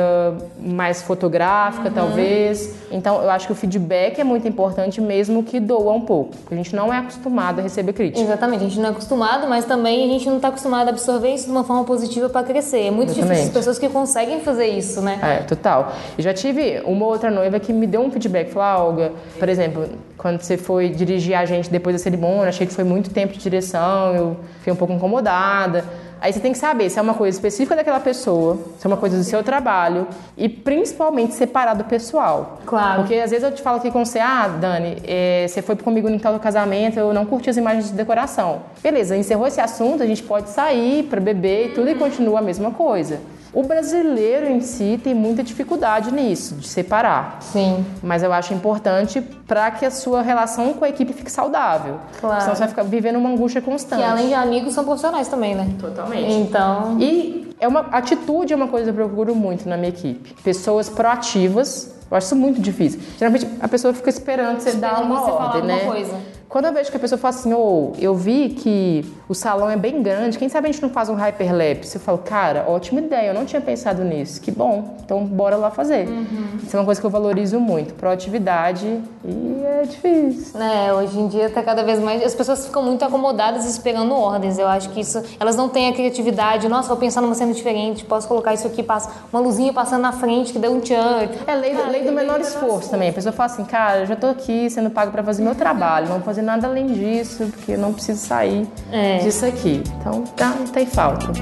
mais 0.58 1.02
fotográfica, 1.02 1.88
uhum. 1.88 1.94
talvez. 1.94 2.74
Então, 2.90 3.22
eu 3.22 3.28
acho 3.28 3.46
que 3.46 3.52
o 3.52 3.56
feedback 3.56 4.18
é 4.18 4.24
muito 4.24 4.48
importante, 4.48 4.98
mesmo 4.98 5.42
que 5.42 5.60
doa 5.60 5.92
um 5.92 6.00
pouco, 6.00 6.32
a 6.50 6.54
gente 6.54 6.74
não 6.74 6.90
é 6.90 6.96
acostumado 6.96 7.58
a 7.58 7.62
receber 7.62 7.92
crítica. 7.92 8.24
Exatamente, 8.24 8.64
a 8.64 8.68
gente 8.68 8.80
não 8.80 8.86
é 8.88 8.92
acostumado, 8.92 9.46
mas 9.46 9.66
também 9.66 10.06
a 10.06 10.08
gente 10.08 10.30
não 10.30 10.40
tá 10.40 10.48
acostumado 10.48 10.86
a 10.86 10.90
absorver 10.90 11.34
isso 11.34 11.44
de 11.44 11.50
uma 11.50 11.64
forma 11.64 11.84
positiva 11.84 12.30
para 12.30 12.46
crescer. 12.46 12.86
É 12.86 12.90
muito 12.90 13.10
Exatamente. 13.10 13.28
difícil 13.28 13.48
as 13.48 13.54
pessoas 13.54 13.78
que 13.78 13.90
conseguem 13.90 14.40
fazer 14.40 14.68
isso, 14.68 15.02
né? 15.02 15.17
É, 15.22 15.38
total. 15.38 15.92
E 16.16 16.22
já 16.22 16.32
tive 16.32 16.80
uma 16.84 17.06
outra 17.06 17.30
noiva 17.30 17.58
que 17.58 17.72
me 17.72 17.86
deu 17.86 18.00
um 18.00 18.10
feedback, 18.10 18.50
falou, 18.50 18.68
ah, 18.68 18.84
Olga, 18.84 19.12
por 19.38 19.48
exemplo, 19.48 19.88
quando 20.16 20.40
você 20.40 20.56
foi 20.56 20.88
dirigir 20.88 21.36
a 21.36 21.44
gente 21.44 21.70
depois 21.70 21.94
da 21.94 22.02
cerimônia, 22.02 22.48
achei 22.48 22.66
que 22.66 22.72
foi 22.72 22.84
muito 22.84 23.10
tempo 23.10 23.32
de 23.32 23.38
direção, 23.38 24.14
eu 24.14 24.36
fiquei 24.58 24.72
um 24.72 24.76
pouco 24.76 24.92
incomodada. 24.92 25.84
Aí 26.20 26.32
você 26.32 26.40
tem 26.40 26.52
que 26.52 26.58
saber 26.58 26.90
se 26.90 26.98
é 26.98 27.02
uma 27.02 27.14
coisa 27.14 27.36
específica 27.36 27.76
daquela 27.76 28.00
pessoa, 28.00 28.58
se 28.76 28.84
é 28.84 28.88
uma 28.88 28.96
coisa 28.96 29.16
do 29.16 29.22
seu 29.22 29.42
trabalho 29.42 30.06
e 30.36 30.48
principalmente 30.48 31.34
separar 31.34 31.74
do 31.74 31.84
pessoal. 31.84 32.58
Claro. 32.66 33.02
Porque 33.02 33.14
às 33.14 33.30
vezes 33.30 33.44
eu 33.44 33.52
te 33.52 33.62
falo 33.62 33.78
aqui 33.78 33.90
com 33.90 34.04
você, 34.04 34.18
ah, 34.18 34.48
Dani, 34.48 34.96
é, 35.06 35.46
você 35.46 35.62
foi 35.62 35.76
comigo 35.76 36.10
no 36.10 36.18
tal 36.18 36.32
do 36.32 36.40
casamento, 36.40 36.98
eu 36.98 37.14
não 37.14 37.24
curti 37.24 37.48
as 37.48 37.56
imagens 37.56 37.90
de 37.90 37.92
decoração. 37.92 38.62
Beleza, 38.82 39.16
encerrou 39.16 39.46
esse 39.46 39.60
assunto, 39.60 40.02
a 40.02 40.06
gente 40.06 40.22
pode 40.22 40.50
sair 40.50 41.04
para 41.04 41.20
beber 41.20 41.68
e 41.68 41.68
tudo 41.70 41.88
e 41.88 41.94
continua 41.94 42.40
a 42.40 42.42
mesma 42.42 42.72
coisa. 42.72 43.20
O 43.52 43.62
brasileiro 43.62 44.46
em 44.46 44.60
si 44.60 45.00
tem 45.02 45.14
muita 45.14 45.42
dificuldade 45.42 46.12
nisso, 46.12 46.56
de 46.56 46.68
separar. 46.68 47.38
Sim. 47.40 47.84
Mas 48.02 48.22
eu 48.22 48.32
acho 48.32 48.52
importante 48.52 49.20
para 49.20 49.70
que 49.70 49.86
a 49.86 49.90
sua 49.90 50.20
relação 50.22 50.74
com 50.74 50.84
a 50.84 50.88
equipe 50.88 51.12
fique 51.12 51.32
saudável. 51.32 51.96
Claro. 52.20 52.40
Senão 52.42 52.54
você 52.54 52.60
vai 52.60 52.68
ficar 52.68 52.82
vivendo 52.82 53.16
uma 53.16 53.30
angústia 53.30 53.62
constante. 53.62 54.00
E 54.00 54.04
além 54.04 54.28
de 54.28 54.34
amigos, 54.34 54.74
são 54.74 54.84
profissionais 54.84 55.28
também, 55.28 55.54
né? 55.54 55.68
Totalmente. 55.80 56.32
Então. 56.32 56.98
E 57.00 57.54
é 57.58 57.66
uma 57.66 57.80
atitude 57.80 58.52
é 58.52 58.56
uma 58.56 58.68
coisa 58.68 58.92
que 58.92 59.00
eu 59.00 59.06
procuro 59.06 59.34
muito 59.34 59.68
na 59.68 59.76
minha 59.76 59.88
equipe. 59.88 60.34
Pessoas 60.42 60.88
proativas. 60.88 61.94
Eu 62.10 62.16
acho 62.16 62.26
isso 62.26 62.36
muito 62.36 62.60
difícil. 62.60 63.00
Geralmente 63.18 63.46
a 63.60 63.68
pessoa 63.68 63.92
fica 63.92 64.08
esperando 64.08 64.60
você 64.60 64.70
esperando 64.70 64.94
dar 64.94 65.02
uma 65.02 65.20
você 65.20 65.30
ordem, 65.30 65.60
falar 65.60 65.66
né? 65.66 65.84
coisa. 65.84 66.37
Quando 66.48 66.64
eu 66.64 66.72
vejo 66.72 66.90
que 66.90 66.96
a 66.96 67.00
pessoa 67.00 67.18
fala 67.18 67.34
assim, 67.34 67.52
ou 67.52 67.92
oh, 67.92 68.00
eu 68.00 68.14
vi 68.14 68.48
que 68.48 69.04
o 69.28 69.34
salão 69.34 69.68
é 69.68 69.76
bem 69.76 70.02
grande, 70.02 70.38
quem 70.38 70.48
sabe 70.48 70.66
a 70.66 70.72
gente 70.72 70.80
não 70.80 70.88
faz 70.88 71.10
um 71.10 71.14
hyperlapse? 71.14 71.96
Eu 71.96 72.00
falo, 72.00 72.16
cara, 72.16 72.64
ótima 72.66 73.00
ideia, 73.00 73.28
eu 73.28 73.34
não 73.34 73.44
tinha 73.44 73.60
pensado 73.60 74.02
nisso, 74.02 74.40
que 74.40 74.50
bom, 74.50 74.96
então 75.04 75.26
bora 75.26 75.56
lá 75.56 75.70
fazer. 75.70 76.08
Uhum. 76.08 76.56
Isso 76.62 76.74
é 76.74 76.80
uma 76.80 76.86
coisa 76.86 76.98
que 76.98 77.06
eu 77.06 77.10
valorizo 77.10 77.60
muito, 77.60 77.92
proatividade 77.92 78.86
e 79.22 79.62
é 79.62 79.82
difícil. 79.82 80.58
É, 80.58 80.90
hoje 80.94 81.20
em 81.20 81.28
dia 81.28 81.50
tá 81.50 81.62
cada 81.62 81.82
vez 81.82 81.98
mais, 82.00 82.24
as 82.24 82.34
pessoas 82.34 82.64
ficam 82.64 82.82
muito 82.82 83.04
acomodadas 83.04 83.66
esperando 83.66 84.14
ordens, 84.14 84.58
eu 84.58 84.66
acho 84.66 84.88
que 84.88 85.00
isso, 85.00 85.22
elas 85.38 85.54
não 85.54 85.68
têm 85.68 85.90
a 85.90 85.92
criatividade, 85.92 86.66
nossa, 86.66 86.88
vou 86.88 86.96
pensar 86.96 87.20
numa 87.20 87.34
cena 87.34 87.52
diferente, 87.52 88.06
posso 88.06 88.26
colocar 88.26 88.54
isso 88.54 88.66
aqui, 88.66 88.82
passa 88.82 89.10
uma 89.30 89.42
luzinha 89.42 89.70
passando 89.74 90.00
na 90.00 90.12
frente 90.12 90.54
que 90.54 90.58
deu 90.58 90.72
um 90.72 90.80
tchan. 90.80 91.28
É 91.46 91.54
lei, 91.54 91.74
cara, 91.74 91.90
lei 91.90 92.04
do 92.04 92.12
menor 92.12 92.40
esforço 92.40 92.88
também, 92.88 93.10
a 93.10 93.12
pessoa 93.12 93.34
fala 93.34 93.50
assim, 93.52 93.64
cara, 93.64 93.98
eu 94.00 94.06
já 94.06 94.16
tô 94.16 94.28
aqui 94.28 94.70
sendo 94.70 94.88
pago 94.88 95.12
para 95.12 95.22
fazer 95.22 95.42
meu 95.42 95.54
trabalho, 95.54 96.08
não 96.08 96.22
fazer 96.22 96.37
fazer 96.38 96.42
nada 96.42 96.66
além 96.68 96.86
disso, 96.86 97.48
porque 97.52 97.72
eu 97.72 97.78
não 97.78 97.92
preciso 97.92 98.24
sair 98.24 98.66
é. 98.92 99.18
disso 99.18 99.44
aqui. 99.44 99.82
Então, 100.00 100.22
tá, 100.22 100.50
não 100.50 100.66
tem 100.66 100.86
falta. 100.86 101.32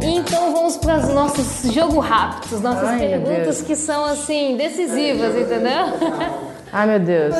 Então 0.00 0.52
vamos 0.52 0.76
para 0.76 0.98
os 0.98 1.14
nossos 1.14 1.72
jogo 1.72 2.00
rápidos, 2.00 2.60
nossas 2.60 2.88
Ai, 2.88 2.98
perguntas 2.98 3.62
que 3.62 3.76
são 3.76 4.04
assim 4.04 4.56
decisivas, 4.56 5.36
entendeu? 5.36 6.32
Ai 6.72 6.86
meu 6.86 6.98
Deus. 7.04 7.34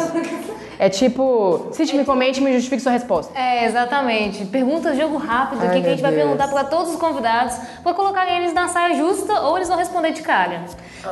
É 0.82 0.88
tipo, 0.88 1.68
cite 1.70 1.94
me 1.94 2.04
comente 2.04 2.40
e 2.40 2.42
me 2.42 2.52
justifique 2.52 2.82
sua 2.82 2.90
resposta. 2.90 3.38
É, 3.38 3.66
exatamente. 3.66 4.44
Pergunta 4.46 4.92
jogo 4.96 5.16
rápido 5.16 5.60
Ai, 5.62 5.76
que, 5.76 5.80
que 5.80 5.86
a 5.86 5.90
gente 5.90 6.02
vai 6.02 6.10
perguntar 6.10 6.48
para 6.48 6.64
todos 6.64 6.94
os 6.94 6.98
convidados 6.98 7.56
para 7.84 7.94
colocar 7.94 8.28
eles 8.28 8.52
na 8.52 8.66
saia 8.66 8.96
justa 8.96 9.32
ou 9.42 9.56
eles 9.56 9.68
vão 9.68 9.76
responder 9.78 10.10
de 10.10 10.22
cara. 10.22 10.62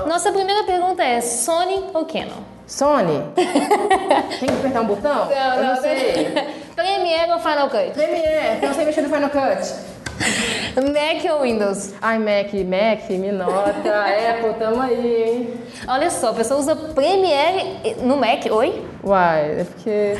Nossa 0.08 0.32
primeira 0.32 0.64
pergunta 0.64 1.04
é: 1.04 1.20
Sony 1.20 1.84
ou 1.94 2.04
Canon? 2.04 2.42
Sony? 2.66 3.22
Tem 4.40 4.48
que 4.48 4.54
apertar 4.56 4.80
um 4.80 4.86
botão? 4.86 5.26
Não, 5.26 5.30
Eu 5.30 5.62
não, 5.62 5.74
não 5.76 5.80
sei. 5.80 6.34
Premiere 6.74 7.30
ou 7.30 7.38
Final 7.38 7.70
Cut? 7.70 7.90
Premiere, 7.92 8.66
não 8.66 8.74
sei 8.74 8.84
mexer 8.84 9.02
no 9.02 9.08
Final 9.08 9.30
Cut. 9.30 9.72
Mac 10.76 11.32
ou 11.32 11.42
Windows? 11.42 11.94
Ai, 12.00 12.18
Mac, 12.18 12.52
Mac, 12.52 13.10
me 13.10 13.32
nota. 13.32 13.70
Apple, 14.30 14.54
tamo 14.58 14.80
aí, 14.80 15.22
hein? 15.22 15.54
Olha 15.88 16.10
só, 16.10 16.30
a 16.30 16.34
pessoa 16.34 16.60
usa 16.60 16.76
Premiere 16.76 17.96
no 18.02 18.16
Mac. 18.16 18.46
Oi? 18.50 18.84
Uai, 19.02 19.60
é 19.60 19.64
porque. 19.64 20.14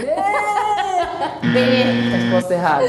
B. 1.53 1.61
Resposta 2.17 2.55
errada. 2.55 2.87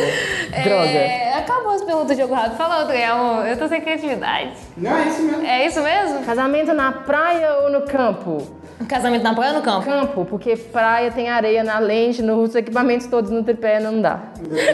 Droga. 0.64 0.86
É, 0.86 1.34
acabou 1.38 1.74
as 1.74 1.84
perguntas 1.84 2.16
de 2.16 2.22
jogo 2.22 2.34
rápido. 2.34 2.58
Fala 2.58 2.80
outra 2.80 3.12
amor. 3.12 3.48
Eu 3.48 3.58
tô 3.58 3.68
sem 3.68 3.82
criatividade. 3.82 4.52
Não, 4.78 4.98
é 4.98 5.08
isso 5.08 5.22
mesmo. 5.22 5.46
É 5.46 5.66
isso 5.66 5.82
mesmo? 5.82 6.26
Casamento 6.26 6.74
na 6.74 6.92
praia 6.92 7.56
ou 7.62 7.70
no 7.70 7.82
campo? 7.82 8.61
Casamento 8.88 9.24
na 9.24 9.34
praia 9.34 9.52
ou 9.52 9.58
no 9.58 9.64
campo? 9.64 9.86
Campo, 9.86 10.26
porque 10.26 10.56
praia 10.56 11.12
tem 11.12 11.30
areia 11.30 11.64
na 11.64 11.80
lente, 11.80 12.22
nos 12.22 12.56
equipamentos 12.56 13.08
todos 13.08 13.32
no 13.32 13.44
tripé 13.44 13.80
não 13.80 14.02
dá. 14.02 14.20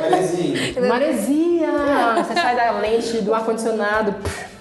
Maresia. 0.01 0.87
Maresia! 0.87 1.67
Você 2.17 2.33
sai 2.33 2.55
da 2.55 2.71
lente 2.71 3.21
do 3.21 3.33
ar-condicionado. 3.33 4.15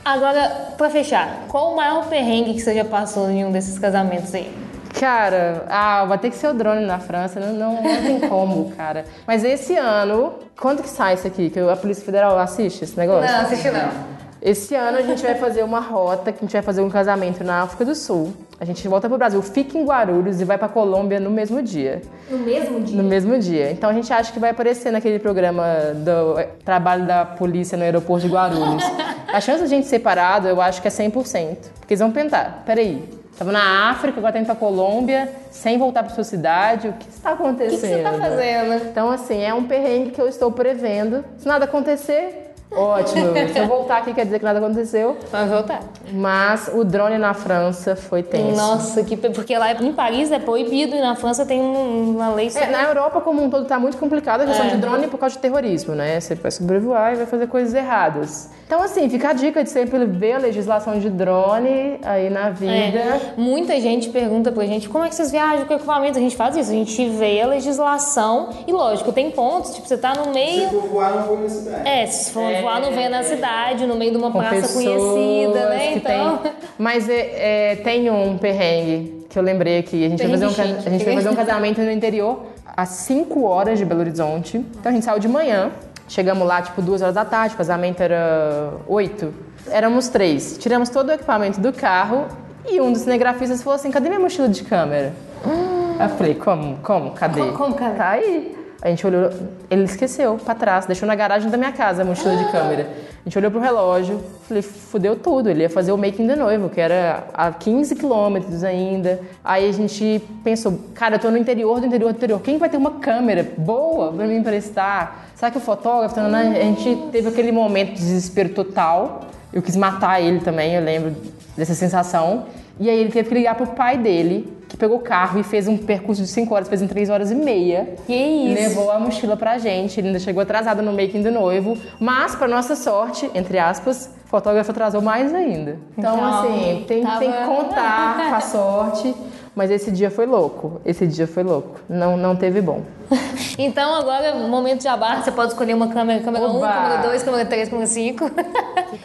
Agora, 0.04 0.72
pra 0.76 0.88
fechar, 0.88 1.44
qual 1.48 1.72
o 1.72 1.76
maior 1.76 2.06
perrengue 2.08 2.54
que 2.54 2.60
você 2.60 2.74
já 2.74 2.84
passou 2.84 3.28
em 3.28 3.44
um 3.44 3.50
desses 3.50 3.78
casamentos 3.78 4.34
aí? 4.34 4.52
Cara, 4.98 5.66
ah, 5.68 6.04
vai 6.06 6.16
ter 6.16 6.30
que 6.30 6.36
ser 6.36 6.48
o 6.48 6.54
drone 6.54 6.86
na 6.86 6.98
França, 6.98 7.38
não, 7.38 7.52
não, 7.52 7.82
não 7.82 8.02
tem 8.02 8.20
como, 8.28 8.72
cara. 8.76 9.04
Mas 9.26 9.44
esse 9.44 9.76
ano, 9.76 10.34
quando 10.58 10.82
que 10.82 10.88
sai 10.88 11.14
isso 11.14 11.26
aqui? 11.26 11.50
Que 11.50 11.60
a 11.60 11.76
Polícia 11.76 12.04
Federal 12.04 12.38
assiste 12.38 12.82
esse 12.82 12.96
negócio? 12.96 13.30
Não, 13.30 13.40
assiste 13.40 13.70
não. 13.70 14.15
Esse 14.46 14.76
ano 14.76 14.98
a 14.98 15.02
gente 15.02 15.24
vai 15.24 15.34
fazer 15.34 15.64
uma 15.64 15.80
rota, 15.80 16.30
que 16.30 16.38
a 16.38 16.40
gente 16.42 16.52
vai 16.52 16.62
fazer 16.62 16.80
um 16.80 16.88
casamento 16.88 17.42
na 17.42 17.62
África 17.62 17.84
do 17.84 17.96
Sul. 17.96 18.32
A 18.60 18.64
gente 18.64 18.86
volta 18.86 19.08
pro 19.08 19.18
Brasil, 19.18 19.42
fica 19.42 19.76
em 19.76 19.84
Guarulhos 19.84 20.40
e 20.40 20.44
vai 20.44 20.56
pra 20.56 20.68
Colômbia 20.68 21.18
no 21.18 21.30
mesmo 21.30 21.60
dia. 21.60 22.00
No 22.30 22.38
mesmo 22.38 22.80
dia? 22.80 22.96
No 22.96 23.02
mesmo 23.02 23.36
dia. 23.40 23.72
Então 23.72 23.90
a 23.90 23.92
gente 23.92 24.12
acha 24.12 24.32
que 24.32 24.38
vai 24.38 24.50
aparecer 24.50 24.92
naquele 24.92 25.18
programa 25.18 25.64
do 25.96 26.38
eh, 26.38 26.48
trabalho 26.64 27.04
da 27.04 27.24
polícia 27.24 27.76
no 27.76 27.82
aeroporto 27.82 28.24
de 28.24 28.32
Guarulhos. 28.32 28.84
a 29.26 29.40
chance 29.40 29.58
de 29.58 29.64
a 29.64 29.66
gente 29.66 29.88
separado, 29.88 30.46
eu 30.46 30.60
acho 30.60 30.80
que 30.80 30.86
é 30.86 30.92
100%. 30.92 31.56
Porque 31.80 31.94
eles 31.94 32.00
vão 32.00 32.12
pensar, 32.12 32.62
peraí, 32.64 33.02
Estava 33.32 33.52
na 33.52 33.90
África, 33.90 34.18
agora 34.18 34.32
tá 34.32 34.38
indo 34.38 34.46
pra 34.46 34.54
Colômbia, 34.54 35.28
sem 35.50 35.76
voltar 35.76 36.02
para 36.02 36.14
sua 36.14 36.24
cidade. 36.24 36.88
O 36.88 36.94
que 36.94 37.06
está 37.06 37.32
acontecendo? 37.32 37.74
O 37.74 37.80
que, 37.80 37.80
que 37.80 37.86
você 37.86 37.94
está 37.96 38.12
fazendo? 38.12 38.88
Então, 38.88 39.10
assim, 39.10 39.42
é 39.42 39.52
um 39.52 39.64
perrengue 39.64 40.12
que 40.12 40.20
eu 40.20 40.26
estou 40.26 40.50
prevendo. 40.50 41.22
Se 41.36 41.46
nada 41.46 41.66
acontecer, 41.66 42.45
Ótimo. 42.76 43.32
Se 43.52 43.58
eu 43.58 43.66
voltar 43.66 43.98
aqui, 43.98 44.12
quer 44.12 44.24
dizer 44.24 44.38
que 44.38 44.44
nada 44.44 44.58
aconteceu. 44.58 45.16
Vai 45.30 45.48
voltar. 45.48 45.80
Mas 46.12 46.70
o 46.72 46.84
drone 46.84 47.18
na 47.18 47.34
França 47.34 47.96
foi 47.96 48.22
tenso. 48.22 48.56
Nossa, 48.56 49.02
que, 49.02 49.16
porque 49.16 49.56
lá 49.56 49.72
em 49.72 49.92
Paris 49.92 50.30
é 50.30 50.38
proibido 50.38 50.94
e 50.94 51.00
na 51.00 51.14
França 51.14 51.46
tem 51.46 51.60
uma 51.60 52.34
lei... 52.34 52.50
É, 52.54 52.66
na 52.66 52.82
Europa 52.84 53.20
como 53.20 53.42
um 53.42 53.50
todo 53.50 53.62
está 53.62 53.78
muito 53.78 53.96
complicada 53.96 54.44
a 54.44 54.46
questão 54.46 54.66
é. 54.66 54.70
de 54.70 54.76
drone 54.76 55.08
por 55.08 55.18
causa 55.18 55.34
de 55.34 55.40
terrorismo, 55.40 55.94
né? 55.94 56.20
Você 56.20 56.34
vai 56.34 56.50
sobrevoar 56.50 57.14
e 57.14 57.16
vai 57.16 57.26
fazer 57.26 57.46
coisas 57.46 57.74
erradas. 57.74 58.50
Então, 58.66 58.82
assim, 58.82 59.08
fica 59.08 59.28
a 59.28 59.32
dica 59.32 59.62
de 59.62 59.70
sempre 59.70 60.04
ver 60.06 60.32
a 60.32 60.38
legislação 60.38 60.98
de 60.98 61.08
drone 61.08 62.00
aí 62.02 62.28
na 62.28 62.50
vida. 62.50 62.98
É. 62.98 63.34
Muita 63.36 63.80
gente 63.80 64.08
pergunta 64.08 64.50
pra 64.50 64.66
gente 64.66 64.88
como 64.88 65.04
é 65.04 65.08
que 65.08 65.14
vocês 65.14 65.30
viajam 65.30 65.66
com 65.66 65.74
equipamento. 65.74 66.18
A 66.18 66.20
gente 66.20 66.34
faz 66.34 66.56
isso, 66.56 66.70
a 66.70 66.74
gente 66.74 67.08
vê 67.10 67.40
a 67.40 67.46
legislação 67.46 68.48
e, 68.66 68.72
lógico, 68.72 69.12
tem 69.12 69.30
pontos, 69.30 69.72
tipo, 69.72 69.86
você 69.86 69.96
tá 69.96 70.14
no 70.14 70.32
meio... 70.32 70.68
Se 70.68 70.74
for 70.74 70.88
voar, 70.88 71.14
não 71.14 71.22
vou 71.22 71.40
na 71.40 71.48
cidade. 71.48 71.88
É, 71.88 72.06
se 72.06 72.32
for 72.32 72.50
é. 72.50 72.60
voar, 72.60 72.80
não 72.80 72.90
vem 72.90 73.08
na 73.08 73.22
cidade, 73.22 73.86
no 73.86 73.94
meio 73.94 74.10
de 74.10 74.16
uma 74.16 74.32
com 74.32 74.38
praça 74.40 74.72
conhecida, 74.72 75.68
né? 75.68 75.94
Então... 75.94 76.38
Tem... 76.38 76.52
Mas 76.76 77.08
é, 77.08 77.72
é, 77.72 77.76
tem 77.76 78.10
um 78.10 78.36
perrengue 78.36 79.26
que 79.28 79.38
eu 79.38 79.44
lembrei 79.44 79.78
aqui. 79.78 80.04
A 80.04 80.08
gente, 80.08 80.26
vai 80.26 80.30
fazer, 80.30 80.46
um, 80.46 80.64
a 80.86 80.90
gente 80.90 81.04
vai 81.04 81.14
fazer 81.14 81.28
um 81.28 81.36
casamento 81.36 81.80
no 81.80 81.90
interior 81.92 82.46
às 82.76 82.88
5 82.88 83.44
horas 83.44 83.78
de 83.78 83.84
Belo 83.84 84.00
Horizonte. 84.00 84.56
Então 84.58 84.90
a 84.90 84.92
gente 84.92 85.04
saiu 85.04 85.20
de 85.20 85.28
manhã 85.28 85.70
Chegamos 86.08 86.46
lá, 86.46 86.62
tipo, 86.62 86.80
duas 86.80 87.02
horas 87.02 87.14
da 87.14 87.24
tarde, 87.24 87.54
o 87.54 87.58
casamento 87.58 88.00
era 88.00 88.72
oito. 88.86 89.34
Éramos 89.68 90.08
três. 90.08 90.56
Tiramos 90.58 90.88
todo 90.88 91.08
o 91.08 91.12
equipamento 91.12 91.60
do 91.60 91.72
carro 91.72 92.26
e 92.68 92.80
um 92.80 92.92
dos 92.92 93.02
cinegrafistas 93.02 93.62
falou 93.62 93.76
assim, 93.76 93.90
cadê 93.90 94.08
minha 94.08 94.20
mochila 94.20 94.48
de 94.48 94.62
câmera? 94.62 95.12
Hum. 95.44 95.96
Eu 96.00 96.08
falei, 96.10 96.34
como? 96.34 96.76
Como? 96.78 97.10
Cadê? 97.12 97.40
Como, 97.40 97.52
como 97.52 97.74
cadê? 97.74 97.96
Tá 97.96 98.10
aí. 98.10 98.56
A 98.82 98.88
gente 98.88 99.06
olhou, 99.06 99.30
ele 99.70 99.84
esqueceu 99.84 100.36
pra 100.36 100.54
trás, 100.54 100.86
deixou 100.86 101.08
na 101.08 101.14
garagem 101.14 101.50
da 101.50 101.56
minha 101.56 101.72
casa 101.72 102.02
a 102.02 102.04
mochila 102.04 102.36
de 102.36 102.50
câmera. 102.52 102.86
A 103.26 103.28
gente 103.28 103.38
olhou 103.38 103.50
pro 103.50 103.58
relógio, 103.58 104.20
falei, 104.46 104.62
fudeu 104.62 105.16
tudo. 105.16 105.50
Ele 105.50 105.62
ia 105.62 105.68
fazer 105.68 105.90
o 105.90 105.98
making 105.98 106.28
do 106.28 106.36
noivo, 106.36 106.70
que 106.70 106.80
era 106.80 107.24
a 107.34 107.50
15 107.50 107.96
quilômetros 107.96 108.62
ainda. 108.62 109.20
Aí 109.44 109.68
a 109.68 109.72
gente 109.72 110.22
pensou, 110.44 110.78
cara, 110.94 111.16
eu 111.16 111.18
tô 111.18 111.28
no 111.28 111.36
interior 111.36 111.80
do 111.80 111.86
interior 111.86 112.12
do 112.12 112.18
interior. 112.18 112.40
Quem 112.40 112.56
vai 112.56 112.68
ter 112.68 112.76
uma 112.76 112.92
câmera 112.92 113.44
boa 113.58 114.12
pra 114.12 114.28
me 114.28 114.36
emprestar? 114.36 115.26
Será 115.34 115.50
que 115.50 115.58
o 115.58 115.60
fotógrafo? 115.60 116.14
tá 116.14 116.24
A 116.24 116.44
gente 116.44 116.96
teve 117.10 117.28
aquele 117.28 117.50
momento 117.50 117.94
de 117.94 117.98
desespero 117.98 118.50
total. 118.50 119.22
Eu 119.52 119.60
quis 119.60 119.74
matar 119.74 120.22
ele 120.22 120.38
também, 120.38 120.74
eu 120.74 120.84
lembro 120.84 121.16
dessa 121.56 121.74
sensação. 121.74 122.46
E 122.78 122.90
aí 122.90 122.98
ele 122.98 123.10
teve 123.10 123.28
que 123.28 123.34
ligar 123.34 123.54
pro 123.54 123.66
pai 123.68 123.96
dele, 123.96 124.52
que 124.68 124.76
pegou 124.76 124.98
o 124.98 125.00
carro 125.00 125.40
e 125.40 125.42
fez 125.42 125.66
um 125.66 125.76
percurso 125.78 126.20
de 126.22 126.28
5 126.28 126.54
horas, 126.54 126.68
fez 126.68 126.82
em 126.82 126.86
3 126.86 127.08
horas 127.08 127.30
e 127.30 127.34
meia. 127.34 127.94
Que 128.06 128.12
isso? 128.14 128.54
Levou 128.54 128.90
a 128.90 128.98
mochila 128.98 129.36
pra 129.36 129.56
gente, 129.58 129.98
ele 129.98 130.08
ainda 130.08 130.18
chegou 130.18 130.42
atrasado 130.42 130.82
no 130.82 130.92
making 130.92 131.22
do 131.22 131.30
noivo, 131.30 131.76
mas 131.98 132.34
pra 132.34 132.46
nossa 132.46 132.76
sorte, 132.76 133.30
entre 133.34 133.58
aspas, 133.58 134.10
o 134.26 134.28
fotógrafo 134.28 134.70
atrasou 134.72 135.00
mais 135.00 135.32
ainda. 135.32 135.78
Então, 135.96 136.14
Então, 136.16 136.24
assim, 136.26 136.84
tem, 136.86 137.02
tava- 137.02 137.18
tem 137.18 137.32
que 137.32 137.44
contar 137.44 138.16
com 138.28 138.34
a 138.34 138.40
sorte, 138.40 139.14
mas 139.56 139.70
esse 139.70 139.90
dia 139.90 140.10
foi 140.10 140.26
louco, 140.26 140.82
esse 140.84 141.06
dia 141.06 141.26
foi 141.26 141.42
louco, 141.42 141.80
não, 141.88 142.14
não 142.16 142.36
teve 142.36 142.60
bom. 142.60 142.82
Então 143.58 143.94
agora, 143.94 144.34
momento 144.34 144.82
de 144.82 144.88
abar, 144.88 145.22
você 145.24 145.32
pode 145.32 145.52
escolher 145.52 145.72
uma 145.72 145.88
câmera, 145.88 146.22
câmera 146.22 146.44
1, 146.46 146.56
Oba! 146.56 146.68
câmera 146.68 147.02
2, 147.08 147.22
câmera 147.22 147.44
3, 147.46 147.68
câmera 147.70 147.86
5. 147.86 148.30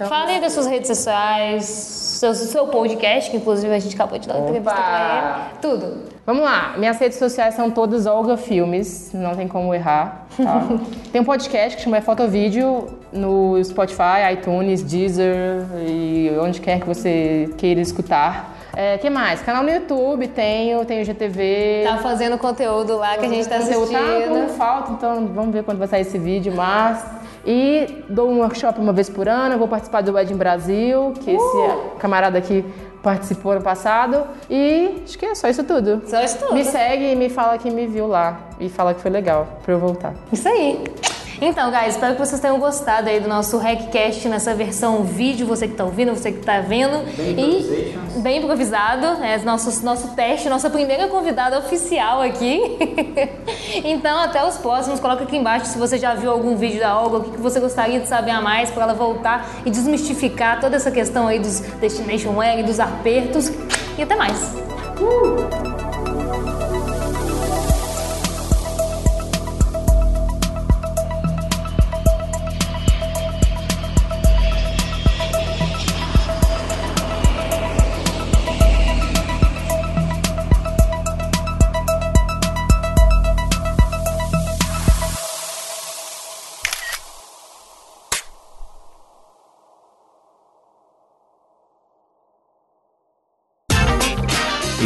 Fale 0.10 0.32
aí 0.34 0.41
das 0.41 0.52
suas 0.52 0.68
redes 0.68 0.88
sociais, 0.88 1.64
seu, 1.64 2.34
seu 2.36 2.68
podcast, 2.68 3.32
que 3.32 3.38
inclusive 3.38 3.74
a 3.74 3.80
gente 3.80 3.95
acabou 3.95 4.20
de 4.20 4.28
dar 4.28 4.36
uma 4.36 4.49
entrevista 4.49 4.74
pra 4.74 5.49
ele. 5.52 5.60
Tudo. 5.62 5.97
Vamos 6.26 6.43
lá, 6.43 6.76
minhas 6.78 6.99
redes 6.99 7.18
sociais 7.18 7.56
são 7.56 7.72
todas 7.72 8.06
Olga 8.06 8.36
Filmes, 8.36 9.12
não 9.14 9.36
tem 9.36 9.47
como 9.47 9.74
errar. 9.74 10.28
tá? 10.36 10.68
tem 11.14 11.22
um 11.22 11.26
podcast 11.26 11.78
que 11.78 11.84
chama 11.84 11.97
É 11.97 12.02
Fotovídeo 12.02 12.88
no 13.14 13.64
Spotify, 13.64 14.34
iTunes, 14.34 14.84
Deezer 14.84 15.66
e 15.88 16.30
onde 16.41 16.60
quer 16.60 16.82
que 16.82 16.88
você 16.88 17.49
queira 17.58 17.80
escutar. 17.80 18.51
É, 18.76 18.98
que 18.98 19.10
mais? 19.10 19.42
Canal 19.42 19.64
no 19.64 19.70
YouTube, 19.70 20.28
tenho, 20.28 20.84
tenho 20.86 21.04
GTV. 21.04 21.84
Tá 21.84 21.98
fazendo 21.98 22.38
conteúdo 22.38 22.98
lá 22.98 23.18
que 23.18 23.26
a 23.26 23.30
gente 23.30 23.48
tá 23.48 23.60
Conteúdo 23.60 23.84
assistindo. 23.84 24.24
Tá, 24.24 24.28
como 24.28 24.50
falta, 24.50 24.92
então 24.94 25.28
vamos 25.28 25.52
ver 25.52 25.64
quando 25.64 25.78
vai 25.78 25.88
sair 25.88 26.02
esse 26.02 26.18
vídeo, 26.18 26.54
mas... 26.56 27.22
E 27.44 28.04
dou 28.08 28.30
um 28.30 28.40
workshop 28.40 28.80
uma 28.80 28.94
vez 28.94 29.10
por 29.10 29.28
ano, 29.28 29.58
vou 29.58 29.68
participar 29.68 30.02
do 30.02 30.14
Wedding 30.14 30.36
Brasil, 30.36 31.14
que 31.20 31.32
Uh! 31.32 31.36
esse 31.36 31.98
camarada 31.98 32.38
aqui 32.38 32.64
participou 33.02 33.54
ano 33.54 33.62
passado. 33.62 34.24
E 34.50 35.02
acho 35.04 35.18
que 35.18 35.26
é 35.26 35.36
só 35.36 35.50
isso 35.50 35.64
tudo. 35.64 36.04
Só 36.06 36.22
isso 36.22 36.38
tudo. 36.38 36.54
Me 36.54 36.64
segue 36.64 37.12
e 37.12 37.16
me 37.16 37.30
fala 37.30 37.58
que 37.58 37.70
me 37.70 37.88
viu 37.88 38.08
lá. 38.08 38.40
E 38.60 38.70
fala 38.70 38.94
que 38.94 39.02
foi 39.02 39.10
legal 39.10 39.48
pra 39.64 39.74
eu 39.74 39.80
voltar. 39.80 40.14
Isso 40.32 40.48
aí. 40.48 40.84
Então, 41.44 41.72
guys, 41.72 41.96
espero 41.96 42.14
que 42.14 42.20
vocês 42.20 42.39
tenham 42.39 42.60
gostado 42.60 43.10
aí 43.10 43.20
do 43.20 43.28
nosso 43.28 43.58
Hackcast 43.58 44.30
nessa 44.30 44.54
versão 44.54 45.04
vídeo, 45.04 45.48
você 45.48 45.68
que 45.68 45.74
tá 45.74 45.84
ouvindo, 45.84 46.14
você 46.14 46.32
que 46.32 46.38
tá 46.38 46.60
vendo. 46.62 47.00
Bem 47.18 47.36
e 48.16 48.22
bem 48.22 48.38
improvisado, 48.38 49.24
é 49.24 49.39
nosso, 49.39 49.84
nosso 49.84 50.10
teste, 50.10 50.48
nossa 50.48 50.70
primeira 50.70 51.08
convidada 51.08 51.58
oficial 51.58 52.22
aqui. 52.22 52.78
então, 53.84 54.20
até 54.20 54.46
os 54.46 54.58
próximos. 54.58 55.00
Coloca 55.00 55.24
aqui 55.24 55.36
embaixo 55.36 55.66
se 55.66 55.80
você 55.80 55.98
já 55.98 56.14
viu 56.14 56.30
algum 56.30 56.56
vídeo 56.56 56.80
da 56.80 57.02
Olga, 57.02 57.18
o 57.18 57.24
que 57.24 57.32
que 57.32 57.42
você 57.42 57.60
gostaria 57.60 58.00
de 58.00 58.08
saber 58.08 58.30
a 58.30 58.39
mais 58.39 58.70
para 58.70 58.84
ela 58.84 58.94
voltar 58.94 59.50
e 59.66 59.72
desmistificar 59.72 60.60
toda 60.62 60.76
essa 60.76 60.92
questão 60.92 61.28
aí 61.28 61.39
dos 61.39 61.60
Destination 61.60 62.38
Wedding, 62.38 62.66
dos 62.66 62.80
apertos. 62.80 63.52
E 63.98 64.04
até 64.04 64.16
mais. 64.16 64.54